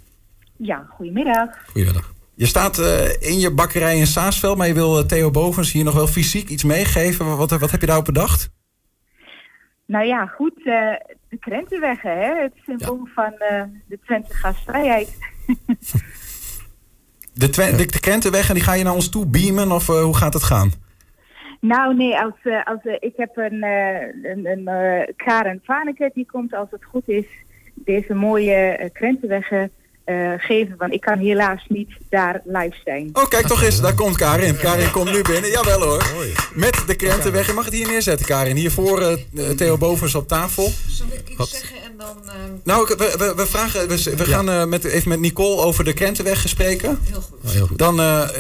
Ja, 0.59 0.87
goedemiddag. 0.91 1.49
Goedemiddag. 1.67 2.15
Je 2.35 2.47
staat 2.47 2.79
uh, 2.79 3.23
in 3.23 3.39
je 3.39 3.55
bakkerij 3.55 3.99
in 3.99 4.07
Saasveld, 4.07 4.57
maar 4.57 4.67
je 4.67 4.75
wil 4.75 4.99
uh, 4.99 5.05
Theo 5.05 5.31
Bovens 5.31 5.73
hier 5.73 5.85
nog 5.85 5.95
wel 5.95 6.07
fysiek 6.07 6.49
iets 6.49 6.65
meegeven. 6.65 7.37
Wat, 7.37 7.51
wat 7.51 7.71
heb 7.71 7.81
je 7.81 7.87
daarop 7.87 8.05
bedacht? 8.05 8.51
Nou 9.87 10.07
ja, 10.07 10.27
goed, 10.27 10.59
uh, 10.59 10.65
de 11.29 11.39
krentenweggen, 11.41 12.11
hè? 12.11 12.43
het 12.43 12.53
symbool 12.67 13.01
ja. 13.05 13.13
van 13.15 13.35
de 13.89 13.99
Twente 14.05 14.35
gastvrijheid. 14.35 15.19
de, 17.35 17.49
de, 17.51 17.87
de 17.87 18.01
krentenweggen, 18.01 18.55
die 18.55 18.65
ga 18.65 18.73
je 18.73 18.85
naar 18.85 18.95
ons 18.95 19.09
toe 19.09 19.27
beamen 19.27 19.73
of 19.73 19.87
hoe 19.87 20.17
gaat 20.17 20.35
het 20.35 20.43
gaan? 20.43 20.73
Nou 21.61 21.97
nee, 21.97 22.19
als, 22.19 22.65
als, 22.65 22.81
ik 23.01 23.13
heb 23.17 23.37
een, 23.37 23.63
een, 23.63 24.47
een 24.47 24.65
Karen 25.17 25.61
Vaneke, 25.65 26.11
die 26.15 26.27
komt 26.27 26.55
als 26.55 26.69
het 26.71 26.85
goed 26.85 27.09
is 27.09 27.27
deze 27.75 28.15
mooie 28.15 28.91
krentenweggen 28.93 29.71
uh, 30.09 30.33
geven. 30.39 30.75
Want 30.79 30.93
ik 30.93 31.01
kan 31.01 31.19
helaas 31.19 31.65
niet 31.69 31.91
daar 32.09 32.41
live 32.45 32.75
zijn. 32.85 33.11
Oh, 33.13 33.29
kijk 33.29 33.47
toch 33.47 33.63
eens. 33.63 33.81
Daar 33.81 33.95
komt 33.95 34.17
Karin. 34.17 34.57
Karin 34.57 34.91
komt 34.91 35.13
nu 35.13 35.23
binnen. 35.23 35.51
Jawel 35.51 35.81
hoor. 35.81 36.07
Met 36.55 36.83
de 36.87 36.95
krentenweg. 36.95 37.47
Je 37.47 37.53
mag 37.53 37.65
het 37.65 37.75
hier 37.75 37.87
neerzetten, 37.87 38.27
Karin. 38.27 38.57
Hiervoor 38.57 39.19
uh, 39.33 39.49
Theo 39.49 39.77
Bovens 39.77 40.15
op 40.15 40.29
tafel. 40.29 40.73
Zal 40.89 41.07
ik 41.13 41.29
iets 41.29 41.51
zeggen 41.51 41.77
en 41.77 41.93
dan... 41.97 42.17
Uh... 42.27 42.33
Nou, 42.65 42.95
we, 42.97 43.15
we, 43.19 43.33
we, 43.37 43.47
vragen, 43.47 43.89
we, 43.89 44.15
we 44.17 44.25
gaan 44.25 44.49
uh, 44.49 44.65
met, 44.65 44.85
even 44.85 45.09
met 45.09 45.21
Nicole 45.21 45.63
over 45.63 45.85
de 45.85 45.93
krentenweg 45.93 46.49
spreken. 46.49 46.99
Heel 47.03 47.21
goed. 47.21 47.39
Oh, 47.45 47.51
heel 47.51 47.67
goed. 47.67 47.79
Dan, 47.79 47.97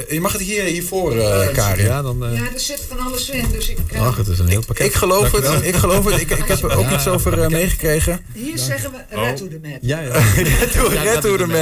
je 0.08 0.18
mag 0.20 0.32
het 0.32 0.40
hier, 0.40 0.62
hiervoor, 0.62 1.14
Karin. 1.52 1.84
Ja, 1.84 2.02
dan, 2.02 2.18
ja, 2.18 2.52
er 2.54 2.60
zit 2.60 2.86
van 2.88 2.98
alles 2.98 3.30
in. 3.30 3.44
Dus 3.52 3.68
ik, 3.68 3.78
Ach, 3.98 4.16
het 4.16 4.28
is 4.28 4.38
een 4.38 4.48
heel 4.48 4.64
pakket. 4.66 4.86
Ik, 4.86 4.92
ik 4.92 4.98
geloof 4.98 5.32
het. 5.32 5.64
Ik 5.64 5.74
geloof 5.74 6.04
het. 6.04 6.20
Ik, 6.20 6.30
ik 6.30 6.48
heb 6.48 6.62
er 6.62 6.78
ook 6.78 6.90
iets 6.90 7.08
over 7.08 7.50
meegekregen. 7.50 8.20
Hier 8.34 8.58
zeggen 8.58 8.90
we 8.90 9.16
red 9.16 9.36
to 9.36 9.48
the 9.48 9.58
mat. 9.62 9.78
Ja, 9.80 10.00
ja. 10.00 10.12
red 11.10 11.20
to 11.20 11.36
the 11.36 11.46
mat. 11.46 11.57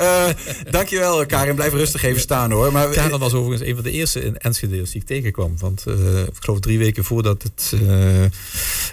Uh, 0.00 0.24
dankjewel, 0.70 1.26
Karin. 1.26 1.54
Blijf 1.54 1.72
rustig 1.72 2.02
even 2.02 2.20
staan 2.20 2.50
hoor. 2.50 2.72
Maar, 2.72 2.88
Karin 2.88 3.18
was 3.18 3.32
overigens 3.32 3.68
een 3.68 3.74
van 3.74 3.84
de 3.84 3.90
eerste 3.90 4.24
in 4.24 4.38
Enschede's 4.38 4.90
die 4.90 5.00
ik 5.00 5.06
tegenkwam. 5.06 5.54
Want 5.58 5.84
uh, 5.88 6.20
ik 6.20 6.32
geloof 6.38 6.60
drie 6.60 6.78
weken 6.78 7.04
voordat 7.04 7.42
het 7.42 7.72
uh, 7.82 8.20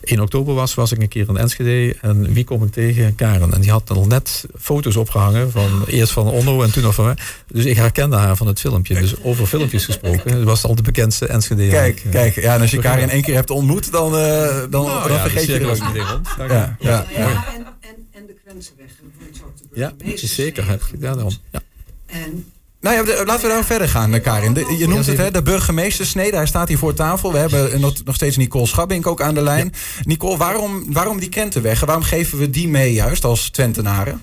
1 0.04 0.20
oktober 0.20 0.54
was, 0.54 0.74
was 0.74 0.92
ik 0.92 1.02
een 1.02 1.08
keer 1.08 1.30
in 1.30 1.38
Enschede. 1.38 1.96
En 2.02 2.34
wie 2.34 2.44
kom 2.44 2.64
ik 2.64 2.72
tegen? 2.72 3.16
Karin. 3.16 3.54
En 3.54 3.62
die 3.62 3.72
had 3.72 3.90
al 3.90 4.06
net 4.06 4.46
foto's 4.60 4.96
opgehangen. 4.96 5.52
Van, 5.52 5.86
eerst 5.88 6.12
van 6.12 6.28
Onno 6.28 6.62
en 6.62 6.72
toen 6.72 6.84
nog 6.84 6.96
van 6.96 7.06
mij. 7.06 7.18
Dus 7.48 7.66
ik 7.66 7.76
herkende 7.76 8.16
haar 8.16 8.36
van 8.36 8.48
het 8.48 8.60
filmpje. 8.60 9.00
Dus 9.00 9.24
over 9.24 9.46
filmpjes 9.48 9.86
gesproken. 9.86 10.34
Het 10.36 10.44
was 10.44 10.64
al 10.64 10.76
de 10.76 10.82
bekendste 10.82 11.28
Enschede. 11.28 11.68
Kijk, 11.68 12.04
kijk. 12.12 12.36
Ja, 12.36 12.56
en 12.56 12.62
als 12.62 12.72
je 12.72 12.80
Karin 12.80 13.10
één 13.10 13.22
keer 13.22 13.36
hebt 13.36 13.50
ontmoet, 13.50 13.92
dan, 13.92 14.12
dan, 14.12 14.20
nou, 14.70 14.70
dan 14.70 15.18
ja, 15.18 15.22
vergeet 15.22 15.46
je 15.46 15.54
het 15.54 15.82
ook 15.82 15.94
niet. 15.94 16.04
Ja, 16.38 16.78
ja, 16.80 17.06
ja. 17.10 17.46
En, 18.56 18.62
en, 18.78 18.86
en 19.04 19.12
grenzenweg. 19.20 19.94
Ja, 20.10 20.28
zeker. 20.28 20.68
Heb 20.68 20.82
ik 20.94 21.02
daarom. 21.02 21.32
Ja. 21.52 21.62
En 22.06 22.46
nou 22.86 22.96
ja, 22.96 23.26
laten 23.26 23.48
we 23.48 23.54
daar 23.54 23.64
verder 23.64 23.88
gaan, 23.88 24.22
Karin. 24.22 24.54
De, 24.54 24.76
je 24.78 24.88
noemt 24.88 25.06
het, 25.06 25.18
hè, 25.18 25.32
de 25.32 25.44
burgemeester 25.44 26.06
Snede. 26.06 26.36
Hij 26.36 26.46
staat 26.46 26.68
hier 26.68 26.78
voor 26.78 26.94
tafel. 26.94 27.32
We 27.32 27.38
hebben 27.38 27.82
nog, 27.82 28.04
nog 28.04 28.16
steeds 28.16 28.38
Nicole 28.38 28.66
Schabbink 28.66 29.08
ook 29.08 29.22
aan 29.22 29.34
de 29.34 29.42
lijn. 29.42 29.72
Nicole, 30.04 30.38
waarom, 30.38 30.94
waarom 30.94 31.20
die 31.20 31.30
krentenweg? 31.30 31.86
Waarom 31.86 32.04
geven 32.04 32.38
we 32.38 32.50
die 32.50 32.68
mee 32.68 32.94
juist 32.94 33.24
als 33.24 33.50
Twentenaren? 33.50 34.22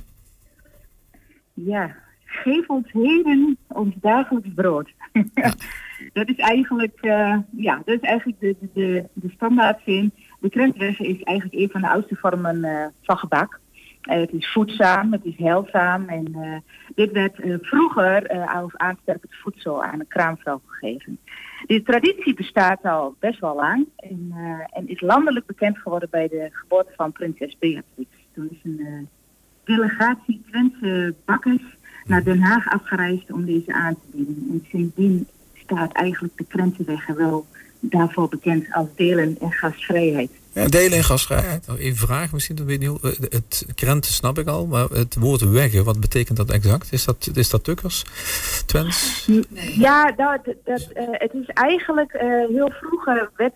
Ja, 1.54 1.96
geef 2.24 2.68
ons 2.68 2.92
heden 2.92 3.58
ons 3.68 3.94
dagelijks 4.00 4.48
brood. 4.54 4.90
dat 6.18 6.28
is 6.28 6.36
eigenlijk, 6.36 6.98
uh, 7.00 7.36
ja, 7.56 7.82
dat 7.84 7.94
is 7.94 8.08
eigenlijk 8.08 8.40
de, 8.40 8.56
de, 8.74 9.04
de 9.12 9.30
standaardzin. 9.34 10.12
De 10.40 10.50
krentenweg 10.50 11.00
is 11.00 11.22
eigenlijk 11.22 11.60
een 11.60 11.70
van 11.70 11.80
de 11.80 11.88
oudste 11.88 12.16
vormen 12.20 12.56
uh, 12.56 12.86
van 13.02 13.18
gebak. 13.18 13.60
Het 14.02 14.32
is 14.32 14.52
voedzaam, 14.52 15.12
het 15.12 15.24
is 15.24 15.36
heilzaam. 15.36 16.08
En 16.08 16.28
uh, 16.36 16.56
dit 16.94 17.12
werd 17.12 17.38
uh, 17.38 17.56
vroeger 17.60 18.46
als 18.48 18.76
aansterkend 18.76 19.34
voedsel 19.34 19.84
aan 19.84 20.00
een 20.00 20.08
kraamvrouw 20.08 20.60
gegeven. 20.66 21.18
De 21.66 21.82
traditie 21.82 22.34
bestaat 22.34 22.82
al 22.82 23.14
best 23.18 23.40
wel 23.40 23.54
lang 23.54 23.86
en, 23.96 24.32
en, 24.72 24.88
is 24.88 25.00
landelijk 25.00 25.46
bekend 25.46 25.78
geworden 25.78 26.08
bij 26.10 26.28
de 26.28 26.48
geboorte 26.52 26.92
van 26.96 27.12
prinses 27.12 27.56
Beatrix. 27.58 28.10
Toen 28.34 28.48
is 28.50 28.58
een 28.62 29.08
delegatie 29.64 30.42
Twentse 30.48 31.14
bakkers 31.24 31.76
naar 32.04 32.24
Den 32.24 32.40
Haag 32.40 32.68
afgereisd 32.68 33.32
om 33.32 33.44
deze 33.44 33.72
aan 33.72 33.94
te 33.94 34.16
bieden. 34.16 34.46
En 34.50 34.64
sindsdien 34.68 35.26
staat 35.54 35.92
eigenlijk 35.92 36.36
de 36.36 36.44
Krentenweg 36.44 37.06
wel 37.06 37.46
daarvoor 37.80 38.28
bekend 38.28 38.72
als 38.72 38.88
delen 38.96 39.36
en 39.40 39.52
gastvrijheid. 39.52 40.40
Ja, 40.52 40.68
delen 40.68 40.98
en 40.98 41.04
gasvrijheid. 41.04 41.66
Nou, 41.66 41.78
even 41.78 42.06
vraag 42.06 42.32
misschien, 42.32 42.56
dat 42.56 42.66
weet 42.66 42.80
niet, 42.80 43.02
het 43.30 43.66
krenten 43.74 44.12
snap 44.12 44.38
ik 44.38 44.46
al, 44.46 44.66
maar 44.66 44.88
het 44.88 45.14
woord 45.14 45.40
weggen, 45.40 45.84
wat 45.84 46.00
betekent 46.00 46.36
dat 46.36 46.50
exact? 46.50 46.92
Is 46.92 47.04
dat, 47.04 47.30
is 47.34 47.50
dat 47.50 47.64
Tukkers? 47.64 48.04
Twents? 48.66 49.26
Nee. 49.26 49.78
Ja, 49.78 50.12
dat, 50.12 50.40
dat, 50.64 50.88
uh, 50.94 51.04
het 51.10 51.32
is 51.34 51.46
eigenlijk 51.46 52.12
uh, 52.14 52.20
heel 52.48 52.70
vroeger, 52.70 53.30
uh, 53.36 53.48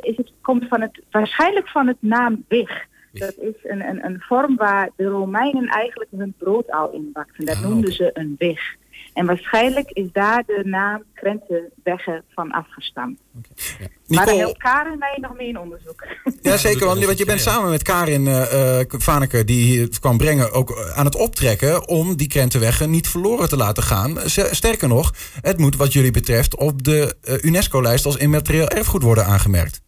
is 0.00 0.16
het, 0.16 0.32
komt 0.40 0.68
van 0.68 0.80
het, 0.80 1.02
waarschijnlijk 1.10 1.68
van 1.68 1.86
het 1.86 1.96
naam 2.00 2.44
weg. 2.48 2.86
Dat 3.12 3.34
is 3.38 3.54
een, 3.62 3.88
een, 3.88 4.04
een 4.04 4.20
vorm 4.20 4.56
waar 4.56 4.90
de 4.96 5.04
Romeinen 5.04 5.66
eigenlijk 5.66 6.10
hun 6.16 6.34
brood 6.38 6.70
al 6.70 6.92
in 6.92 7.10
bakten. 7.12 7.44
Dat 7.44 7.56
ah, 7.56 7.62
noemden 7.62 7.92
ze 7.92 8.10
een 8.14 8.34
weg. 8.38 8.76
En 9.12 9.26
waarschijnlijk 9.26 9.90
is 9.90 10.12
daar 10.12 10.42
de 10.46 10.62
naam 10.64 11.02
Krentenweggen 11.14 12.24
van 12.28 12.50
afgestamd. 12.50 13.20
Okay, 13.38 13.86
ja. 14.06 14.16
Maar 14.16 14.26
daar 14.26 14.34
helpt 14.34 14.58
Karin 14.58 14.98
mij 14.98 15.18
nog 15.20 15.36
mee 15.36 15.48
in 15.48 15.58
onderzoek. 15.58 16.06
Ja, 16.42 16.56
zeker. 16.56 16.86
Want, 16.86 17.04
want 17.04 17.18
je 17.18 17.24
bent 17.24 17.40
samen 17.40 17.70
met 17.70 17.82
Karin 17.82 18.26
uh, 18.26 18.80
Vaneke, 18.88 19.44
die 19.44 19.64
hier 19.64 20.00
kwam 20.00 20.18
brengen, 20.18 20.52
ook 20.52 20.92
aan 20.94 21.04
het 21.04 21.16
optrekken 21.16 21.88
om 21.88 22.16
die 22.16 22.28
Krentenweggen 22.28 22.90
niet 22.90 23.08
verloren 23.08 23.48
te 23.48 23.56
laten 23.56 23.82
gaan. 23.82 24.18
Sterker 24.26 24.88
nog, 24.88 25.12
het 25.40 25.58
moet 25.58 25.76
wat 25.76 25.92
jullie 25.92 26.10
betreft 26.10 26.56
op 26.56 26.82
de 26.82 27.14
uh, 27.24 27.34
UNESCO-lijst 27.42 28.06
als 28.06 28.16
immaterieel 28.16 28.68
erfgoed 28.68 29.02
worden 29.02 29.24
aangemerkt. 29.24 29.82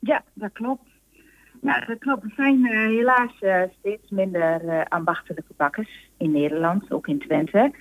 Ja, 0.00 0.24
dat 0.34 0.52
klopt. 0.52 0.84
Ja, 1.62 1.84
dat 1.86 1.98
klopt. 1.98 2.22
Er 2.22 2.32
zijn 2.36 2.66
uh, 2.66 2.86
helaas 2.86 3.32
steeds 3.78 4.10
minder 4.10 4.84
ambachtelijke 4.88 5.52
bakkers 5.56 6.08
in 6.18 6.30
Nederland, 6.30 6.92
ook 6.92 7.06
in 7.06 7.18
Twente. 7.18 7.72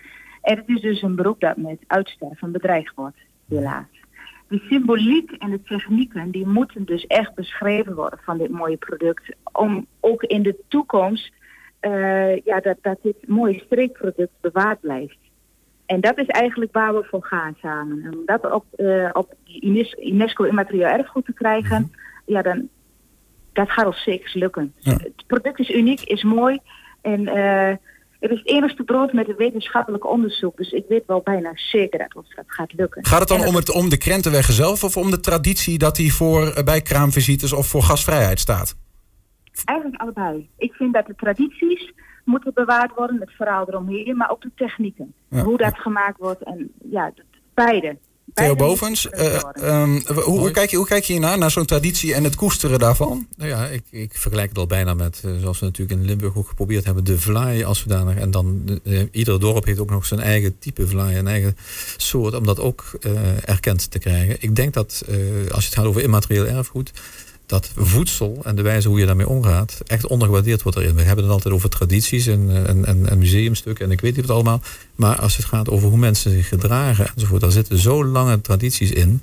En 0.46 0.58
het 0.58 0.68
is 0.68 0.82
dus 0.82 1.02
een 1.02 1.16
beroep 1.16 1.40
dat 1.40 1.58
met 1.58 1.80
uitsterven 1.88 2.52
bedreigd 2.52 2.96
wordt, 2.96 3.18
helaas. 3.48 3.86
De 4.48 4.60
symboliek 4.70 5.32
en 5.32 5.50
de 5.50 5.62
technieken 5.62 6.32
die 6.32 6.48
moeten 6.48 6.86
dus 6.86 7.08
echt 7.08 7.34
beschreven 7.36 7.96
worden 7.96 8.20
van 8.24 8.38
dit 8.38 8.50
mooie 8.50 8.78
product. 8.78 9.36
Om 9.52 9.86
ook 10.00 10.24
in 10.24 10.44
de 10.44 10.56
toekomst 10.68 11.32
uh, 11.82 12.38
ja, 12.38 12.60
dat, 12.60 12.78
dat 12.82 12.98
dit 13.02 13.28
mooie 13.28 13.60
streekproduct 13.60 14.32
bewaard 14.42 14.80
blijft. 14.80 15.18
En 15.86 16.02
dat 16.02 16.18
is 16.18 16.28
eigenlijk 16.28 16.74
waar 16.74 16.96
we 16.96 17.04
voor 17.04 17.24
gaan 17.24 17.56
samen. 17.62 18.14
Om 18.14 18.22
dat 18.26 18.52
op, 18.52 18.66
uh, 18.78 19.10
op 19.14 19.34
UNESCO 19.62 20.44
immaterieel 20.44 20.88
erfgoed 20.88 21.26
te 21.26 21.34
krijgen, 21.34 21.82
mm 21.82 21.92
-hmm. 21.92 22.36
ja, 22.36 22.42
dan, 22.42 22.70
dat 23.54 23.72
gaat 23.72 23.86
ons 23.86 24.04
zeker 24.04 24.32
lukken. 24.40 24.74
Ja. 24.78 24.92
Het 24.92 25.24
product 25.28 25.60
is 25.60 25.70
uniek, 25.70 26.02
is 26.02 26.24
mooi. 26.24 26.60
En 27.02 27.22
uh, 27.22 27.74
het 28.20 28.32
is 28.32 28.38
het 28.38 28.48
enigste 28.48 28.84
brood 28.84 29.14
met 29.14 29.30
een 29.30 29.36
wetenschappelijk 29.36 30.06
onderzoek. 30.06 30.58
Dus 30.58 30.72
ik 30.72 30.86
weet 30.88 31.04
wel 31.06 31.22
bijna 31.22 31.52
zeker 31.56 32.00
dat 32.00 32.16
ons 32.16 32.36
dat 32.36 32.46
gaat 32.48 32.74
lukken. 32.74 33.06
Gaat 33.06 33.20
het 33.20 33.28
dan 33.28 33.48
om, 33.48 33.56
het, 33.56 33.72
om 33.72 33.90
de 33.90 33.98
krentenweg 33.98 34.46
zelf 34.46 34.84
of 34.84 34.98
om 34.98 35.12
de 35.12 35.20
traditie 35.20 35.78
dat 35.78 35.98
hij 35.98 36.10
voor, 36.10 36.64
bij 36.64 36.82
kraamvisites 36.82 37.54
of 37.54 37.68
voor 37.68 37.82
gasvrijheid 37.82 38.40
staat? 38.40 38.76
Eigenlijk 39.66 40.02
allebei. 40.02 40.50
Ik 40.58 40.74
vind 40.74 40.94
dat 40.94 41.06
de 41.06 41.16
tradities 41.16 41.94
moeten 42.24 42.54
bewaard 42.54 42.96
worden, 42.96 43.20
het 43.20 43.32
verhaal 43.32 43.68
eromheen, 43.68 44.18
maar 44.18 44.32
ook 44.32 44.42
de 44.42 44.52
technieken. 44.56 45.14
Hoe 45.30 45.58
dat 45.58 45.80
gemaakt 45.80 46.18
wordt 46.18 46.44
en 46.44 46.72
ja, 46.90 47.14
beide. 47.54 47.98
Theo 48.36 48.56
Bovens, 48.56 49.08
uh, 49.12 49.40
um, 49.64 50.02
hoe, 50.06 50.24
hoe, 50.24 50.52
kijk 50.52 50.70
je, 50.70 50.78
hoe 50.78 50.86
kijk 50.86 51.04
je 51.04 51.14
hiernaar, 51.14 51.38
naar 51.38 51.52
zo'n 51.52 51.66
traditie 51.66 52.14
en 52.14 52.24
het 52.24 52.36
koesteren 52.36 52.80
daarvan? 52.80 53.28
Nou 53.38 53.50
ja, 53.50 53.68
ik, 53.68 53.84
ik 53.90 54.12
vergelijk 54.14 54.50
het 54.50 54.58
al 54.58 54.68
bijna 54.68 54.94
met, 54.94 55.22
uh, 55.26 55.32
zoals 55.40 55.60
we 55.60 55.66
natuurlijk 55.66 56.00
in 56.00 56.06
Limburg 56.06 56.36
ook 56.36 56.48
geprobeerd 56.48 56.86
hebben, 56.86 57.04
de 57.04 57.20
vlaai 57.20 57.64
als 57.64 57.80
zodanig. 57.80 58.16
En 58.16 58.32
dan, 58.32 58.80
uh, 58.84 59.02
ieder 59.12 59.40
dorp 59.40 59.66
heeft 59.66 59.80
ook 59.80 59.90
nog 59.90 60.06
zijn 60.06 60.20
eigen 60.20 60.60
type 60.60 60.88
vlaai, 60.88 61.18
een 61.18 61.28
eigen 61.28 61.58
soort, 61.98 62.34
om 62.34 62.46
dat 62.46 62.60
ook 62.60 63.00
erkend 63.46 63.92
te 63.92 64.00
krijgen. 64.00 64.36
Ik 64.40 64.56
denk 64.56 64.74
dat, 64.74 65.04
als 65.52 65.64
je 65.64 65.70
het 65.70 65.76
gaat 65.76 65.86
over 65.86 66.02
immaterieel 66.02 66.46
erfgoed, 66.46 66.92
dat 67.46 67.72
voedsel 67.76 68.40
en 68.44 68.56
de 68.56 68.62
wijze 68.62 68.88
hoe 68.88 69.00
je 69.00 69.06
daarmee 69.06 69.28
omgaat 69.30 69.82
echt 69.86 70.08
ondergewaardeerd 70.08 70.62
wordt 70.62 70.78
erin. 70.78 70.96
We 70.96 71.02
hebben 71.02 71.24
het 71.24 71.34
altijd 71.34 71.54
over 71.54 71.70
tradities 71.70 72.28
en, 72.28 72.66
en, 72.68 72.86
en, 72.86 73.10
en 73.10 73.18
museumstukken 73.18 73.86
en 73.86 73.92
ik 73.92 74.02
weet 74.02 74.16
niet 74.16 74.26
wat 74.26 74.36
allemaal. 74.36 74.62
Maar 74.96 75.20
als 75.20 75.38
het 75.38 75.46
gaat 75.46 75.70
over 75.70 75.90
hoe 75.90 75.98
mensen 75.98 76.32
zich 76.32 76.48
gedragen 76.48 77.08
enzovoort, 77.16 77.42
daar 77.42 77.52
zitten 77.52 77.78
zo 77.78 78.06
lange 78.06 78.42
tradities 78.42 78.92
in. 78.92 79.22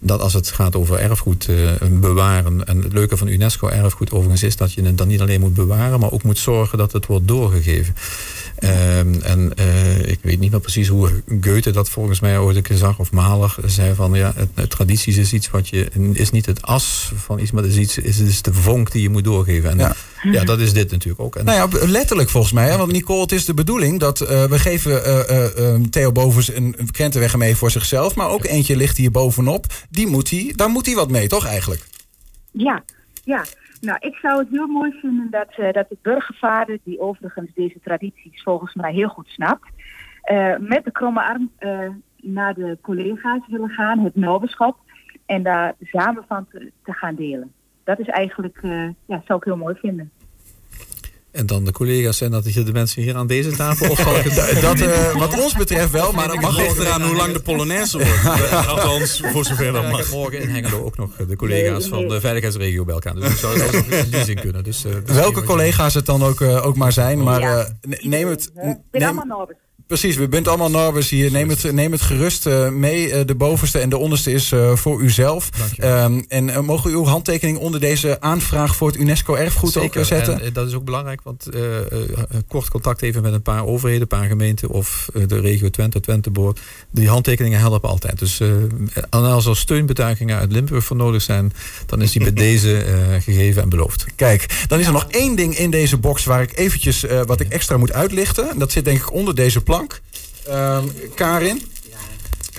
Dat 0.00 0.20
als 0.20 0.32
het 0.32 0.50
gaat 0.50 0.76
over 0.76 0.98
erfgoed 0.98 1.48
uh, 1.48 1.70
bewaren. 1.90 2.66
En 2.66 2.82
het 2.82 2.92
leuke 2.92 3.16
van 3.16 3.28
UNESCO 3.28 3.68
erfgoed 3.68 4.12
overigens 4.12 4.42
is 4.42 4.56
dat 4.56 4.72
je 4.72 4.82
het 4.82 4.98
dan 4.98 5.08
niet 5.08 5.20
alleen 5.20 5.40
moet 5.40 5.54
bewaren, 5.54 6.00
maar 6.00 6.12
ook 6.12 6.22
moet 6.22 6.38
zorgen 6.38 6.78
dat 6.78 6.92
het 6.92 7.06
wordt 7.06 7.28
doorgegeven. 7.28 7.94
Ehm, 8.60 9.14
en 9.22 9.52
uh, 9.58 10.08
ik 10.08 10.18
weet 10.22 10.38
niet 10.38 10.50
meer 10.50 10.60
precies 10.60 10.88
hoe 10.88 11.22
Goethe 11.40 11.70
dat 11.70 11.88
volgens 11.88 12.20
mij 12.20 12.38
ooit 12.38 12.56
een 12.56 12.62
keer 12.62 12.76
zag, 12.76 12.98
of 12.98 13.12
Mahler 13.12 13.54
zei 13.64 13.94
van 13.94 14.12
ja, 14.12 14.32
het, 14.36 14.48
het, 14.54 14.70
tradities 14.70 15.16
is 15.16 15.32
iets 15.32 15.50
wat 15.50 15.68
je, 15.68 15.88
is 16.12 16.30
niet 16.30 16.46
het 16.46 16.62
as 16.62 17.12
van 17.16 17.38
iets, 17.38 17.50
maar 17.50 17.62
het 17.62 17.72
is, 17.72 17.78
iets, 17.78 17.98
is, 17.98 18.18
is 18.18 18.42
de 18.42 18.52
vonk 18.52 18.92
die 18.92 19.02
je 19.02 19.08
moet 19.08 19.24
doorgeven. 19.24 19.70
En 19.70 19.78
ja. 19.78 19.94
ja 20.22 20.44
dat 20.44 20.58
is 20.58 20.72
dit 20.72 20.90
natuurlijk 20.90 21.20
ook. 21.20 21.36
En 21.36 21.44
nou 21.44 21.70
ja, 21.70 21.86
letterlijk 21.86 22.28
volgens 22.28 22.52
mij, 22.52 22.70
hè? 22.70 22.76
want 22.76 22.92
Nicole, 22.92 23.20
het 23.20 23.32
is 23.32 23.44
de 23.44 23.54
bedoeling 23.54 24.00
dat 24.00 24.20
uh, 24.20 24.44
we 24.44 24.58
geven 24.58 25.02
uh, 25.60 25.74
Theo 25.90 26.12
Bovens 26.12 26.54
een, 26.54 26.74
een 26.78 26.90
krentenweg 26.90 27.36
mee 27.36 27.56
voor 27.56 27.70
zichzelf, 27.70 28.14
maar 28.14 28.28
ook 28.28 28.44
eentje 28.44 28.76
ligt 28.76 28.96
hier 28.96 29.10
bovenop. 29.10 29.66
Die 29.90 30.06
moet 30.06 30.30
hij, 30.30 30.52
daar 30.56 30.70
moet 30.70 30.86
hij 30.86 30.94
wat 30.94 31.10
mee, 31.10 31.28
toch 31.28 31.46
eigenlijk? 31.46 31.86
Ja, 32.52 32.82
ja. 33.24 33.44
Nou, 33.80 33.98
ik 34.00 34.14
zou 34.14 34.38
het 34.38 34.48
heel 34.50 34.66
mooi 34.66 34.92
vinden 35.00 35.30
dat, 35.30 35.58
uh, 35.58 35.72
dat 35.72 35.88
de 35.88 35.96
burgervader, 36.02 36.78
die 36.82 37.00
overigens 37.00 37.50
deze 37.54 37.80
tradities 37.80 38.42
volgens 38.42 38.74
mij 38.74 38.92
heel 38.92 39.08
goed 39.08 39.28
snapt, 39.28 39.68
uh, 40.32 40.56
met 40.58 40.84
de 40.84 40.90
kromme 40.90 41.22
arm 41.22 41.50
uh, 41.60 41.88
naar 42.16 42.54
de 42.54 42.78
collega's 42.80 43.46
willen 43.46 43.70
gaan, 43.70 43.98
het 43.98 44.16
noberschap, 44.16 44.76
en 45.26 45.42
daar 45.42 45.74
samen 45.80 46.24
van 46.28 46.46
te, 46.50 46.72
te 46.84 46.92
gaan 46.92 47.14
delen. 47.14 47.52
Dat 47.84 47.98
is 47.98 48.06
eigenlijk, 48.06 48.58
ja, 49.06 49.22
zou 49.24 49.38
ik 49.38 49.44
heel 49.44 49.56
mooi 49.56 49.74
vinden. 49.74 50.10
En 51.32 51.46
dan 51.46 51.64
de 51.64 51.72
collega's 51.72 52.16
zijn 52.16 52.30
dat 52.30 52.44
de 52.44 52.72
mensen 52.72 53.02
hier 53.02 53.16
aan 53.16 53.26
deze 53.26 53.50
tafel? 53.50 53.90
Of 53.90 54.00
zal 54.00 54.16
ik 54.16 54.24
het, 54.24 54.60
dat, 54.60 54.80
uh, 54.80 55.16
wat 55.18 55.40
ons 55.40 55.54
betreft 55.54 55.90
wel, 55.90 56.12
maar 56.12 56.28
dat 56.28 56.40
mag 56.40 56.56
ligt 56.56 56.78
eraan 56.78 57.02
hoe 57.02 57.16
lang 57.16 57.32
de 57.32 57.40
Polonaise 57.40 57.98
wordt. 57.98 58.42
Althans, 58.68 59.22
voor 59.32 59.44
zover 59.44 59.72
dat 59.72 59.90
mag. 59.90 60.10
morgen 60.10 60.40
in 60.40 60.48
Hengelo 60.48 60.84
ook 60.84 60.96
nog 60.96 61.16
de 61.28 61.36
collega's 61.36 61.86
van 61.86 62.08
de 62.08 62.20
veiligheidsregio 62.20 62.84
bij 62.84 62.94
elkaar. 62.94 63.14
Dus 63.14 63.30
ik 63.30 63.36
zou 63.36 63.60
het 63.60 63.76
ook 63.76 63.84
in 63.84 64.10
die 64.10 64.24
zin 64.24 64.40
kunnen. 64.40 64.64
Dus, 64.64 64.84
uh, 64.84 64.92
Welke 65.04 65.42
collega's 65.42 65.94
het 65.94 66.06
dan 66.06 66.22
ook, 66.22 66.40
uh, 66.40 66.66
ook 66.66 66.76
maar 66.76 66.92
zijn, 66.92 67.22
maar 67.22 67.40
ja. 67.40 67.78
neem 68.00 68.28
het... 68.28 68.50
Neem, 68.92 69.22
Precies, 69.90 70.16
we 70.16 70.28
bent 70.28 70.48
allemaal 70.48 70.70
Norbers 70.70 71.08
hier. 71.08 71.30
Neem 71.30 71.48
het, 71.48 71.72
neem 71.72 71.92
het 71.92 72.00
gerust 72.00 72.46
uh, 72.46 72.68
mee. 72.68 73.08
Uh, 73.08 73.20
de 73.26 73.34
bovenste 73.34 73.78
en 73.78 73.88
de 73.88 73.96
onderste 73.96 74.32
is 74.32 74.52
uh, 74.52 74.76
voor 74.76 75.00
uzelf. 75.00 75.48
Um, 75.84 76.24
en 76.28 76.64
mogen 76.64 76.90
we 76.90 76.96
uw 76.96 77.04
handtekening 77.04 77.58
onder 77.58 77.80
deze 77.80 78.20
aanvraag 78.20 78.76
voor 78.76 78.88
het 78.88 78.96
UNESCO-erfgoed 78.96 79.76
ook 79.76 79.96
zetten? 80.00 80.40
En 80.40 80.52
dat 80.52 80.66
is 80.66 80.74
ook 80.74 80.84
belangrijk, 80.84 81.20
want 81.22 81.48
kort 82.48 82.68
contact 82.68 83.02
even 83.02 83.22
met 83.22 83.32
een 83.32 83.42
paar 83.42 83.66
overheden, 83.66 84.02
een 84.02 84.06
paar 84.06 84.26
gemeenten 84.26 84.68
of 84.68 85.08
de 85.26 85.40
regio 85.40 85.70
Twente, 85.70 86.00
Twenteboord. 86.00 86.60
Die 86.90 87.08
handtekeningen 87.08 87.58
helpen 87.58 87.88
altijd. 87.88 88.18
Dus 88.18 88.40
als 89.10 89.46
er 89.46 89.56
steunbetuigingen 89.56 90.38
uit 90.38 90.52
Limburg 90.52 90.84
voor 90.84 90.96
nodig 90.96 91.22
zijn, 91.22 91.52
dan 91.86 92.02
is 92.02 92.12
die 92.12 92.22
bij 92.22 92.32
deze 92.50 92.84
gegeven 93.20 93.62
en 93.62 93.68
beloofd. 93.68 94.06
Kijk, 94.16 94.64
dan 94.68 94.78
is 94.78 94.86
er 94.86 94.92
nog 94.92 95.06
één 95.08 95.36
ding 95.36 95.58
in 95.58 95.70
deze 95.70 95.96
box 95.96 96.24
waar 96.24 96.42
ik 96.42 96.58
eventjes 96.58 97.04
wat 97.26 97.40
ik 97.40 97.48
extra 97.48 97.76
moet 97.76 97.92
uitlichten. 97.92 98.50
En 98.50 98.58
dat 98.58 98.72
zit 98.72 98.84
denk 98.84 98.98
ik 98.98 99.12
onder 99.12 99.34
deze 99.34 99.60
plank. 99.60 99.79
Um, 100.48 100.92
Karin? 101.14 101.62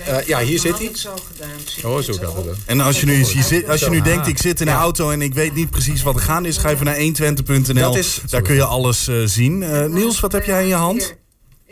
Uh, 0.08 0.26
ja, 0.26 0.40
hier 0.40 0.58
zit 0.58 0.78
hij. 0.78 0.90
Zo 0.94 1.14
gedaan, 1.32 1.92
oh, 1.92 2.00
zo 2.00 2.12
gaat 2.12 2.44
het. 2.44 2.56
En 2.66 2.80
als 2.80 3.00
je 3.00 3.06
nu, 3.06 3.18
je 3.18 3.42
zit, 3.42 3.68
als 3.68 3.80
je 3.80 3.90
nu 3.90 4.00
denkt, 4.00 4.26
ik 4.26 4.38
zit 4.38 4.60
in 4.60 4.68
een 4.68 4.74
auto 4.74 5.10
en 5.10 5.22
ik 5.22 5.34
weet 5.34 5.54
niet 5.54 5.70
precies 5.70 6.02
wat 6.02 6.14
er 6.14 6.20
gaande 6.20 6.48
is, 6.48 6.56
ga 6.56 6.70
even 6.70 6.84
naar 6.84 6.96
120.nl. 6.96 7.96
Daar 8.30 8.42
kun 8.42 8.54
je 8.54 8.64
alles 8.64 9.08
uh, 9.08 9.22
zien. 9.24 9.62
Uh, 9.62 9.84
Niels, 9.84 10.20
wat 10.20 10.32
heb 10.32 10.44
jij 10.44 10.62
in 10.62 10.68
je 10.68 10.74
hand? 10.74 11.16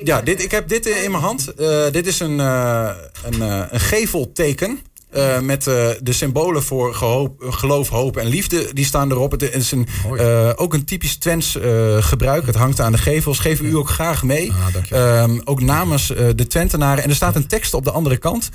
Ja, 0.04 0.22
dit, 0.22 0.42
ik 0.42 0.50
heb 0.50 0.68
dit 0.68 0.86
in 0.86 1.10
mijn 1.10 1.22
hand. 1.22 1.52
dit 1.92 2.06
is 2.06 2.20
een, 2.20 2.38
een, 2.38 3.40
een 3.40 3.80
gevelteken. 3.80 4.78
Uh, 5.16 5.40
met 5.40 5.66
uh, 5.66 5.88
de 6.02 6.12
symbolen 6.12 6.62
voor 6.62 6.94
gehoop, 6.94 7.44
geloof, 7.48 7.88
hoop 7.88 8.16
en 8.16 8.26
liefde. 8.26 8.72
Die 8.72 8.84
staan 8.84 9.10
erop. 9.10 9.30
Het 9.30 9.54
is 9.54 9.72
een, 9.72 9.86
uh, 10.12 10.50
ook 10.54 10.74
een 10.74 10.84
typisch 10.84 11.16
Twents 11.16 11.58
gebruik. 12.00 12.46
Het 12.46 12.54
hangt 12.54 12.80
aan 12.80 12.92
de 12.92 12.98
gevels. 12.98 13.38
Geven 13.38 13.66
u 13.66 13.76
ook 13.76 13.88
graag 13.88 14.22
mee. 14.22 14.52
Ah, 14.92 15.30
ook 15.44 15.60
namens 15.60 16.06
de 16.06 16.46
Twentenaren. 16.48 17.02
En 17.04 17.10
er 17.10 17.16
staat 17.16 17.36
een 17.36 17.46
tekst 17.46 17.74
op 17.74 17.84
de 17.84 17.90
andere 17.90 18.16
kant. 18.16 18.50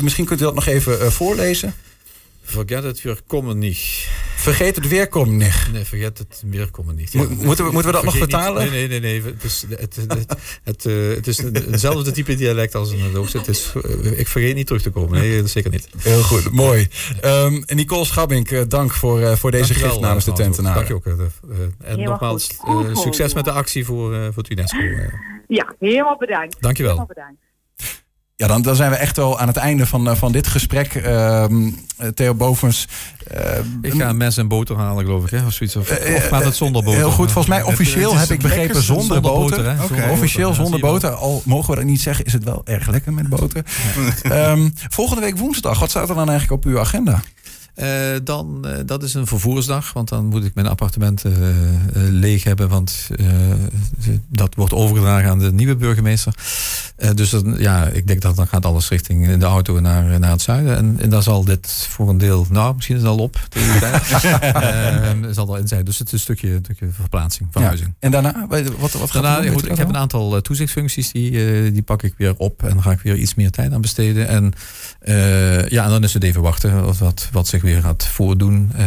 misschien 0.00 0.24
kunt 0.24 0.40
u 0.40 0.44
dat 0.44 0.54
nog 0.54 0.66
even 0.66 1.12
voorlezen. 1.12 1.74
Vergeet 2.54 2.82
het 2.82 3.02
weer 3.02 3.22
komen 3.26 3.58
niet. 3.58 4.08
Vergeet 4.36 4.76
het 4.76 4.88
weer 4.88 5.08
komen 5.08 5.36
niet. 5.36 5.68
Nee, 5.72 5.84
vergeet 5.84 6.18
het 6.18 6.42
weer 6.46 6.70
komen 6.70 6.94
niet. 6.94 7.12
Ja, 7.12 7.18
moeten, 7.22 7.64
we, 7.64 7.72
moeten 7.72 7.90
we 7.90 7.96
dat 7.96 8.04
nog 8.04 8.16
vertalen? 8.16 8.62
Niet, 8.62 8.72
nee, 8.72 8.88
nee, 8.88 9.00
nee. 9.00 9.22
nee. 9.22 9.32
Het 9.32 9.44
is, 9.44 9.64
het, 9.68 9.96
het, 9.96 9.96
het, 9.96 10.36
het, 10.62 10.84
uh, 10.84 11.14
het 11.14 11.26
is 11.26 11.38
hetzelfde 11.38 12.10
type 12.10 12.34
dialect 12.34 12.74
als 12.74 12.90
een 12.90 13.12
Loos. 13.12 13.32
Het 13.32 13.48
is, 13.48 13.72
uh, 13.76 14.18
ik 14.18 14.28
vergeet 14.28 14.54
niet 14.54 14.66
terug 14.66 14.82
te 14.82 14.90
komen. 14.90 15.18
Nee, 15.18 15.46
zeker 15.46 15.70
niet. 15.70 15.88
Heel 15.98 16.22
goed, 16.22 16.50
mooi. 16.50 16.88
Um, 17.24 17.64
Nicole 17.66 18.04
Schabbink, 18.04 18.50
uh, 18.50 18.62
dank 18.68 18.92
voor, 18.92 19.20
uh, 19.20 19.32
voor 19.32 19.50
deze 19.50 19.74
gift 19.74 20.00
namens 20.00 20.24
de 20.24 20.32
Tentenaren. 20.32 20.86
Dank 20.86 21.04
je 21.04 21.12
ook. 21.12 21.30
en 21.78 22.02
nogmaals, 22.02 22.56
succes 22.92 23.34
met 23.34 23.44
de 23.44 23.52
actie 23.52 23.84
voor, 23.84 24.14
voor 24.14 24.42
het 24.42 24.50
UNESCO. 24.50 24.78
Ja, 25.48 25.74
helemaal 25.78 26.16
bedankt. 26.18 26.56
Dank 26.60 26.76
je 26.76 26.82
wel. 26.82 26.92
Helemaal 26.92 27.14
bedankt. 27.14 27.43
Ja, 28.36 28.46
dan, 28.46 28.62
dan 28.62 28.76
zijn 28.76 28.90
we 28.90 28.96
echt 28.96 29.18
al 29.18 29.38
aan 29.38 29.48
het 29.48 29.56
einde 29.56 29.86
van, 29.86 30.16
van 30.16 30.32
dit 30.32 30.46
gesprek. 30.46 30.94
Uh, 30.94 31.44
Theo 32.14 32.34
Bovens. 32.34 32.88
Uh, 33.34 33.40
ik 33.82 33.92
ga 33.92 34.08
een 34.08 34.16
mes 34.16 34.36
en 34.36 34.48
boter 34.48 34.76
halen, 34.76 35.04
geloof 35.04 35.24
ik. 35.24 35.30
Hè? 35.30 35.46
Of, 35.46 35.52
zoiets. 35.52 35.76
Of, 35.76 35.90
of 35.90 36.28
gaat 36.28 36.44
het 36.44 36.56
zonder 36.56 36.82
boter? 36.82 36.98
Heel 36.98 37.10
goed, 37.10 37.32
volgens 37.32 37.54
mij 37.54 37.62
officieel 37.62 38.16
heb 38.16 38.30
ik 38.30 38.42
begrepen 38.42 38.82
zonder, 38.82 39.04
zonder 39.04 39.20
boter. 39.20 39.64
boter 39.64 39.84
okay. 39.84 40.10
Officieel 40.10 40.48
boter, 40.48 40.62
zonder 40.62 40.80
boter. 40.80 41.10
Al 41.10 41.42
mogen 41.44 41.70
we 41.70 41.76
dat 41.76 41.84
niet 41.84 42.00
zeggen, 42.00 42.24
is 42.24 42.32
het 42.32 42.44
wel 42.44 42.62
erg 42.64 42.88
lekker 42.88 43.12
met 43.12 43.28
boter. 43.28 43.64
Ja. 44.22 44.50
um, 44.50 44.72
volgende 44.88 45.22
week 45.22 45.36
woensdag, 45.38 45.78
wat 45.78 45.90
staat 45.90 46.08
er 46.08 46.14
dan 46.14 46.28
eigenlijk 46.28 46.64
op 46.64 46.72
uw 46.72 46.80
agenda? 46.80 47.22
Uh, 47.76 47.86
dan, 48.24 48.64
uh, 48.66 48.72
dat 48.86 49.02
is 49.02 49.14
een 49.14 49.26
vervoersdag, 49.26 49.92
want 49.92 50.08
dan 50.08 50.24
moet 50.24 50.44
ik 50.44 50.54
mijn 50.54 50.66
appartement 50.66 51.24
uh, 51.24 51.32
leeg 51.92 52.44
hebben, 52.44 52.68
want 52.68 53.08
dat 54.28 54.54
wordt 54.54 54.72
overgedragen 54.72 55.30
aan 55.30 55.38
de 55.38 55.52
nieuwe 55.52 55.76
burgemeester. 55.76 56.34
dus 57.14 57.30
dan, 57.30 57.54
ja, 57.58 57.86
ik 57.86 58.06
denk 58.06 58.20
dat 58.20 58.36
dan 58.36 58.46
gaat 58.46 58.64
alles 58.64 58.88
richting 58.88 59.36
de 59.36 59.44
auto 59.44 59.80
naar, 59.80 60.20
naar 60.20 60.30
het 60.30 60.42
zuiden. 60.42 60.76
En, 60.76 60.96
en 61.00 61.10
daar 61.10 61.22
zal 61.22 61.44
dit 61.44 61.68
voor 61.88 62.08
een 62.08 62.18
deel, 62.18 62.46
nou, 62.50 62.74
misschien 62.74 62.96
is 62.96 63.02
het 63.02 63.10
al 63.10 63.18
op 63.18 63.40
tegen 63.48 63.72
de 63.72 63.78
tijd. 63.78 65.34
zal 65.34 65.56
in 65.56 65.68
zijn. 65.68 65.84
Dus 65.84 65.98
het 65.98 66.06
is 66.06 66.12
een 66.12 66.18
stukje, 66.18 66.50
een 66.50 66.64
stukje 66.64 66.88
verplaatsing, 66.90 67.48
verhuizing. 67.50 67.88
Ja. 67.88 67.94
En 67.98 68.10
daarna, 68.10 68.46
wat, 68.48 68.92
wat 68.92 69.10
gaat 69.10 69.22
daarna, 69.22 69.40
ik, 69.40 69.60
ik 69.60 69.76
heb 69.76 69.88
een 69.88 69.96
aantal 69.96 70.40
toezichtsfuncties, 70.40 71.12
die, 71.12 71.72
die 71.72 71.82
pak 71.82 72.02
ik 72.02 72.14
weer 72.16 72.34
op 72.36 72.62
en 72.62 72.68
dan 72.68 72.82
ga 72.82 72.90
ik 72.90 73.00
weer 73.00 73.16
iets 73.16 73.34
meer 73.34 73.50
tijd 73.50 73.72
aan 73.72 73.80
besteden. 73.80 74.28
En 74.28 74.52
ja, 75.68 75.84
en 75.84 75.90
dan 75.90 76.02
is 76.02 76.14
het 76.14 76.22
even 76.22 76.42
wachten 76.42 76.86
of 76.86 76.98
wat, 76.98 77.28
wat 77.32 77.46
zich 77.46 77.62
weer 77.64 77.82
gaat 77.82 78.06
voordoen. 78.06 78.70
Uh, 78.78 78.86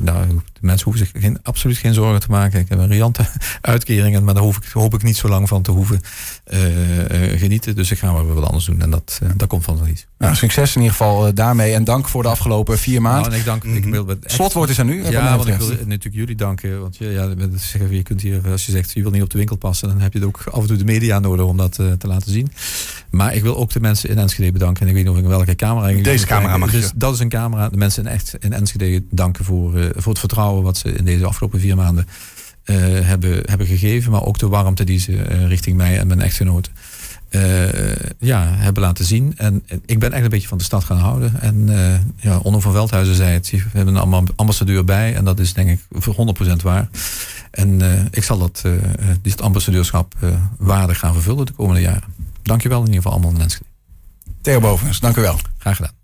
nou, 0.00 0.26
de 0.28 0.66
mensen 0.66 0.84
hoeven 0.84 1.06
zich 1.06 1.22
geen, 1.22 1.38
absoluut 1.42 1.76
geen 1.76 1.94
zorgen 1.94 2.20
te 2.20 2.30
maken. 2.30 2.60
Ik 2.60 2.68
heb 2.68 2.78
een 2.78 2.88
riante 2.88 3.26
uitkeringen, 3.60 4.24
maar 4.24 4.34
daar 4.34 4.42
hoef 4.42 4.56
ik, 4.56 4.64
hoop 4.72 4.94
ik 4.94 5.02
niet 5.02 5.16
zo 5.16 5.28
lang 5.28 5.48
van 5.48 5.62
te 5.62 5.70
hoeven 5.70 6.00
uh, 6.52 7.32
uh, 7.32 7.38
genieten. 7.38 7.76
Dus 7.76 7.90
ik 7.90 7.98
ga 7.98 8.12
maar 8.12 8.34
wat 8.34 8.44
anders 8.44 8.64
doen 8.64 8.82
en 8.82 8.90
dat, 8.90 9.20
dat 9.36 9.48
komt 9.48 9.64
van 9.64 9.88
iets. 9.88 10.06
Nou, 10.18 10.34
succes 10.34 10.74
in 10.74 10.80
ieder 10.80 10.96
geval 10.96 11.34
daarmee 11.34 11.74
en 11.74 11.84
dank 11.84 12.08
voor 12.08 12.22
de 12.22 12.28
afgelopen 12.28 12.78
vier 12.78 13.02
maanden. 13.02 13.22
Nou, 13.22 13.32
en 13.32 13.38
ik 13.38 13.44
dank, 13.44 13.64
ik 13.64 13.84
wil 13.84 14.04
met 14.04 14.24
echt... 14.24 14.34
Slotwoord 14.34 14.70
is 14.70 14.80
aan 14.80 14.88
u. 14.88 15.10
Ja, 15.10 15.36
want 15.36 15.48
ik 15.48 15.56
wil 15.56 15.68
natuurlijk 15.68 16.14
jullie 16.14 16.36
danken. 16.36 16.80
Want 16.80 16.96
ja, 16.96 17.34
je 17.90 18.02
kunt 18.02 18.20
hier, 18.20 18.48
als 18.50 18.66
je 18.66 18.72
zegt 18.72 18.92
je 18.92 19.02
wil 19.02 19.10
niet 19.10 19.22
op 19.22 19.30
de 19.30 19.38
winkel 19.38 19.56
passen, 19.56 19.88
dan 19.88 20.00
heb 20.00 20.12
je 20.12 20.26
ook 20.26 20.42
af 20.50 20.60
en 20.60 20.66
toe 20.66 20.76
de 20.76 20.84
media 20.84 21.18
nodig 21.18 21.46
om 21.46 21.56
dat 21.56 21.72
te 21.72 22.06
laten 22.06 22.32
zien. 22.32 22.52
Maar 23.10 23.34
ik 23.34 23.42
wil 23.42 23.56
ook 23.56 23.70
de 23.70 23.80
mensen 23.80 24.08
in 24.08 24.18
Enschede 24.18 24.52
bedanken. 24.52 24.82
En 24.82 24.88
ik 24.88 24.94
weet 24.94 25.04
niet 25.04 25.12
of 25.12 25.18
ik 25.18 25.26
welke 25.26 25.54
camera... 25.54 26.02
Deze 26.02 26.26
camera 26.26 26.56
mag 26.56 26.70
dus 26.70 26.90
Dat 26.94 27.14
is 27.14 27.20
een 27.20 27.28
camera. 27.28 27.68
De 27.68 27.76
mensen 27.76 28.06
in, 28.06 28.17
echt, 28.18 28.36
in 28.44 28.52
Enschede 28.52 29.02
danken 29.10 29.44
voor, 29.44 29.78
uh, 29.78 29.86
voor 29.96 30.12
het 30.12 30.18
vertrouwen 30.20 30.62
wat 30.62 30.76
ze 30.76 30.92
in 30.92 31.04
deze 31.04 31.26
afgelopen 31.26 31.60
vier 31.60 31.76
maanden 31.76 32.06
uh, 32.64 32.76
hebben, 33.06 33.42
hebben 33.44 33.66
gegeven. 33.66 34.10
Maar 34.12 34.24
ook 34.24 34.38
de 34.38 34.48
warmte 34.48 34.84
die 34.84 34.98
ze 34.98 35.12
uh, 35.12 35.46
richting 35.46 35.76
mij 35.76 35.98
en 35.98 36.06
mijn 36.06 36.20
echtgenoten 36.20 36.72
eh, 37.28 37.68
ja, 38.18 38.44
hebben 38.46 38.82
laten 38.82 39.04
zien. 39.04 39.32
En 39.36 39.62
eh, 39.66 39.78
ik 39.86 39.98
ben 39.98 40.12
echt 40.12 40.24
een 40.24 40.30
beetje 40.30 40.48
van 40.48 40.58
de 40.58 40.64
stad 40.64 40.84
gaan 40.84 40.98
houden. 40.98 41.40
En 41.40 41.68
eh, 41.68 42.00
ja, 42.16 42.38
Onno 42.38 42.60
van 42.60 42.72
Veldhuizen 42.72 43.14
zei 43.14 43.32
het. 43.32 43.50
We 43.50 43.62
hebben 43.72 43.94
een 43.94 44.12
amb- 44.12 44.32
ambassadeur 44.36 44.84
bij. 44.84 45.14
En 45.14 45.24
dat 45.24 45.38
is 45.38 45.52
denk 45.52 45.68
ik 45.68 45.80
voor 45.90 46.34
100% 46.58 46.62
waar. 46.62 46.88
En 47.50 47.82
eh, 47.82 48.04
ik 48.10 48.24
zal 48.24 48.38
dat, 48.38 48.62
eh, 48.64 48.72
dit 49.22 49.42
ambassadeurschap 49.42 50.14
eh, 50.20 50.28
waardig 50.58 50.98
gaan 50.98 51.12
vervullen 51.14 51.46
de 51.46 51.52
komende 51.52 51.80
jaren. 51.80 52.14
Dankjewel 52.42 52.78
in 52.80 52.86
ieder 52.86 53.02
geval 53.02 53.12
allemaal 53.12 53.38
mensen. 53.38 53.60
Theo 54.40 54.60
Bovens, 54.60 55.00
dank 55.00 55.16
u 55.16 55.20
wel. 55.20 55.38
Graag 55.58 55.76
gedaan. 55.76 55.97